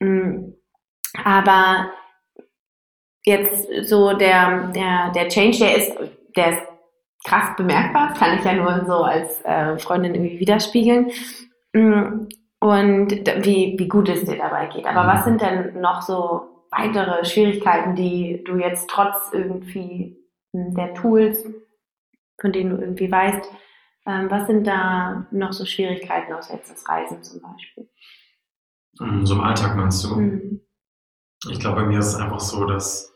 Mm, 0.00 0.54
aber 1.22 1.90
jetzt 3.24 3.68
so 3.88 4.14
der, 4.14 4.68
der, 4.74 5.12
der 5.14 5.28
Change, 5.28 5.58
der 5.58 5.76
ist, 5.76 5.92
der 6.36 6.48
ist 6.52 6.62
krass 7.24 7.56
bemerkbar, 7.56 8.08
das 8.10 8.18
kann 8.18 8.38
ich 8.38 8.44
ja 8.44 8.54
nur 8.54 8.84
so 8.86 9.04
als 9.04 9.44
äh, 9.44 9.78
Freundin 9.78 10.14
irgendwie 10.14 10.40
widerspiegeln. 10.40 11.10
Mm, 11.74 12.28
und 12.60 13.10
wie, 13.10 13.76
wie 13.78 13.88
gut 13.88 14.08
es 14.08 14.24
dir 14.24 14.36
dabei 14.36 14.66
geht. 14.66 14.86
Aber 14.86 15.06
was 15.06 15.24
sind 15.24 15.40
denn 15.40 15.80
noch 15.80 16.02
so 16.02 16.64
weitere 16.70 17.24
Schwierigkeiten, 17.24 17.94
die 17.94 18.42
du 18.44 18.56
jetzt 18.56 18.88
trotz 18.90 19.30
irgendwie 19.32 20.18
hm, 20.52 20.74
der 20.74 20.94
Tools, 20.94 21.44
von 22.40 22.52
denen 22.52 22.70
du 22.70 22.76
irgendwie 22.82 23.10
weißt, 23.10 23.50
ähm, 24.06 24.30
was 24.30 24.46
sind 24.46 24.66
da 24.66 25.26
noch 25.30 25.52
so 25.52 25.64
Schwierigkeiten 25.64 26.32
aus 26.32 26.50
jetzt 26.50 26.70
das 26.70 26.88
Reisen 26.88 27.22
zum 27.22 27.40
Beispiel? 27.42 27.88
Mm, 29.00 29.24
so 29.24 29.34
im 29.34 29.40
Alltag 29.40 29.76
meinst 29.76 30.02
du? 30.04 30.16
Mhm. 30.16 30.60
Ich 31.50 31.60
glaube, 31.60 31.82
bei 31.82 31.86
mir 31.86 32.00
ist 32.00 32.08
es 32.08 32.16
einfach 32.16 32.40
so, 32.40 32.64
dass 32.64 33.14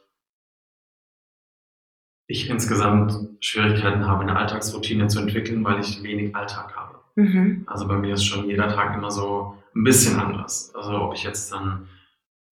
ich 2.29 2.49
insgesamt 2.49 3.15
Schwierigkeiten 3.41 4.07
habe, 4.07 4.23
eine 4.23 4.37
Alltagsroutine 4.37 5.09
zu 5.09 5.21
entwickeln, 5.21 5.65
weil 5.65 5.81
ich 5.81 6.03
wenig 6.03 6.35
Alltag 6.37 6.77
habe. 6.77 7.02
Mhm. 7.15 7.65
Also 7.67 7.87
bei 7.87 7.97
mir 7.97 8.15
ist 8.15 8.25
schon 8.25 8.49
jeder 8.49 8.69
Tag 8.69 8.97
immer 8.97 9.11
so 9.11 9.57
ein 9.75 9.85
bisschen 9.85 10.19
anders. 10.19 10.73
Also 10.75 10.93
ob 11.01 11.15
ich 11.15 11.25
jetzt 11.25 11.53
dann 11.53 11.89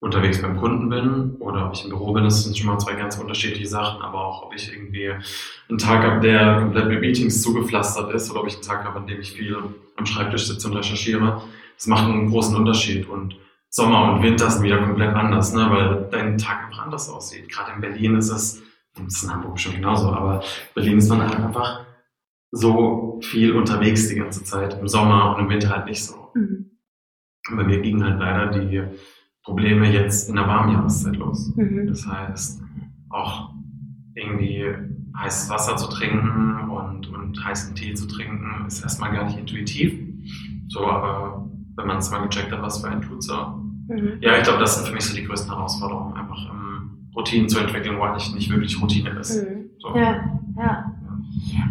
unterwegs 0.00 0.40
beim 0.40 0.56
Kunden 0.56 0.88
bin 0.88 1.36
oder 1.40 1.66
ob 1.66 1.74
ich 1.74 1.84
im 1.84 1.90
Büro 1.90 2.12
bin, 2.12 2.24
das 2.24 2.44
sind 2.44 2.56
schon 2.56 2.68
mal 2.68 2.78
zwei 2.78 2.94
ganz 2.94 3.18
unterschiedliche 3.18 3.68
Sachen, 3.68 4.00
aber 4.00 4.24
auch 4.24 4.42
ob 4.44 4.54
ich 4.54 4.72
irgendwie 4.72 5.12
einen 5.68 5.78
Tag 5.78 6.02
habe, 6.02 6.20
der 6.20 6.60
komplett 6.60 6.88
mit 6.88 7.00
Meetings 7.00 7.42
zugepflastert 7.42 8.12
ist 8.14 8.30
oder 8.30 8.40
ob 8.40 8.46
ich 8.46 8.54
einen 8.54 8.62
Tag 8.62 8.84
habe, 8.84 8.98
an 8.98 9.06
dem 9.06 9.20
ich 9.20 9.32
viel 9.32 9.56
am 9.96 10.06
Schreibtisch 10.06 10.46
sitze 10.46 10.68
und 10.68 10.76
recherchiere, 10.76 11.42
das 11.76 11.86
macht 11.86 12.04
einen 12.04 12.30
großen 12.30 12.56
Unterschied 12.56 13.08
und 13.08 13.36
Sommer 13.68 14.14
und 14.14 14.22
Winter 14.22 14.50
sind 14.50 14.64
wieder 14.64 14.78
komplett 14.78 15.14
anders, 15.14 15.52
ne, 15.52 15.70
weil 15.70 16.08
dein 16.10 16.38
Tag 16.38 16.66
einfach 16.66 16.84
anders 16.84 17.08
aussieht. 17.08 17.48
Gerade 17.48 17.72
in 17.72 17.80
Berlin 17.80 18.16
ist 18.16 18.30
es, 18.30 18.62
das 18.96 19.14
ist 19.14 19.22
in 19.22 19.30
Hamburg 19.30 19.60
schon 19.60 19.74
genauso, 19.74 20.12
aber 20.12 20.42
Berlin 20.74 20.98
ist 20.98 21.08
man 21.08 21.20
einfach 21.20 21.84
so 22.52 23.20
viel 23.22 23.52
unterwegs 23.52 24.08
die 24.08 24.16
ganze 24.16 24.44
Zeit. 24.44 24.78
Im 24.80 24.88
Sommer 24.88 25.34
und 25.34 25.44
im 25.44 25.50
Winter 25.50 25.70
halt 25.70 25.86
nicht 25.86 26.04
so. 26.04 26.32
Mhm. 26.34 26.70
Bei 27.54 27.64
mir 27.64 27.80
gingen 27.80 28.04
halt 28.04 28.18
leider 28.18 28.46
die 28.58 28.82
Probleme 29.42 29.90
jetzt 29.90 30.28
in 30.28 30.36
der 30.36 30.46
warmen 30.46 30.72
Jahreszeit 30.72 31.16
los. 31.16 31.52
Mhm. 31.56 31.86
Das 31.86 32.06
heißt, 32.06 32.62
auch 33.08 33.50
irgendwie 34.14 34.66
heißes 35.16 35.50
Wasser 35.50 35.76
zu 35.76 35.88
trinken 35.88 36.70
und, 36.70 37.08
und 37.08 37.44
heißen 37.44 37.74
Tee 37.74 37.94
zu 37.94 38.06
trinken, 38.06 38.66
ist 38.66 38.82
erstmal 38.82 39.12
gar 39.12 39.24
nicht 39.24 39.38
intuitiv. 39.38 39.92
So, 40.68 40.86
aber 40.86 41.48
wenn 41.76 41.86
man 41.86 41.98
es 41.98 42.10
mal 42.10 42.26
gecheckt 42.26 42.52
hat, 42.52 42.62
was 42.62 42.80
für 42.80 42.88
einen 42.88 43.02
tut, 43.02 43.22
so. 43.22 43.34
Mhm. 43.88 44.18
Ja, 44.20 44.36
ich 44.36 44.44
glaube, 44.44 44.60
das 44.60 44.76
sind 44.76 44.86
für 44.86 44.94
mich 44.94 45.04
so 45.04 45.16
die 45.16 45.24
größten 45.24 45.50
Herausforderungen, 45.50 46.14
einfach 46.14 46.50
ähm, 46.52 47.08
Routinen 47.14 47.48
zu 47.48 47.58
entwickeln, 47.58 47.98
wo 47.98 48.02
eigentlich 48.02 48.32
nicht 48.34 48.50
wirklich 48.50 48.80
Routine 48.80 49.10
ist. 49.18 49.42
Mhm. 49.42 49.70
So. 49.78 49.96
Ja, 49.96 50.40
ja. 50.56 50.94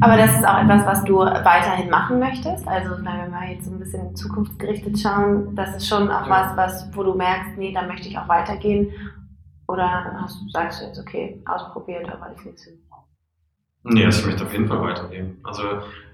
Aber 0.02 0.18
das 0.18 0.36
ist 0.36 0.48
auch 0.48 0.60
etwas, 0.60 0.86
was 0.86 1.04
du 1.04 1.18
weiterhin 1.18 1.90
machen 1.90 2.20
möchtest. 2.20 2.68
Also 2.68 2.92
wenn 2.92 3.04
wir 3.04 3.30
mal 3.30 3.50
jetzt 3.50 3.66
so 3.66 3.72
ein 3.72 3.80
bisschen 3.80 4.16
zukunftsgerichtet 4.16 5.00
schauen, 5.00 5.56
das 5.56 5.76
ist 5.76 5.88
schon 5.88 6.10
auch 6.10 6.28
ja. 6.28 6.30
was, 6.30 6.58
was, 6.58 6.96
wo 6.96 7.04
du 7.04 7.14
merkst, 7.16 7.58
nee, 7.58 7.74
da 7.74 7.84
möchte 7.84 8.08
ich 8.08 8.18
auch 8.18 8.28
weitergehen. 8.28 8.92
Oder 9.68 10.18
hast, 10.22 10.40
sagst 10.52 10.82
du 10.82 10.86
jetzt, 10.86 11.00
okay, 11.00 11.44
ausprobiert, 11.46 12.10
aber 12.12 12.32
ist 12.32 12.46
nichts 12.46 12.64
hin? 12.64 12.80
Nee, 13.84 14.06
also 14.06 14.22
ich 14.22 14.26
möchte 14.26 14.44
auf 14.44 14.52
jeden 14.52 14.68
Fall 14.68 14.82
weitergehen. 14.82 15.40
Also 15.44 15.64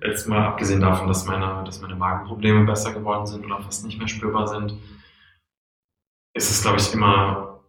jetzt 0.03 0.27
mal 0.27 0.45
abgesehen 0.45 0.81
davon, 0.81 1.07
dass 1.07 1.25
meine, 1.25 1.63
dass 1.65 1.81
meine 1.81 1.95
Magenprobleme 1.95 2.65
besser 2.65 2.93
geworden 2.93 3.25
sind 3.25 3.45
oder 3.45 3.59
fast 3.59 3.85
nicht 3.85 3.97
mehr 3.97 4.07
spürbar 4.07 4.47
sind, 4.47 4.77
ist 6.33 6.51
es, 6.51 6.61
glaube 6.61 6.77
ich, 6.77 6.93
immer 6.93 7.61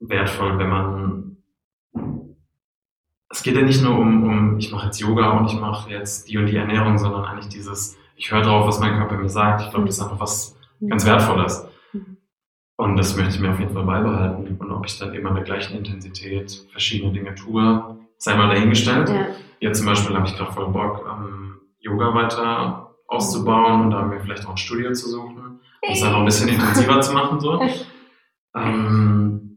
wertvoll, 0.00 0.58
wenn 0.58 0.68
man 0.68 1.19
es 3.30 3.42
geht 3.42 3.54
ja 3.54 3.62
nicht 3.62 3.82
nur 3.82 3.96
um, 3.96 4.24
um 4.24 4.58
ich 4.58 4.72
mache 4.72 4.86
jetzt 4.86 5.00
Yoga 5.00 5.30
und 5.38 5.46
ich 5.46 5.58
mache 5.58 5.90
jetzt 5.90 6.28
die 6.28 6.36
und 6.36 6.46
die 6.46 6.56
Ernährung, 6.56 6.98
sondern 6.98 7.24
eigentlich 7.24 7.48
dieses, 7.48 7.96
ich 8.16 8.30
höre 8.30 8.42
drauf, 8.42 8.66
was 8.66 8.80
mein 8.80 8.96
Körper 8.96 9.16
mir 9.16 9.28
sagt. 9.28 9.62
Ich 9.62 9.70
glaube, 9.70 9.86
das 9.86 9.96
ist 9.96 10.02
einfach 10.02 10.20
was 10.20 10.58
ganz 10.86 11.06
Wertvolles. 11.06 11.66
Und 12.76 12.96
das 12.96 13.16
möchte 13.16 13.34
ich 13.34 13.40
mir 13.40 13.50
auf 13.50 13.60
jeden 13.60 13.72
Fall 13.72 13.84
beibehalten. 13.84 14.56
Und 14.58 14.72
ob 14.72 14.86
ich 14.86 14.98
dann 14.98 15.14
immer 15.14 15.30
mit 15.30 15.38
der 15.38 15.44
gleichen 15.44 15.76
Intensität 15.76 16.66
verschiedene 16.72 17.12
Dinge 17.12 17.34
tue, 17.34 17.98
sei 18.16 18.34
mal 18.34 18.48
dahingestellt. 18.48 19.08
Ja. 19.10 19.26
Jetzt 19.60 19.78
zum 19.78 19.86
Beispiel 19.86 20.16
habe 20.16 20.26
ich 20.26 20.36
gerade 20.36 20.52
voll 20.52 20.68
Bock, 20.68 21.06
ähm, 21.06 21.60
Yoga 21.78 22.14
weiter 22.14 22.96
auszubauen 23.06 23.82
und 23.82 23.90
da 23.90 24.02
mir 24.02 24.20
vielleicht 24.20 24.46
auch 24.46 24.52
ein 24.52 24.56
Studio 24.56 24.92
zu 24.92 25.08
suchen, 25.08 25.60
um 25.82 25.92
es 25.92 26.00
dann 26.00 26.12
noch 26.12 26.20
ein 26.20 26.24
bisschen 26.24 26.48
intensiver 26.48 27.00
zu 27.00 27.12
machen. 27.12 27.40
So. 27.40 27.62
Ähm, 28.52 29.49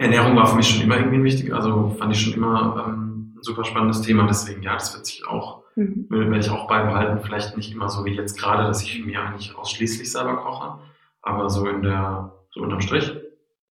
Ernährung 0.00 0.34
war 0.34 0.46
für 0.46 0.56
mich 0.56 0.66
schon 0.66 0.82
immer 0.82 0.96
irgendwie 0.96 1.22
wichtig, 1.22 1.52
also 1.52 1.90
fand 1.98 2.14
ich 2.14 2.22
schon 2.22 2.32
immer 2.32 2.86
ähm, 2.86 3.34
ein 3.36 3.42
super 3.42 3.64
spannendes 3.64 4.00
Thema. 4.00 4.26
Deswegen, 4.26 4.62
ja, 4.62 4.72
das 4.72 4.94
wird 4.94 5.04
sich 5.04 5.26
auch, 5.26 5.62
mhm. 5.76 6.06
werde 6.08 6.38
ich 6.38 6.48
auch 6.48 6.66
beibehalten. 6.66 7.22
Vielleicht 7.22 7.54
nicht 7.54 7.72
immer 7.72 7.90
so 7.90 8.04
wie 8.06 8.14
jetzt 8.14 8.38
gerade, 8.38 8.64
dass 8.64 8.82
ich 8.82 9.04
mir 9.04 9.20
eigentlich 9.20 9.54
ausschließlich 9.54 10.10
selber 10.10 10.38
koche, 10.38 10.78
aber 11.20 11.50
so 11.50 11.68
in 11.68 11.82
der, 11.82 12.32
so 12.50 12.62
unterm 12.62 12.80
Strich, 12.80 13.12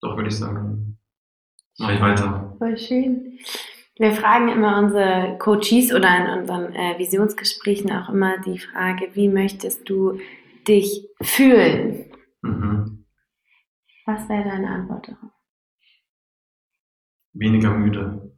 doch 0.02 0.16
würde 0.16 0.30
ich 0.30 0.38
sagen, 0.38 1.00
mache 1.80 1.94
ich 1.94 2.02
weiter. 2.02 2.56
Voll 2.60 2.78
schön. 2.78 3.40
Wir 3.98 4.12
fragen 4.12 4.50
immer 4.50 4.78
unsere 4.78 5.36
Coaches 5.40 5.92
oder 5.92 6.16
in 6.16 6.40
unseren 6.40 6.74
äh, 6.74 7.00
Visionsgesprächen 7.00 7.92
auch 7.92 8.10
immer 8.10 8.38
die 8.38 8.60
Frage, 8.60 9.10
wie 9.14 9.30
möchtest 9.30 9.90
du 9.90 10.20
dich 10.68 11.08
fühlen? 11.22 12.06
Mhm. 12.44 13.06
Was 14.06 14.30
wäre 14.30 14.44
deine 14.44 14.70
Antwort 14.70 15.08
darauf? 15.08 15.39
Weniger 17.40 17.72
müde. 17.72 18.36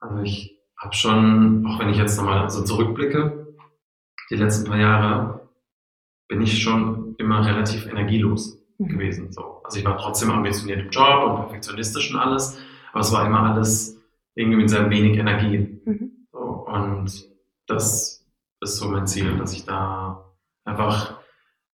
Also 0.00 0.18
ich 0.22 0.58
habe 0.76 0.94
schon, 0.94 1.66
auch 1.66 1.78
wenn 1.78 1.90
ich 1.90 1.98
jetzt 1.98 2.16
nochmal 2.16 2.48
so 2.50 2.64
zurückblicke, 2.64 3.54
die 4.30 4.36
letzten 4.36 4.68
paar 4.68 4.78
Jahre, 4.78 5.48
bin 6.28 6.40
ich 6.40 6.62
schon 6.62 7.16
immer 7.18 7.44
relativ 7.44 7.86
energielos 7.86 8.58
mhm. 8.78 8.88
gewesen. 8.88 9.32
So. 9.32 9.60
Also 9.64 9.78
ich 9.78 9.84
war 9.84 9.98
trotzdem 9.98 10.30
ambitioniert 10.30 10.80
im 10.80 10.90
Job 10.90 11.24
und 11.24 11.36
perfektionistisch 11.36 12.12
und 12.12 12.20
alles, 12.20 12.58
aber 12.92 13.00
es 13.00 13.12
war 13.12 13.26
immer 13.26 13.42
alles 13.42 14.00
irgendwie 14.34 14.58
mit 14.58 14.70
sehr 14.70 14.88
wenig 14.88 15.18
Energie. 15.18 15.80
Mhm. 15.84 16.26
So. 16.32 16.38
Und 16.38 17.28
das 17.66 18.26
ist 18.60 18.76
so 18.76 18.88
mein 18.88 19.06
Ziel, 19.06 19.36
dass 19.38 19.52
ich 19.52 19.64
da 19.64 20.24
einfach 20.64 21.18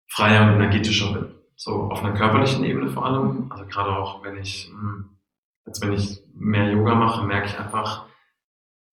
freier 0.07 0.43
und 0.43 0.55
energetischer 0.55 1.13
bin. 1.13 1.35
So 1.55 1.83
auf 1.83 2.03
einer 2.03 2.13
körperlichen 2.13 2.63
Ebene 2.63 2.89
vor 2.89 3.05
allem. 3.05 3.51
Also 3.51 3.65
gerade 3.65 3.95
auch, 3.95 4.23
wenn 4.23 4.37
ich 4.37 4.71
mh, 4.71 4.79
hm, 4.79 5.09
als 5.65 5.81
wenn 5.81 5.93
ich 5.93 6.21
mehr 6.35 6.71
Yoga 6.71 6.95
mache, 6.95 7.25
merke 7.25 7.47
ich 7.47 7.59
einfach, 7.59 8.05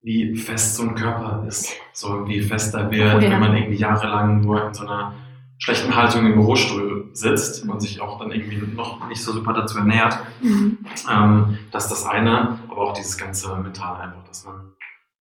wie 0.02 0.34
fest 0.36 0.76
so 0.76 0.84
ein 0.84 0.94
Körper 0.94 1.44
ist. 1.46 1.74
So 1.92 2.26
wie 2.26 2.40
fest 2.40 2.74
er 2.74 2.90
wird, 2.90 3.16
oh, 3.16 3.20
ja. 3.20 3.30
wenn 3.30 3.40
man 3.40 3.56
irgendwie 3.56 3.78
jahrelang 3.78 4.40
nur 4.40 4.66
in 4.66 4.74
so 4.74 4.86
einer 4.86 5.14
schlechten 5.58 5.94
Haltung 5.94 6.24
im 6.24 6.34
Bürostuhl 6.34 7.10
sitzt 7.12 7.68
und 7.68 7.80
sich 7.80 8.00
auch 8.00 8.18
dann 8.18 8.32
irgendwie 8.32 8.56
noch 8.74 9.06
nicht 9.08 9.22
so 9.22 9.32
super 9.32 9.52
dazu 9.52 9.78
ernährt. 9.78 10.18
Mhm. 10.40 10.78
Ähm, 11.10 11.58
das 11.70 11.84
ist 11.84 11.90
das 11.90 12.06
eine, 12.06 12.58
aber 12.68 12.78
auch 12.78 12.92
dieses 12.94 13.18
ganze 13.18 13.54
Mental 13.56 14.00
einfach, 14.00 14.24
dass 14.26 14.46
man 14.46 14.72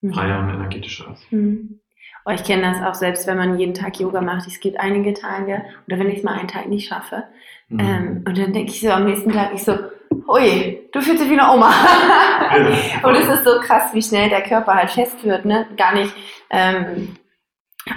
mhm. 0.02 0.14
freier 0.14 0.40
und 0.40 0.50
energetischer 0.50 1.12
ist. 1.12 1.32
Mhm. 1.32 1.82
Oh, 2.26 2.32
ich 2.32 2.44
kenne 2.44 2.62
das 2.62 2.82
auch 2.82 2.94
selbst, 2.94 3.28
wenn 3.28 3.38
man 3.38 3.60
jeden 3.60 3.74
Tag 3.74 4.00
Yoga 4.00 4.22
macht. 4.22 4.48
Es 4.48 4.60
gibt 4.60 4.80
einige 4.80 5.14
Tage, 5.14 5.64
oder 5.88 6.00
wenn 6.00 6.10
ich 6.10 6.20
es 6.20 6.24
mal 6.24 6.38
einen 6.38 6.48
Tag 6.48 6.70
nicht 6.70 6.88
schaffe. 6.88 7.24
Mhm. 7.68 7.80
Ähm, 7.80 8.24
und 8.26 8.38
dann 8.38 8.54
denke 8.54 8.72
ich 8.72 8.82
so 8.82 8.92
am 8.92 9.06
nächsten 9.06 9.32
Tag, 9.32 9.52
ich 9.54 9.64
so, 9.64 9.78
ui, 10.28 10.89
du 10.91 11.02
fühlst 11.02 11.22
dich 11.22 11.30
wie 11.30 11.39
eine 11.39 11.52
Oma. 11.52 11.72
und 13.04 13.15
es 13.15 13.28
ist 13.28 13.43
so 13.45 13.60
krass, 13.60 13.93
wie 13.93 14.02
schnell 14.02 14.30
der 14.30 14.43
Körper 14.43 14.76
halt 14.76 14.91
fest 14.91 15.24
wird, 15.24 15.45
ne? 15.45 15.67
Gar 15.78 15.93
nicht 15.93 16.13
ähm, 16.50 17.15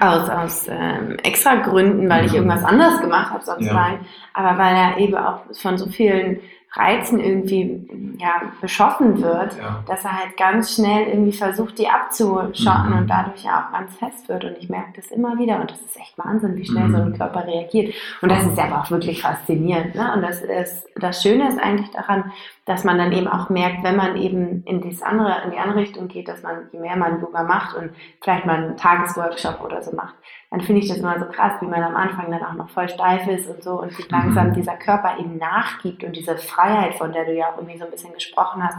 aus, 0.00 0.28
aus 0.28 0.68
ähm, 0.68 1.16
extra 1.22 1.56
Gründen, 1.56 2.08
weil 2.08 2.26
ich 2.26 2.34
irgendwas 2.34 2.64
anderes 2.64 3.00
gemacht 3.00 3.32
habe 3.32 3.44
sonst 3.44 3.66
ja. 3.66 3.74
rein, 3.74 4.06
aber 4.34 4.58
weil 4.58 4.74
er 4.74 4.98
eben 4.98 5.16
auch 5.16 5.40
von 5.52 5.76
so 5.76 5.88
vielen 5.88 6.40
Reizen 6.74 7.20
irgendwie 7.20 8.16
ja, 8.18 8.52
beschossen 8.60 9.20
wird, 9.20 9.58
ja. 9.58 9.82
dass 9.86 10.04
er 10.04 10.18
halt 10.18 10.36
ganz 10.38 10.74
schnell 10.74 11.06
irgendwie 11.08 11.32
versucht, 11.32 11.78
die 11.78 11.88
abzuschotten 11.88 12.90
mhm. 12.90 12.98
und 12.98 13.06
dadurch 13.08 13.44
ja 13.44 13.66
auch 13.66 13.72
ganz 13.72 13.94
fest 13.96 14.28
wird. 14.28 14.44
Und 14.44 14.56
ich 14.58 14.70
merke 14.70 14.92
das 14.96 15.10
immer 15.10 15.38
wieder 15.38 15.60
und 15.60 15.70
das 15.70 15.80
ist 15.80 15.96
echt 15.98 16.16
Wahnsinn, 16.16 16.56
wie 16.56 16.64
schnell 16.64 16.88
mhm. 16.88 16.96
so 16.96 17.02
ein 17.02 17.18
Körper 17.18 17.46
reagiert. 17.46 17.94
Und 18.22 18.30
das 18.30 18.46
ist 18.46 18.58
aber 18.58 18.80
auch 18.80 18.90
wirklich 18.90 19.20
faszinierend. 19.20 19.94
Ne? 19.94 20.12
Und 20.14 20.22
das, 20.22 20.40
ist, 20.40 20.88
das 20.96 21.22
Schöne 21.22 21.48
ist 21.48 21.58
eigentlich 21.58 21.90
daran, 21.90 22.32
dass 22.64 22.84
man 22.84 22.96
dann 22.96 23.12
eben 23.12 23.26
auch 23.26 23.50
merkt, 23.50 23.82
wenn 23.82 23.96
man 23.96 24.16
eben 24.16 24.62
in, 24.64 24.80
das 24.80 25.02
andere, 25.02 25.42
in 25.44 25.50
die 25.50 25.58
andere 25.58 25.80
Richtung 25.80 26.06
geht, 26.06 26.28
dass 26.28 26.42
man, 26.42 26.68
je 26.70 26.78
mehr 26.78 26.96
man 26.96 27.20
Yoga 27.20 27.42
macht 27.42 27.74
und 27.74 27.90
vielleicht 28.20 28.46
mal 28.46 28.56
einen 28.56 28.76
Tagesworkshop 28.76 29.60
oder 29.64 29.82
so 29.82 29.94
macht, 29.96 30.14
dann 30.50 30.60
finde 30.60 30.80
ich 30.80 30.88
das 30.88 30.98
immer 30.98 31.18
so 31.18 31.26
krass, 31.26 31.54
wie 31.60 31.66
man 31.66 31.82
am 31.82 31.96
Anfang 31.96 32.30
dann 32.30 32.44
auch 32.44 32.52
noch 32.52 32.70
voll 32.70 32.88
steif 32.88 33.26
ist 33.26 33.48
und 33.48 33.64
so 33.64 33.80
und 33.80 33.96
wie 33.98 34.08
langsam 34.08 34.48
mhm. 34.48 34.52
dieser 34.54 34.76
Körper 34.76 35.18
eben 35.18 35.38
nachgibt 35.38 36.04
und 36.04 36.14
diese 36.14 36.36
Freiheit, 36.36 36.94
von 36.94 37.12
der 37.12 37.24
du 37.24 37.34
ja 37.34 37.48
auch 37.48 37.56
irgendwie 37.56 37.78
so 37.78 37.84
ein 37.84 37.90
bisschen 37.90 38.14
gesprochen 38.14 38.62
hast, 38.62 38.78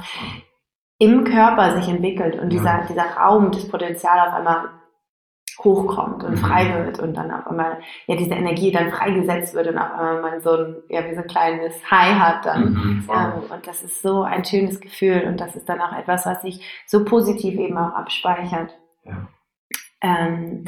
im 0.99 1.25
Körper 1.25 1.75
sich 1.75 1.89
entwickelt 1.89 2.39
und 2.39 2.49
dieser, 2.49 2.85
dieser 2.87 3.17
Raum, 3.17 3.51
das 3.51 3.67
Potenzial 3.67 4.27
auf 4.27 4.33
einmal 4.33 4.69
hochkommt 5.59 6.23
und 6.23 6.37
frei 6.37 6.65
mhm. 6.65 6.85
wird 6.85 6.99
und 6.99 7.13
dann 7.15 7.31
auf 7.31 7.47
einmal 7.47 7.79
ja 8.07 8.15
diese 8.15 8.33
Energie 8.33 8.71
dann 8.71 8.91
freigesetzt 8.91 9.53
wird 9.53 9.67
und 9.67 9.77
auf 9.77 9.91
einmal 9.91 10.21
man 10.21 10.41
so 10.41 10.51
ein 10.51 10.75
ja 10.89 11.05
wie 11.05 11.15
so 11.15 11.21
ein 11.21 11.27
kleines 11.27 11.73
High 11.89 12.17
hat 12.17 12.45
dann 12.45 12.73
mhm, 12.73 13.09
ähm, 13.13 13.51
und 13.51 13.67
das 13.67 13.83
ist 13.83 14.01
so 14.01 14.23
ein 14.23 14.43
schönes 14.45 14.79
Gefühl 14.79 15.23
und 15.27 15.39
das 15.39 15.55
ist 15.55 15.67
dann 15.69 15.81
auch 15.81 15.97
etwas 15.97 16.25
was 16.25 16.41
sich 16.41 16.83
so 16.87 17.05
positiv 17.05 17.59
eben 17.59 17.77
auch 17.77 17.93
abspeichert 17.93 18.77
ja. 19.03 19.27
ähm, 20.01 20.65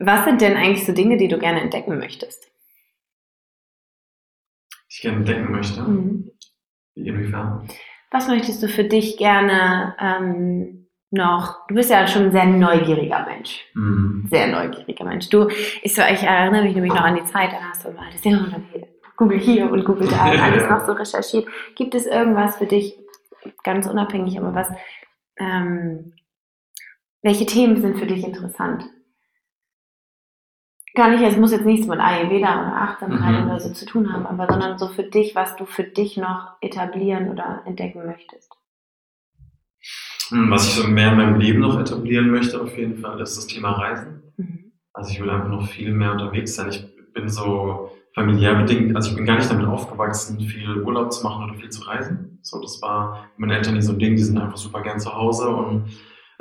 was 0.00 0.24
sind 0.24 0.40
denn 0.40 0.56
eigentlich 0.56 0.86
so 0.86 0.92
Dinge, 0.92 1.18
die 1.18 1.28
du 1.28 1.38
gerne 1.38 1.60
entdecken 1.60 1.98
möchtest? 1.98 2.50
Ich 4.88 5.02
gerne 5.02 5.18
entdecken 5.18 5.52
möchte? 5.52 5.82
Mhm. 5.82 6.30
Inwiefern? 6.94 7.68
Was 8.10 8.26
möchtest 8.26 8.62
du 8.62 8.68
für 8.68 8.84
dich 8.84 9.18
gerne 9.18 9.94
ähm, 10.00 10.79
noch? 11.10 11.66
Du 11.68 11.74
bist 11.74 11.90
ja 11.90 12.06
schon 12.06 12.26
ein 12.26 12.32
sehr 12.32 12.46
neugieriger 12.46 13.24
Mensch. 13.26 13.64
Mhm. 13.74 14.26
Sehr 14.30 14.46
neugieriger 14.48 15.04
Mensch. 15.04 15.28
Du, 15.28 15.48
ich, 15.82 15.94
so, 15.94 16.02
ich 16.02 16.22
erinnere 16.22 16.64
mich 16.64 16.74
nämlich 16.74 16.92
noch 16.92 17.02
an 17.02 17.16
die 17.16 17.24
Zeit, 17.24 17.52
da 17.52 17.56
hast 17.70 17.84
du 17.84 17.88
immer 17.88 18.02
alles, 18.02 18.24
ja, 18.24 18.38
Google 19.16 19.38
hier 19.38 19.70
und 19.70 19.84
Google 19.84 20.08
da, 20.08 20.22
alles 20.42 20.68
noch 20.68 20.86
so 20.86 20.92
recherchiert. 20.92 21.46
Gibt 21.74 21.94
es 21.94 22.06
irgendwas 22.06 22.56
für 22.56 22.66
dich, 22.66 22.96
ganz 23.64 23.86
unabhängig, 23.86 24.38
aber 24.38 24.54
was, 24.54 24.68
ähm, 25.38 26.14
welche 27.22 27.46
Themen 27.46 27.80
sind 27.80 27.98
für 27.98 28.06
dich 28.06 28.24
interessant? 28.24 28.84
gar 30.94 31.10
nicht, 31.10 31.22
es 31.22 31.36
muss 31.36 31.52
jetzt 31.52 31.64
nichts 31.64 31.86
mit 31.86 32.00
Ayurveda 32.00 32.60
oder 32.60 32.76
Achtsamkeit 32.76 33.40
mhm. 33.40 33.46
oder 33.46 33.60
so 33.60 33.72
zu 33.72 33.86
tun 33.86 34.12
haben, 34.12 34.26
aber 34.26 34.46
sondern 34.50 34.78
so 34.78 34.88
für 34.88 35.04
dich, 35.04 35.34
was 35.34 35.56
du 35.56 35.64
für 35.64 35.84
dich 35.84 36.16
noch 36.16 36.56
etablieren 36.60 37.30
oder 37.30 37.62
entdecken 37.64 38.04
möchtest. 38.06 38.52
Hm, 40.30 40.50
was 40.50 40.68
ich 40.68 40.74
so 40.74 40.88
mehr 40.88 41.12
in 41.12 41.16
meinem 41.18 41.38
Leben 41.40 41.60
noch 41.60 41.78
etablieren 41.78 42.30
möchte, 42.30 42.60
auf 42.60 42.76
jeden 42.76 42.98
Fall, 42.98 43.20
ist 43.20 43.36
das 43.36 43.46
Thema 43.46 43.72
Reisen. 43.72 44.22
Mhm. 44.36 44.72
Also 44.92 45.10
ich 45.10 45.20
will 45.20 45.30
einfach 45.30 45.48
noch 45.48 45.68
viel 45.68 45.92
mehr 45.92 46.12
unterwegs 46.12 46.54
sein. 46.54 46.70
Ich 46.70 46.86
bin 47.14 47.28
so 47.28 47.90
familiär 48.14 48.54
bedingt, 48.54 48.96
also 48.96 49.10
ich 49.10 49.16
bin 49.16 49.26
gar 49.26 49.36
nicht 49.36 49.50
damit 49.50 49.66
aufgewachsen, 49.66 50.40
viel 50.40 50.82
Urlaub 50.82 51.12
zu 51.12 51.22
machen 51.24 51.44
oder 51.44 51.54
viel 51.58 51.70
zu 51.70 51.82
reisen. 51.82 52.38
So, 52.42 52.60
das 52.60 52.80
war 52.82 53.28
meine 53.36 53.56
Eltern 53.56 53.74
nie 53.74 53.82
so 53.82 53.92
ein 53.92 53.98
Ding, 53.98 54.16
die 54.16 54.22
sind 54.22 54.38
einfach 54.38 54.56
super 54.56 54.82
gern 54.82 54.98
zu 54.98 55.14
Hause 55.14 55.48
und 55.48 55.84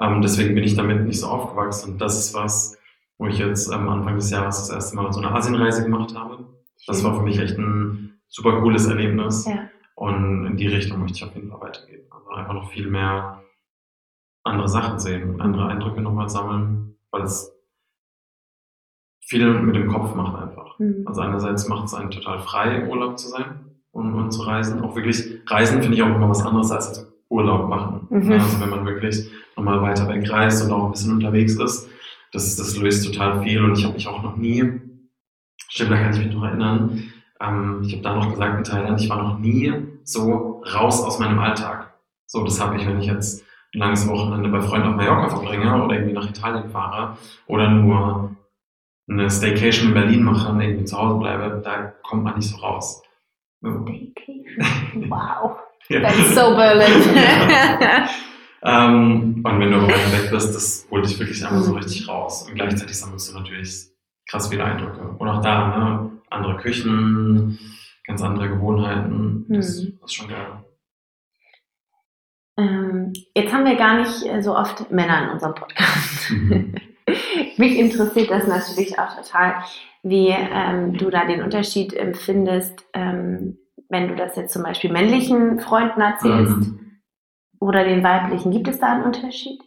Ähm, 0.01 0.21
deswegen 0.21 0.55
bin 0.55 0.63
ich 0.63 0.75
damit 0.75 1.05
nicht 1.05 1.19
so 1.19 1.27
aufgewachsen. 1.27 1.91
Und 1.91 1.99
das 1.99 2.17
ist 2.17 2.33
was, 2.33 2.77
wo 3.17 3.27
ich 3.27 3.37
jetzt 3.37 3.69
am 3.69 3.89
Anfang 3.89 4.15
des 4.15 4.29
Jahres 4.31 4.59
das 4.59 4.69
erste 4.69 4.95
Mal 4.95 5.11
so 5.11 5.19
eine 5.19 5.35
Asienreise 5.35 5.83
gemacht 5.83 6.15
habe. 6.15 6.45
Das 6.87 7.03
war 7.03 7.17
für 7.17 7.23
mich 7.23 7.37
echt 7.37 7.57
ein 7.57 8.13
super 8.29 8.61
cooles 8.61 8.87
Erlebnis. 8.87 9.45
Ja. 9.45 9.69
Und 9.95 10.45
in 10.45 10.55
die 10.55 10.67
Richtung 10.67 11.01
möchte 11.01 11.17
ich 11.17 11.23
auf 11.25 11.35
jeden 11.35 11.49
Fall 11.49 11.59
weitergehen. 11.59 12.03
Also 12.11 12.29
einfach 12.29 12.53
noch 12.53 12.71
viel 12.71 12.87
mehr 12.87 13.38
andere 14.50 14.68
Sachen 14.68 15.00
sehen 15.00 15.41
andere 15.41 15.68
Eindrücke 15.68 16.02
nochmal 16.02 16.30
sammeln, 16.30 16.95
weil 17.12 17.24
es 17.24 17.56
viel 19.22 19.47
mit 19.62 19.76
dem 19.76 19.88
Kopf 19.88 20.16
macht 20.16 20.41
einfach. 20.41 20.80
Mhm. 20.80 21.04
Also 21.06 21.22
einerseits 21.22 21.68
macht 21.68 21.86
es 21.86 21.93
einen 21.93 22.12
total 22.12 22.39
frei, 22.39 22.88
Urlaub 22.88 23.20
zu 23.20 23.28
sein 23.28 23.78
und, 23.91 24.14
und 24.16 24.32
zu 24.32 24.41
reisen. 24.41 24.82
Auch 24.82 24.95
wirklich, 24.95 25.41
Reisen 25.47 25.82
finde 25.82 25.95
ich 25.95 26.04
auch 26.04 26.16
immer 26.16 26.30
was 26.30 26.45
anderes 26.45 26.72
als 26.72 27.08
Urlaub 27.30 27.70
machen. 27.70 28.08
Mhm. 28.10 28.32
Also 28.32 28.60
wenn 28.60 28.70
man 28.70 28.86
wirklich 28.86 29.30
nochmal 29.56 29.82
weiter 29.82 30.08
weg 30.08 30.30
reist 30.30 30.66
und 30.66 30.72
auch 30.72 30.86
ein 30.86 30.91
bisschen 30.91 31.14
unterwegs 31.14 31.56
ist, 31.56 31.88
das, 32.32 32.56
das 32.56 32.78
löst 32.78 33.06
total 33.06 33.43
viel 33.43 33.64
und 33.64 33.78
ich 33.78 33.86
habe 33.86 33.93
mich 33.93 34.08
auch 34.08 34.24
noch 34.24 34.36
nie, 34.36 34.64
stimmt, 35.68 35.91
da 35.91 35.97
kann 35.97 36.14
ich 36.14 36.26
mich 36.26 36.34
noch 36.34 36.43
erinnern, 36.43 37.04
ähm, 37.39 37.82
ich 37.84 37.93
habe 37.93 38.04
da 38.04 38.16
noch 38.16 38.30
gesagt 38.30 38.58
in 38.58 38.64
Thailand, 38.64 39.00
ich 39.00 39.10
war 39.10 39.22
noch 39.22 39.39
nie 39.39 39.74
so 40.04 40.64
raus 40.74 41.04
aus 41.04 41.20
meinem 41.20 41.39
Alltag. 41.39 41.93
So, 42.26 42.43
das 42.43 42.60
habe 42.62 42.78
ich, 42.78 42.88
wenn 42.88 43.00
ich 43.00 43.08
jetzt 43.08 43.43
ein 43.74 43.80
langes 43.80 44.07
Wochenende 44.07 44.49
bei 44.49 44.61
Freunden 44.61 44.89
auf 44.89 44.95
Mallorca 44.95 45.30
verbringe 45.30 45.84
oder 45.84 45.95
irgendwie 45.95 46.13
nach 46.13 46.30
Italien 46.30 46.70
fahre 46.70 47.17
oder 47.47 47.70
nur 47.70 48.36
eine 49.09 49.30
Staycation 49.30 49.89
in 49.89 49.93
Berlin 49.93 50.24
mache 50.24 50.51
und 50.51 50.61
irgendwie 50.61 50.86
zu 50.86 50.97
Hause 50.97 51.20
bleibe, 51.20 51.61
da 51.63 51.93
kommt 52.03 52.24
man 52.24 52.36
nicht 52.36 52.49
so 52.49 52.57
raus. 52.57 53.01
Staycation? 53.59 55.09
Wow. 55.09 55.57
That's 55.89 56.36
so 56.36 56.55
Berlin. 56.55 57.03
ähm, 58.63 59.41
und 59.43 59.59
wenn 59.59 59.72
du 59.72 59.88
weg 59.88 60.30
bist, 60.32 60.55
das 60.55 60.88
holt 60.91 61.05
dich 61.05 61.20
wirklich 61.20 61.43
einfach 61.45 61.61
so 61.61 61.74
richtig 61.74 62.07
raus. 62.07 62.47
Und 62.47 62.55
gleichzeitig 62.55 62.97
sammelst 62.97 63.32
du 63.32 63.39
natürlich 63.39 63.88
krass 64.28 64.49
viele 64.49 64.63
Eindrücke. 64.63 65.15
Und 65.17 65.28
auch 65.28 65.41
da, 65.41 65.67
ne, 65.78 66.11
andere 66.30 66.57
Küchen, 66.57 67.57
ganz 68.05 68.22
andere 68.22 68.49
Gewohnheiten. 68.49 69.45
Das, 69.49 69.67
das 69.67 70.11
ist 70.11 70.13
schon 70.13 70.28
geil. 70.28 70.63
Ähm, 72.60 73.14
jetzt 73.34 73.53
haben 73.53 73.66
wir 73.66 73.76
gar 73.76 73.97
nicht 73.99 74.26
äh, 74.26 74.41
so 74.41 74.55
oft 74.55 74.91
Männer 74.91 75.24
in 75.24 75.30
unserem 75.30 75.55
Podcast. 75.55 76.32
Mhm. 76.32 76.76
Mich 77.57 77.80
interessiert 77.80 78.30
das 78.30 78.47
natürlich 78.47 78.99
auch 78.99 79.16
total, 79.16 79.64
wie 80.03 80.28
ähm, 80.30 80.97
du 80.97 81.10
da 81.10 81.26
den 81.26 81.41
Unterschied 81.41 81.93
empfindest, 81.93 82.86
ähm, 82.93 83.57
wenn 83.88 84.10
du 84.10 84.16
das 84.16 84.36
jetzt 84.36 84.53
zum 84.53 84.64
Beispiel 84.64 84.91
männlichen 84.91 85.60
Freunden 85.60 86.01
erzählst 86.01 86.57
mhm. 86.57 86.99
oder 87.60 87.84
den 87.86 88.03
weiblichen. 88.03 88.51
Gibt 88.51 88.68
es 88.68 88.80
da 88.80 88.93
einen 88.93 89.05
Unterschied? 89.05 89.62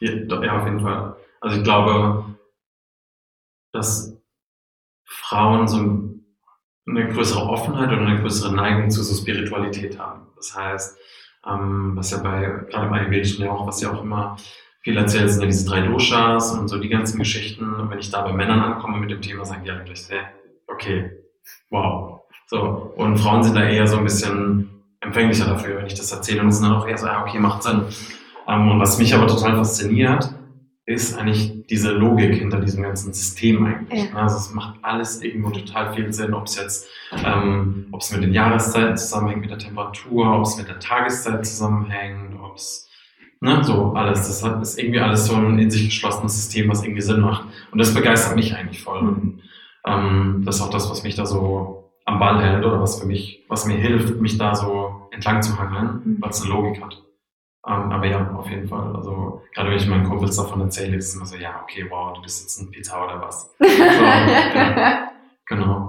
Ja, 0.00 0.12
ja, 0.42 0.58
auf 0.58 0.66
jeden 0.66 0.80
Fall. 0.80 1.16
Also 1.40 1.56
ich 1.56 1.64
glaube, 1.64 2.36
dass 3.72 4.16
Frauen 5.04 5.66
so 5.66 5.78
eine 6.86 7.08
größere 7.08 7.42
Offenheit 7.42 7.90
oder 7.90 8.06
eine 8.06 8.20
größere 8.20 8.54
Neigung 8.54 8.90
zu 8.90 9.02
so 9.02 9.14
Spiritualität 9.14 9.98
haben. 9.98 10.26
Das 10.36 10.54
heißt, 10.54 10.98
ähm, 11.48 11.92
was 11.94 12.10
ja 12.10 12.18
bei, 12.18 12.40
gerade 12.68 12.88
bei 12.88 13.00
Ayurvedischen 13.00 13.44
ja 13.44 13.50
auch, 13.50 13.66
was 13.66 13.80
ja 13.80 13.92
auch 13.92 14.02
immer 14.02 14.36
viel 14.82 14.96
erzählt, 14.96 15.30
sind 15.30 15.40
ja 15.40 15.46
diese 15.46 15.68
drei 15.68 15.82
Doshas 15.82 16.52
und 16.52 16.68
so 16.68 16.78
die 16.78 16.88
ganzen 16.88 17.18
Geschichten. 17.18 17.74
Und 17.74 17.90
wenn 17.90 17.98
ich 17.98 18.10
da 18.10 18.22
bei 18.22 18.32
Männern 18.32 18.60
ankomme 18.60 18.98
mit 18.98 19.10
dem 19.10 19.20
Thema, 19.20 19.44
sagen 19.44 19.64
die 19.64 19.70
eigentlich, 19.70 20.06
hey, 20.08 20.20
okay, 20.66 21.10
wow. 21.70 22.20
So, 22.46 22.92
und 22.96 23.18
Frauen 23.18 23.42
sind 23.42 23.56
da 23.56 23.64
eher 23.64 23.86
so 23.86 23.98
ein 23.98 24.04
bisschen 24.04 24.70
empfänglicher 25.00 25.46
dafür, 25.46 25.78
wenn 25.78 25.86
ich 25.86 25.94
das 25.94 26.10
erzähle 26.10 26.40
und 26.42 26.52
sind 26.52 26.64
dann 26.64 26.76
auch 26.76 26.88
eher 26.88 26.98
so, 26.98 27.06
ja, 27.06 27.22
okay, 27.22 27.38
macht 27.38 27.62
Sinn. 27.62 27.82
Ähm, 28.46 28.70
und 28.70 28.80
was 28.80 28.98
mich 28.98 29.14
aber 29.14 29.26
total 29.26 29.56
fasziniert, 29.56 30.30
ist 30.88 31.18
eigentlich 31.18 31.66
diese 31.68 31.92
Logik 31.92 32.36
hinter 32.36 32.60
diesem 32.60 32.82
ganzen 32.82 33.12
System 33.12 33.66
eigentlich. 33.66 34.10
Ja. 34.10 34.22
Also 34.22 34.38
es 34.38 34.54
macht 34.54 34.78
alles 34.80 35.22
irgendwo 35.22 35.50
total 35.50 35.92
viel 35.92 36.10
Sinn, 36.14 36.32
ob 36.32 36.46
es 36.46 36.56
jetzt, 36.56 36.88
ähm, 37.12 37.88
ob 37.92 38.00
es 38.00 38.10
mit 38.10 38.22
den 38.22 38.32
Jahreszeiten 38.32 38.96
zusammenhängt, 38.96 39.42
mit 39.42 39.50
der 39.50 39.58
Temperatur, 39.58 40.34
ob 40.34 40.44
es 40.44 40.56
mit 40.56 40.66
der 40.66 40.78
Tageszeit 40.78 41.44
zusammenhängt, 41.44 42.40
ob 42.42 42.56
es, 42.56 42.88
ne, 43.40 43.62
so 43.62 43.92
alles. 43.92 44.28
Das 44.28 44.42
hat, 44.42 44.62
ist 44.62 44.78
irgendwie 44.78 45.00
alles 45.00 45.26
so 45.26 45.34
ein 45.34 45.58
in 45.58 45.70
sich 45.70 45.84
geschlossenes 45.84 46.36
System, 46.36 46.70
was 46.70 46.82
irgendwie 46.82 47.02
Sinn 47.02 47.20
macht. 47.20 47.44
Und 47.70 47.78
das 47.78 47.92
begeistert 47.92 48.36
mich 48.36 48.56
eigentlich 48.56 48.82
voll. 48.82 49.00
Und, 49.00 49.42
ähm, 49.86 50.42
das 50.46 50.56
ist 50.56 50.62
auch 50.62 50.70
das, 50.70 50.90
was 50.90 51.02
mich 51.02 51.16
da 51.16 51.26
so 51.26 51.92
am 52.06 52.18
Ball 52.18 52.42
hält 52.42 52.64
oder 52.64 52.80
was 52.80 52.98
für 52.98 53.06
mich, 53.06 53.44
was 53.48 53.66
mir 53.66 53.76
hilft, 53.76 54.22
mich 54.22 54.38
da 54.38 54.54
so 54.54 55.08
entlang 55.10 55.42
zu 55.42 55.58
hangeln, 55.58 56.00
mhm. 56.02 56.16
weil 56.20 56.30
es 56.30 56.40
eine 56.40 56.50
Logik 56.50 56.82
hat. 56.82 57.02
Um, 57.62 57.72
ähm, 57.72 57.92
aber 57.92 58.06
ja, 58.06 58.34
auf 58.34 58.48
jeden 58.48 58.68
Fall. 58.68 58.94
Also, 58.96 59.42
gerade 59.54 59.70
wenn 59.70 59.76
ich 59.78 59.86
meinen 59.86 60.04
Kumpels 60.04 60.36
davon 60.36 60.60
erzähle, 60.60 60.96
ist 60.96 61.08
es 61.08 61.16
immer 61.16 61.26
so, 61.26 61.36
ja, 61.36 61.60
okay, 61.62 61.86
wow, 61.90 62.12
du 62.14 62.22
bist 62.22 62.42
jetzt 62.42 62.60
ein 62.60 62.70
Pizza 62.70 63.04
oder 63.04 63.20
was. 63.20 63.54
So, 63.58 63.64
ja, 63.64 65.10
genau. 65.46 65.88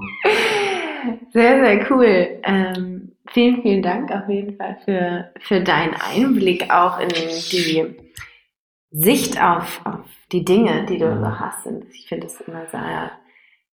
Sehr, 1.32 1.64
sehr 1.64 1.92
cool. 1.92 2.40
Ähm, 2.44 3.12
vielen, 3.28 3.62
vielen 3.62 3.82
Dank 3.82 4.12
auf 4.12 4.28
jeden 4.30 4.56
Fall 4.58 4.78
für, 4.86 5.32
für 5.40 5.62
deinen 5.62 5.96
Einblick 5.96 6.74
auch 6.74 7.00
in 7.00 7.10
die 7.10 7.96
Sicht 8.92 9.42
auf, 9.42 9.82
auf 9.86 10.00
die 10.32 10.44
Dinge, 10.44 10.86
die 10.86 10.98
du 10.98 11.18
so 11.20 11.40
hast. 11.40 11.66
Und 11.68 11.86
ich 11.94 12.08
finde 12.08 12.28
das 12.28 12.42
immer 12.42 12.66
sehr, 12.68 13.12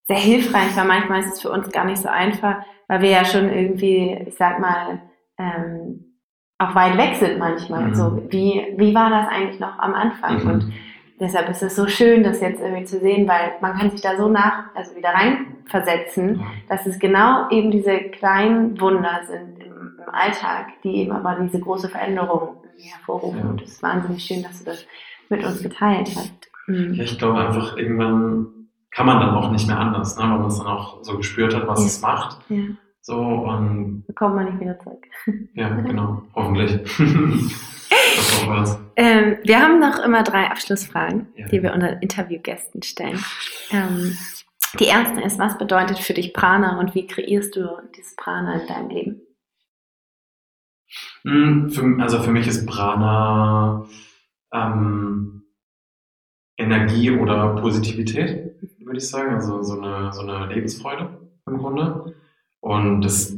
sehr 0.04 0.18
hilfreich, 0.18 0.76
weil 0.76 0.86
manchmal 0.86 1.20
ist 1.20 1.34
es 1.34 1.42
für 1.42 1.50
uns 1.50 1.70
gar 1.70 1.84
nicht 1.84 1.98
so 2.02 2.08
einfach, 2.08 2.56
weil 2.88 3.02
wir 3.02 3.10
ja 3.10 3.24
schon 3.24 3.48
irgendwie, 3.48 4.24
ich 4.26 4.34
sag 4.34 4.60
mal, 4.60 5.02
ähm, 5.38 6.05
auch 6.58 6.74
weit 6.74 6.96
weg 6.96 7.16
sind 7.16 7.38
manchmal. 7.38 7.88
Mhm. 7.88 7.94
So, 7.94 8.22
wie, 8.30 8.74
wie 8.76 8.94
war 8.94 9.10
das 9.10 9.28
eigentlich 9.28 9.60
noch 9.60 9.78
am 9.78 9.94
Anfang? 9.94 10.42
Mhm. 10.42 10.50
Und 10.50 10.72
deshalb 11.20 11.48
ist 11.50 11.62
es 11.62 11.76
so 11.76 11.86
schön, 11.86 12.22
das 12.22 12.40
jetzt 12.40 12.60
irgendwie 12.60 12.84
zu 12.84 12.98
sehen, 12.98 13.28
weil 13.28 13.52
man 13.60 13.76
kann 13.76 13.90
sich 13.90 14.00
da 14.00 14.16
so 14.16 14.28
nach, 14.28 14.74
also 14.74 14.96
wieder 14.96 15.10
reinversetzen, 15.10 16.40
ja. 16.40 16.46
dass 16.68 16.86
es 16.86 16.98
genau 16.98 17.48
eben 17.50 17.70
diese 17.70 17.98
kleinen 17.98 18.80
Wunder 18.80 19.20
sind 19.26 19.58
im, 19.60 19.98
im, 19.98 20.14
Alltag, 20.14 20.68
die 20.82 20.96
eben 20.96 21.12
aber 21.12 21.36
diese 21.42 21.60
große 21.60 21.88
Veränderung 21.88 22.56
hervorrufen. 22.78 23.40
Ja. 23.40 23.50
Und 23.50 23.62
es 23.62 23.72
ist 23.72 23.82
wahnsinnig 23.82 24.24
schön, 24.24 24.42
dass 24.42 24.58
du 24.58 24.64
das 24.64 24.86
mit 25.28 25.44
uns 25.44 25.62
geteilt 25.62 26.08
hast. 26.16 26.48
Mhm. 26.66 26.94
Ja, 26.94 27.04
ich 27.04 27.18
glaube 27.18 27.38
einfach, 27.38 27.76
irgendwann 27.76 28.46
kann 28.90 29.04
man 29.04 29.20
dann 29.20 29.34
auch 29.34 29.50
nicht 29.50 29.66
mehr 29.66 29.78
anders, 29.78 30.16
ne? 30.16 30.22
weil 30.22 30.38
man 30.38 30.46
es 30.46 30.56
dann 30.56 30.66
auch 30.66 31.02
so 31.02 31.18
gespürt 31.18 31.54
hat, 31.54 31.66
was 31.66 31.80
ja. 31.80 31.86
es 31.86 32.00
macht. 32.00 32.38
So, 33.06 33.20
und. 33.20 34.04
Kommt 34.16 34.34
man 34.34 34.46
nicht 34.46 34.60
wieder 34.60 34.76
zurück. 34.80 35.06
Ja, 35.54 35.68
genau. 35.68 36.24
Hoffentlich. 36.34 36.72
ähm, 38.96 39.36
wir 39.44 39.60
haben 39.60 39.78
noch 39.78 40.00
immer 40.04 40.24
drei 40.24 40.50
Abschlussfragen, 40.50 41.28
ja. 41.36 41.46
die 41.46 41.62
wir 41.62 41.72
unseren 41.72 42.00
Interviewgästen 42.00 42.82
stellen. 42.82 43.24
Ähm, 43.70 44.18
die 44.80 44.86
erste 44.86 45.20
ist, 45.20 45.38
was 45.38 45.56
bedeutet 45.56 46.00
für 46.00 46.14
dich 46.14 46.34
Prana 46.34 46.80
und 46.80 46.96
wie 46.96 47.06
kreierst 47.06 47.54
du 47.54 47.68
dieses 47.96 48.16
Prana 48.16 48.60
in 48.60 48.66
deinem 48.66 48.90
Leben? 48.90 49.20
Hm, 51.22 52.00
also 52.00 52.20
für 52.20 52.32
mich 52.32 52.48
ist 52.48 52.66
Prana 52.66 53.86
ähm, 54.52 55.44
Energie 56.56 57.12
oder 57.12 57.54
Positivität, 57.54 58.56
würde 58.80 58.98
ich 58.98 59.08
sagen. 59.08 59.32
Also 59.36 59.62
so 59.62 59.80
eine, 59.80 60.12
so 60.12 60.22
eine 60.22 60.52
Lebensfreude 60.52 61.20
im 61.46 61.58
Grunde. 61.58 62.16
Und 62.66 63.02
das 63.02 63.32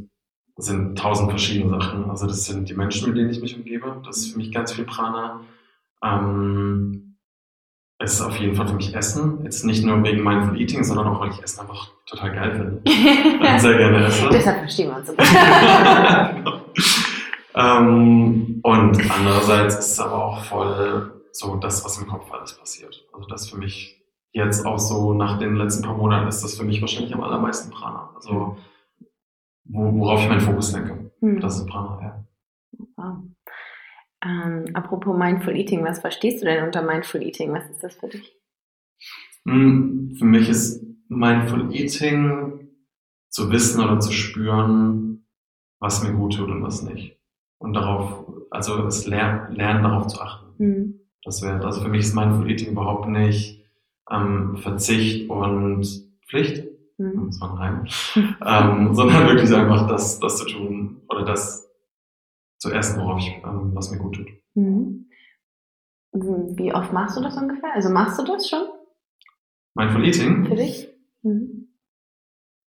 sind 0.57 0.99
tausend 0.99 1.29
verschiedene 1.29 1.69
Sachen. 1.69 2.09
Also 2.09 2.27
das 2.27 2.47
sind 2.47 2.67
die 2.67 2.73
Menschen, 2.73 3.09
mit 3.09 3.19
denen 3.19 3.29
ich 3.29 3.43
mich 3.43 3.55
umgebe. 3.55 4.01
Das 4.07 4.17
ist 4.17 4.33
für 4.33 4.39
mich 4.39 4.51
ganz 4.51 4.73
viel 4.73 4.87
Prana. 4.87 5.43
Ähm, 6.03 7.19
es 7.99 8.15
ist 8.15 8.23
auf 8.23 8.39
jeden 8.39 8.55
Fall 8.55 8.69
für 8.69 8.77
mich 8.77 8.95
Essen. 8.95 9.45
Jetzt 9.45 9.67
nicht 9.67 9.85
nur 9.85 10.03
wegen 10.03 10.25
Mindful 10.25 10.59
Eating, 10.59 10.83
sondern 10.83 11.09
auch, 11.09 11.21
weil 11.21 11.29
ich 11.29 11.43
Essen 11.43 11.61
einfach 11.61 11.91
total 12.07 12.33
geil 12.33 12.53
finde. 12.53 12.81
Und 13.53 13.61
sehr 13.61 13.77
gerne 13.77 14.07
esse. 14.07 14.31
Deshalb 14.31 14.61
verstehen 14.61 14.89
wir 14.89 14.97
uns 14.97 15.09
so 15.09 15.13
ähm, 17.55 18.61
Und 18.63 19.11
andererseits 19.11 19.77
ist 19.77 19.93
es 19.93 20.01
aber 20.01 20.25
auch 20.25 20.43
voll 20.43 21.21
so 21.33 21.57
das, 21.57 21.85
was 21.85 21.99
im 21.99 22.07
Kopf 22.07 22.33
alles 22.33 22.57
passiert. 22.57 23.05
Also 23.13 23.29
das 23.29 23.51
für 23.51 23.59
mich 23.59 24.01
jetzt 24.33 24.65
auch 24.65 24.79
so 24.79 25.13
nach 25.13 25.39
den 25.39 25.57
letzten 25.57 25.83
paar 25.83 25.99
Monaten 25.99 26.29
ist 26.29 26.43
das 26.43 26.57
für 26.57 26.65
mich 26.65 26.81
wahrscheinlich 26.81 27.13
am 27.13 27.23
allermeisten 27.23 27.71
Prana. 27.71 28.09
Also 28.15 28.57
worauf 29.69 30.23
ich 30.23 30.29
meinen 30.29 30.41
Fokus 30.41 30.73
lenke. 30.73 31.11
Hm. 31.21 31.41
Das 31.41 31.59
ist 31.59 31.67
Prana, 31.67 32.01
ja. 32.03 32.25
Wow. 32.97 33.19
Ähm, 34.25 34.65
apropos 34.75 35.17
Mindful 35.17 35.57
Eating, 35.57 35.85
was 35.85 36.01
verstehst 36.01 36.43
du 36.43 36.47
denn 36.47 36.65
unter 36.65 36.83
Mindful 36.83 37.23
Eating? 37.23 37.53
Was 37.53 37.69
ist 37.71 37.83
das 37.83 37.95
für 37.95 38.09
dich? 38.09 38.37
Hm, 39.45 40.15
für 40.19 40.25
mich 40.25 40.49
ist 40.49 40.85
Mindful 41.09 41.73
Eating 41.73 42.69
zu 43.29 43.51
wissen 43.51 43.83
oder 43.83 44.01
zu 44.01 44.13
spüren, 44.13 45.27
was 45.79 46.03
mir 46.03 46.13
gut 46.13 46.37
tut 46.37 46.51
und 46.51 46.63
was 46.63 46.83
nicht. 46.83 47.19
Und 47.59 47.75
darauf, 47.75 48.27
also 48.51 48.83
das 48.83 49.07
Lernen, 49.07 49.55
Lernen 49.55 49.83
darauf 49.83 50.09
zu 50.09 50.21
achten. 50.21 50.59
Hm. 50.59 51.01
Das 51.23 51.43
wäre, 51.43 51.65
also 51.65 51.81
für 51.81 51.89
mich 51.89 52.01
ist 52.01 52.15
Mindful 52.15 52.51
Eating 52.51 52.73
überhaupt 52.73 53.09
nicht 53.09 53.65
ähm, 54.11 54.57
Verzicht 54.57 55.29
und 55.31 55.87
Pflicht, 56.27 56.68
mhm. 56.99 57.27
das 57.27 57.41
war 57.41 57.51
ein 57.53 57.57
Reim, 57.57 57.87
ähm, 58.45 58.95
sondern 58.95 59.29
wirklich 59.29 59.53
einfach 59.55 59.89
das, 59.89 60.21
das 60.21 60.39
zu 60.39 60.47
tun 60.47 61.03
oder 61.09 61.25
das 61.25 61.69
zu 62.59 62.71
essen, 62.73 63.01
worauf 63.01 63.19
ich, 63.19 63.29
ähm, 63.45 63.71
was 63.75 63.91
mir 63.91 63.99
gut 63.99 64.17
tut. 64.17 64.29
Mhm. 64.55 65.07
Wie 66.13 66.75
oft 66.75 66.93
machst 66.93 67.17
du 67.17 67.23
das 67.23 67.37
ungefähr? 67.37 67.73
Also 67.75 67.91
machst 67.91 68.19
du 68.19 68.25
das 68.25 68.49
schon? 68.49 68.67
Mindful 69.75 70.05
Eating? 70.05 70.47
Für 70.47 70.57
dich? 70.57 70.89
Mhm. 71.23 71.69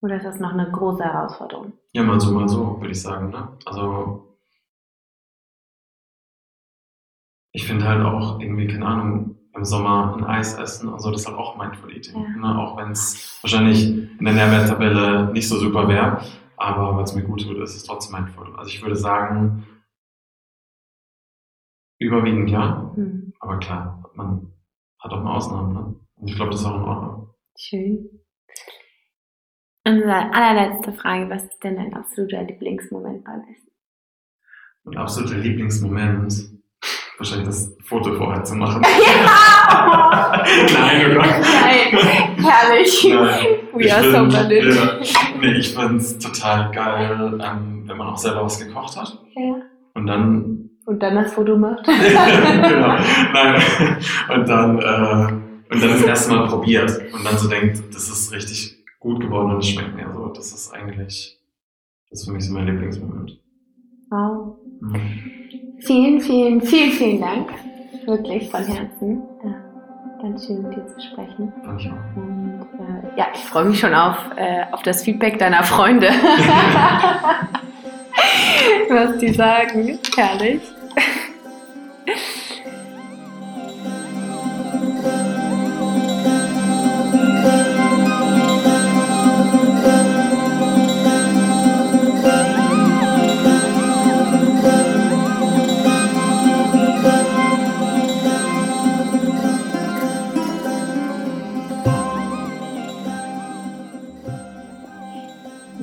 Oder 0.01 0.17
ist 0.17 0.25
das 0.25 0.39
noch 0.39 0.53
eine 0.53 0.71
große 0.71 1.03
Herausforderung? 1.03 1.73
Ja, 1.93 2.03
mal 2.03 2.19
so, 2.19 2.31
mal 2.31 2.47
so, 2.47 2.79
würde 2.79 2.91
ich 2.91 3.01
sagen. 3.01 3.29
Ne? 3.29 3.57
Also 3.65 4.37
ich 7.51 7.67
finde 7.67 7.87
halt 7.87 8.03
auch 8.03 8.39
irgendwie, 8.39 8.67
keine 8.67 8.85
Ahnung, 8.85 9.30
im 9.53 9.65
Sommer 9.65 10.15
ein 10.17 10.23
Eis 10.23 10.57
essen, 10.57 10.89
also 10.89 11.11
das 11.11 11.21
ist 11.21 11.27
halt 11.27 11.37
auch 11.37 11.57
Mindful 11.57 11.93
Eating. 11.93 12.15
Ja. 12.15 12.29
Ne? 12.29 12.59
Auch 12.59 12.77
wenn 12.77 12.91
es 12.91 13.37
wahrscheinlich 13.41 13.89
in 13.89 14.23
der 14.23 14.33
Nährwerttabelle 14.33 15.31
nicht 15.33 15.47
so 15.47 15.57
super 15.57 15.87
wäre, 15.87 16.21
aber 16.57 16.95
weil 16.95 17.03
es 17.03 17.13
mir 17.13 17.23
gut 17.23 17.43
tut, 17.43 17.57
ist 17.57 17.75
es 17.75 17.83
trotzdem 17.83 18.19
Mindful. 18.19 18.55
Also 18.55 18.69
ich 18.69 18.81
würde 18.81 18.95
sagen, 18.95 19.65
überwiegend 21.99 22.49
ja, 22.49 22.93
mhm. 22.95 23.33
aber 23.39 23.59
klar, 23.59 24.09
man 24.15 24.53
hat 24.99 25.11
auch 25.11 25.23
mal 25.23 25.35
Ausnahmen. 25.35 25.73
Ne? 25.73 25.95
Und 26.15 26.27
ich 26.29 26.35
glaube, 26.35 26.51
das 26.51 26.61
ist 26.61 26.67
auch 26.67 26.77
in 26.77 26.83
Ordnung. 26.83 27.33
Schön. 27.57 28.09
Unsere 29.83 30.31
allerletzte 30.31 30.93
Frage, 30.93 31.29
was 31.29 31.43
ist 31.43 31.63
denn 31.63 31.75
dein 31.75 31.93
absoluter 31.93 32.43
Lieblingsmoment 32.43 33.23
beim 33.23 33.41
Essen? 33.41 33.71
Mein 34.83 34.97
absoluter 34.97 35.37
Lieblingsmoment 35.37 36.60
wahrscheinlich 37.21 37.47
das 37.47 37.75
Foto 37.83 38.13
vorher 38.15 38.43
zu 38.43 38.55
machen. 38.55 38.83
Ja! 39.71 40.43
Nein, 40.73 41.11
oder? 41.11 41.21
Nein, 41.21 41.97
herrlich. 42.37 43.07
Nein, 43.09 43.45
We 43.73 43.93
are 43.93 44.03
so 44.03 44.37
valid. 44.37 44.75
Ja, 44.75 44.99
nee, 45.39 45.53
ich 45.53 45.73
fand's 45.73 46.17
total 46.17 46.71
geil, 46.71 47.39
ähm, 47.41 47.83
wenn 47.85 47.97
man 47.97 48.07
auch 48.07 48.17
selber 48.17 48.43
was 48.43 48.59
gekocht 48.59 48.97
hat. 48.97 49.17
Ja. 49.35 49.55
Und 49.93 50.07
dann. 50.07 50.69
Und 50.85 51.01
dann 51.01 51.15
das 51.15 51.33
Foto 51.33 51.57
macht. 51.57 51.85
genau. 51.85 52.97
Nein. 53.33 53.61
Und 54.33 54.49
dann, 54.49 54.79
äh, 54.79 55.73
und 55.73 55.81
dann 55.83 55.89
das 55.91 56.03
erste 56.03 56.33
Mal 56.33 56.47
probiert 56.47 56.91
und 57.13 57.25
dann 57.25 57.37
so 57.37 57.47
denkt, 57.47 57.81
das 57.93 58.09
ist 58.09 58.33
richtig 58.33 58.77
gut 58.99 59.21
geworden 59.21 59.51
und 59.51 59.59
es 59.59 59.69
schmeckt 59.69 59.95
mir 59.95 60.11
so. 60.13 60.27
Das 60.27 60.51
ist 60.51 60.73
eigentlich, 60.73 61.39
das 62.09 62.19
ist 62.19 62.25
für 62.27 62.33
mich 62.33 62.45
so 62.45 62.53
mein 62.53 62.65
Lieblingsmoment. 62.65 63.39
Wow. 64.09 64.57
Mhm. 64.81 65.40
Vielen, 65.83 66.21
vielen, 66.21 66.61
vielen, 66.61 66.91
vielen 66.91 67.21
Dank. 67.21 67.49
Wirklich 68.05 68.49
von 68.51 68.63
Herzen. 68.63 69.23
Äh, 69.43 70.21
ganz 70.21 70.45
schön 70.45 70.61
mit 70.61 70.75
dir 70.75 70.85
zu 70.87 71.01
sprechen. 71.01 71.51
Danke 71.63 71.89
auch. 71.89 72.15
Und 72.15 72.67
äh, 72.79 73.17
ja, 73.17 73.27
ich 73.33 73.41
freue 73.41 73.65
mich 73.65 73.79
schon 73.79 73.95
auf, 73.95 74.17
äh, 74.35 74.65
auf 74.71 74.83
das 74.83 75.03
Feedback 75.03 75.39
deiner 75.39 75.63
Freunde. 75.63 76.09
Was 78.89 79.17
die 79.17 79.33
sagen. 79.33 79.97
Herrlich. 80.15 80.61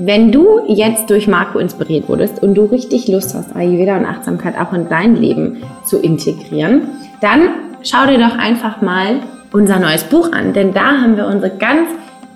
Wenn 0.01 0.31
du 0.31 0.61
jetzt 0.69 1.11
durch 1.11 1.27
Marco 1.27 1.59
inspiriert 1.59 2.09
wurdest 2.09 2.41
und 2.41 2.55
du 2.55 2.67
richtig 2.67 3.09
Lust 3.09 3.35
hast, 3.35 3.57
Ayurveda 3.57 3.97
und 3.97 4.07
Achtsamkeit 4.07 4.55
auch 4.57 4.73
in 4.73 4.89
dein 4.89 5.17
Leben 5.17 5.57
zu 5.85 5.99
integrieren, 5.99 6.83
dann 7.21 7.49
schau 7.83 8.07
dir 8.07 8.19
doch 8.19 8.39
einfach 8.39 8.81
mal 8.81 9.17
unser 9.53 9.81
neues 9.81 10.05
Buch 10.05 10.31
an, 10.31 10.53
denn 10.53 10.73
da 10.73 11.01
haben 11.01 11.17
wir 11.17 11.27
unsere 11.27 11.51
ganz 11.57 11.89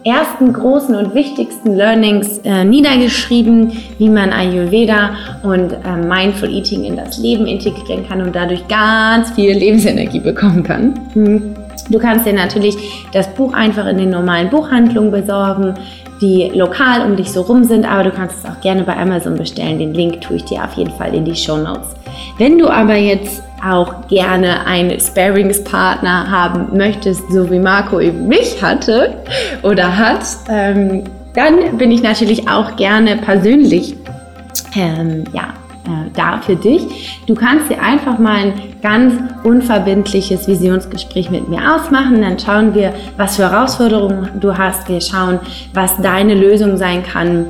ersten 0.05 0.53
großen 0.53 0.97
und 0.97 1.15
wichtigsten 1.15 1.77
Learnings 1.77 2.39
äh, 2.39 2.65
niedergeschrieben, 2.65 3.71
wie 3.99 4.09
man 4.09 4.33
Ayurveda 4.33 5.11
und 5.45 5.73
äh, 5.73 5.97
Mindful 5.97 6.51
Eating 6.51 6.83
in 6.83 6.97
das 6.97 7.19
Leben 7.19 7.47
integrieren 7.47 8.09
kann 8.09 8.23
und 8.23 8.35
dadurch 8.35 8.67
ganz 8.67 9.31
viel 9.31 9.53
Lebensenergie 9.53 10.19
bekommen 10.19 10.65
kann. 10.65 10.95
Hm. 11.13 11.55
Du 11.91 11.99
kannst 11.99 12.27
dir 12.27 12.33
natürlich 12.33 12.77
das 13.13 13.33
Buch 13.35 13.55
einfach 13.55 13.87
in 13.87 13.99
den 13.99 14.11
normalen 14.11 14.51
Buchhandlungen 14.51 15.11
besorgen 15.11 15.75
die 16.23 16.51
lokal 16.55 17.05
um 17.05 17.17
dich 17.17 17.31
so 17.31 17.43
rum 17.43 17.65
sind, 17.65 17.85
aber 17.85 18.05
du 18.05 18.11
kannst 18.11 18.37
es 18.39 18.51
auch 18.51 18.61
gerne 18.61 18.85
bei 18.85 18.97
Amazon 18.97 19.37
bestellen. 19.37 19.79
Den 19.79 19.93
Link 19.93 20.21
tue 20.21 20.37
ich 20.37 20.45
dir 20.45 20.65
auf 20.65 20.75
jeden 20.75 20.93
Fall 20.93 21.15
in 21.15 21.25
die 21.25 21.35
Show 21.35 21.57
Notes. 21.57 21.89
Wenn 22.39 22.59
du 22.59 22.69
aber 22.69 22.97
jetzt 22.97 23.43
auch 23.65 24.07
gerne 24.09 24.67
einen 24.67 24.99
Sparingspartner 24.99 26.31
haben 26.31 26.77
möchtest, 26.77 27.31
so 27.31 27.51
wie 27.51 27.59
Marco 27.59 28.01
eben 28.01 28.29
mich 28.29 28.63
hatte 28.63 29.15
oder 29.63 29.97
hat, 29.97 30.25
ähm, 30.49 31.05
dann 31.35 31.77
bin 31.77 31.91
ich 31.91 32.03
natürlich 32.03 32.49
auch 32.49 32.77
gerne 32.77 33.17
persönlich 33.17 33.97
ähm, 34.77 35.25
ja, 35.33 35.55
äh, 35.85 36.11
da 36.15 36.41
für 36.41 36.57
dich. 36.57 37.21
Du 37.27 37.35
kannst 37.35 37.71
dir 37.71 37.83
einfach 37.83 38.19
mal 38.19 38.37
ein 38.37 38.53
ganz 38.83 39.15
unverbindliches 39.43 40.47
Visionsgespräch 40.47 41.31
mit 41.31 41.49
mir 41.49 41.75
ausmachen. 41.75 42.23
Dann 42.23 42.39
schauen 42.39 42.75
wir, 42.75 42.95
was 43.17 43.37
für 43.37 43.51
Herausforderungen 43.51 44.29
du 44.41 44.57
hast. 44.57 44.89
Wir 44.89 45.01
schauen, 45.01 45.41
was 45.75 45.97
deine 46.01 46.35
Lösung 46.35 46.77
sein 46.77 47.03
kann, 47.03 47.47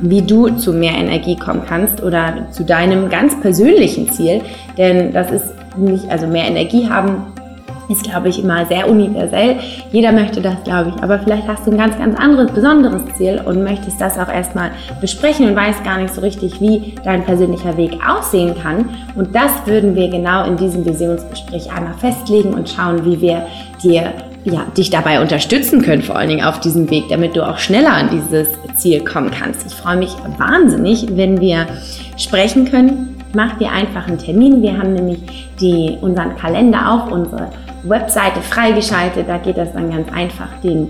wie 0.00 0.22
du 0.22 0.48
zu 0.50 0.72
mehr 0.72 0.94
Energie 0.94 1.36
kommen 1.36 1.62
kannst 1.68 2.02
oder 2.02 2.50
zu 2.50 2.64
deinem 2.64 3.10
ganz 3.10 3.38
persönlichen 3.40 4.10
Ziel. 4.10 4.42
Denn 4.78 5.12
das 5.12 5.30
ist 5.30 5.54
nicht, 5.76 6.08
also 6.10 6.26
mehr 6.26 6.46
Energie 6.46 6.88
haben 6.88 7.34
ist, 7.88 8.04
glaube 8.04 8.28
ich, 8.28 8.42
immer 8.42 8.66
sehr 8.66 8.88
universell. 8.88 9.56
Jeder 9.92 10.12
möchte 10.12 10.40
das, 10.40 10.62
glaube 10.64 10.92
ich. 10.94 11.02
Aber 11.02 11.18
vielleicht 11.18 11.46
hast 11.46 11.66
du 11.66 11.70
ein 11.70 11.78
ganz, 11.78 11.98
ganz 11.98 12.18
anderes, 12.18 12.50
besonderes 12.52 13.02
Ziel 13.16 13.40
und 13.44 13.62
möchtest 13.62 14.00
das 14.00 14.18
auch 14.18 14.28
erstmal 14.28 14.70
besprechen 15.00 15.48
und 15.48 15.56
weißt 15.56 15.84
gar 15.84 15.98
nicht 15.98 16.14
so 16.14 16.20
richtig, 16.20 16.60
wie 16.60 16.94
dein 17.04 17.24
persönlicher 17.24 17.76
Weg 17.76 17.98
aussehen 18.06 18.54
kann. 18.60 18.88
Und 19.14 19.34
das 19.34 19.66
würden 19.66 19.94
wir 19.94 20.08
genau 20.08 20.44
in 20.46 20.56
diesem 20.56 20.84
Visionsgespräch 20.84 21.70
einmal 21.72 21.94
festlegen 21.94 22.54
und 22.54 22.68
schauen, 22.68 23.04
wie 23.04 23.20
wir 23.20 23.46
dir 23.82 24.12
ja, 24.44 24.66
dich 24.76 24.90
dabei 24.90 25.22
unterstützen 25.22 25.82
können, 25.82 26.02
vor 26.02 26.16
allen 26.16 26.28
Dingen 26.28 26.44
auf 26.44 26.60
diesem 26.60 26.90
Weg, 26.90 27.04
damit 27.08 27.34
du 27.34 27.46
auch 27.46 27.58
schneller 27.58 27.94
an 27.94 28.10
dieses 28.10 28.48
Ziel 28.76 29.02
kommen 29.02 29.30
kannst. 29.30 29.66
Ich 29.66 29.74
freue 29.74 29.96
mich 29.96 30.14
wahnsinnig, 30.36 31.06
wenn 31.16 31.40
wir 31.40 31.66
sprechen 32.18 32.70
können. 32.70 33.13
Mach 33.34 33.58
dir 33.58 33.70
einfach 33.70 34.06
einen 34.06 34.18
Termin. 34.18 34.62
Wir 34.62 34.78
haben 34.78 34.94
nämlich 34.94 35.18
die, 35.60 35.98
unseren 36.00 36.36
Kalender 36.36 36.92
auf 36.92 37.10
unsere 37.10 37.50
Webseite 37.82 38.40
freigeschaltet. 38.40 39.28
Da 39.28 39.38
geht 39.38 39.56
das 39.56 39.72
dann 39.72 39.90
ganz 39.90 40.10
einfach. 40.12 40.48
Den 40.62 40.88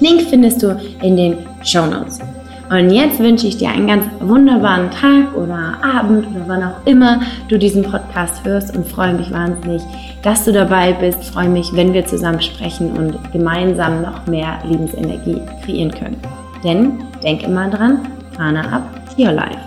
Link 0.00 0.22
findest 0.22 0.62
du 0.62 0.76
in 1.00 1.16
den 1.16 1.38
Show 1.62 1.86
Notes. 1.86 2.20
Und 2.68 2.90
jetzt 2.90 3.20
wünsche 3.20 3.46
ich 3.46 3.58
dir 3.58 3.68
einen 3.68 3.86
ganz 3.86 4.04
wunderbaren 4.18 4.90
Tag 4.90 5.36
oder 5.36 5.78
Abend 5.84 6.26
oder 6.26 6.44
wann 6.48 6.64
auch 6.64 6.84
immer 6.84 7.20
du 7.48 7.58
diesen 7.58 7.84
Podcast 7.84 8.44
hörst 8.44 8.76
und 8.76 8.86
freue 8.86 9.14
mich 9.14 9.30
wahnsinnig, 9.30 9.82
dass 10.22 10.44
du 10.44 10.52
dabei 10.52 10.92
bist. 10.92 11.24
Freue 11.26 11.48
mich, 11.48 11.70
wenn 11.74 11.92
wir 11.94 12.04
zusammen 12.04 12.42
sprechen 12.42 12.90
und 12.96 13.32
gemeinsam 13.32 14.02
noch 14.02 14.26
mehr 14.26 14.58
Lebensenergie 14.68 15.40
kreieren 15.64 15.92
können. 15.92 16.16
Denn 16.64 16.98
denk 17.22 17.44
immer 17.44 17.70
dran, 17.70 18.00
Prana 18.34 18.62
up, 18.62 18.82
your 19.16 19.30
life. 19.30 19.65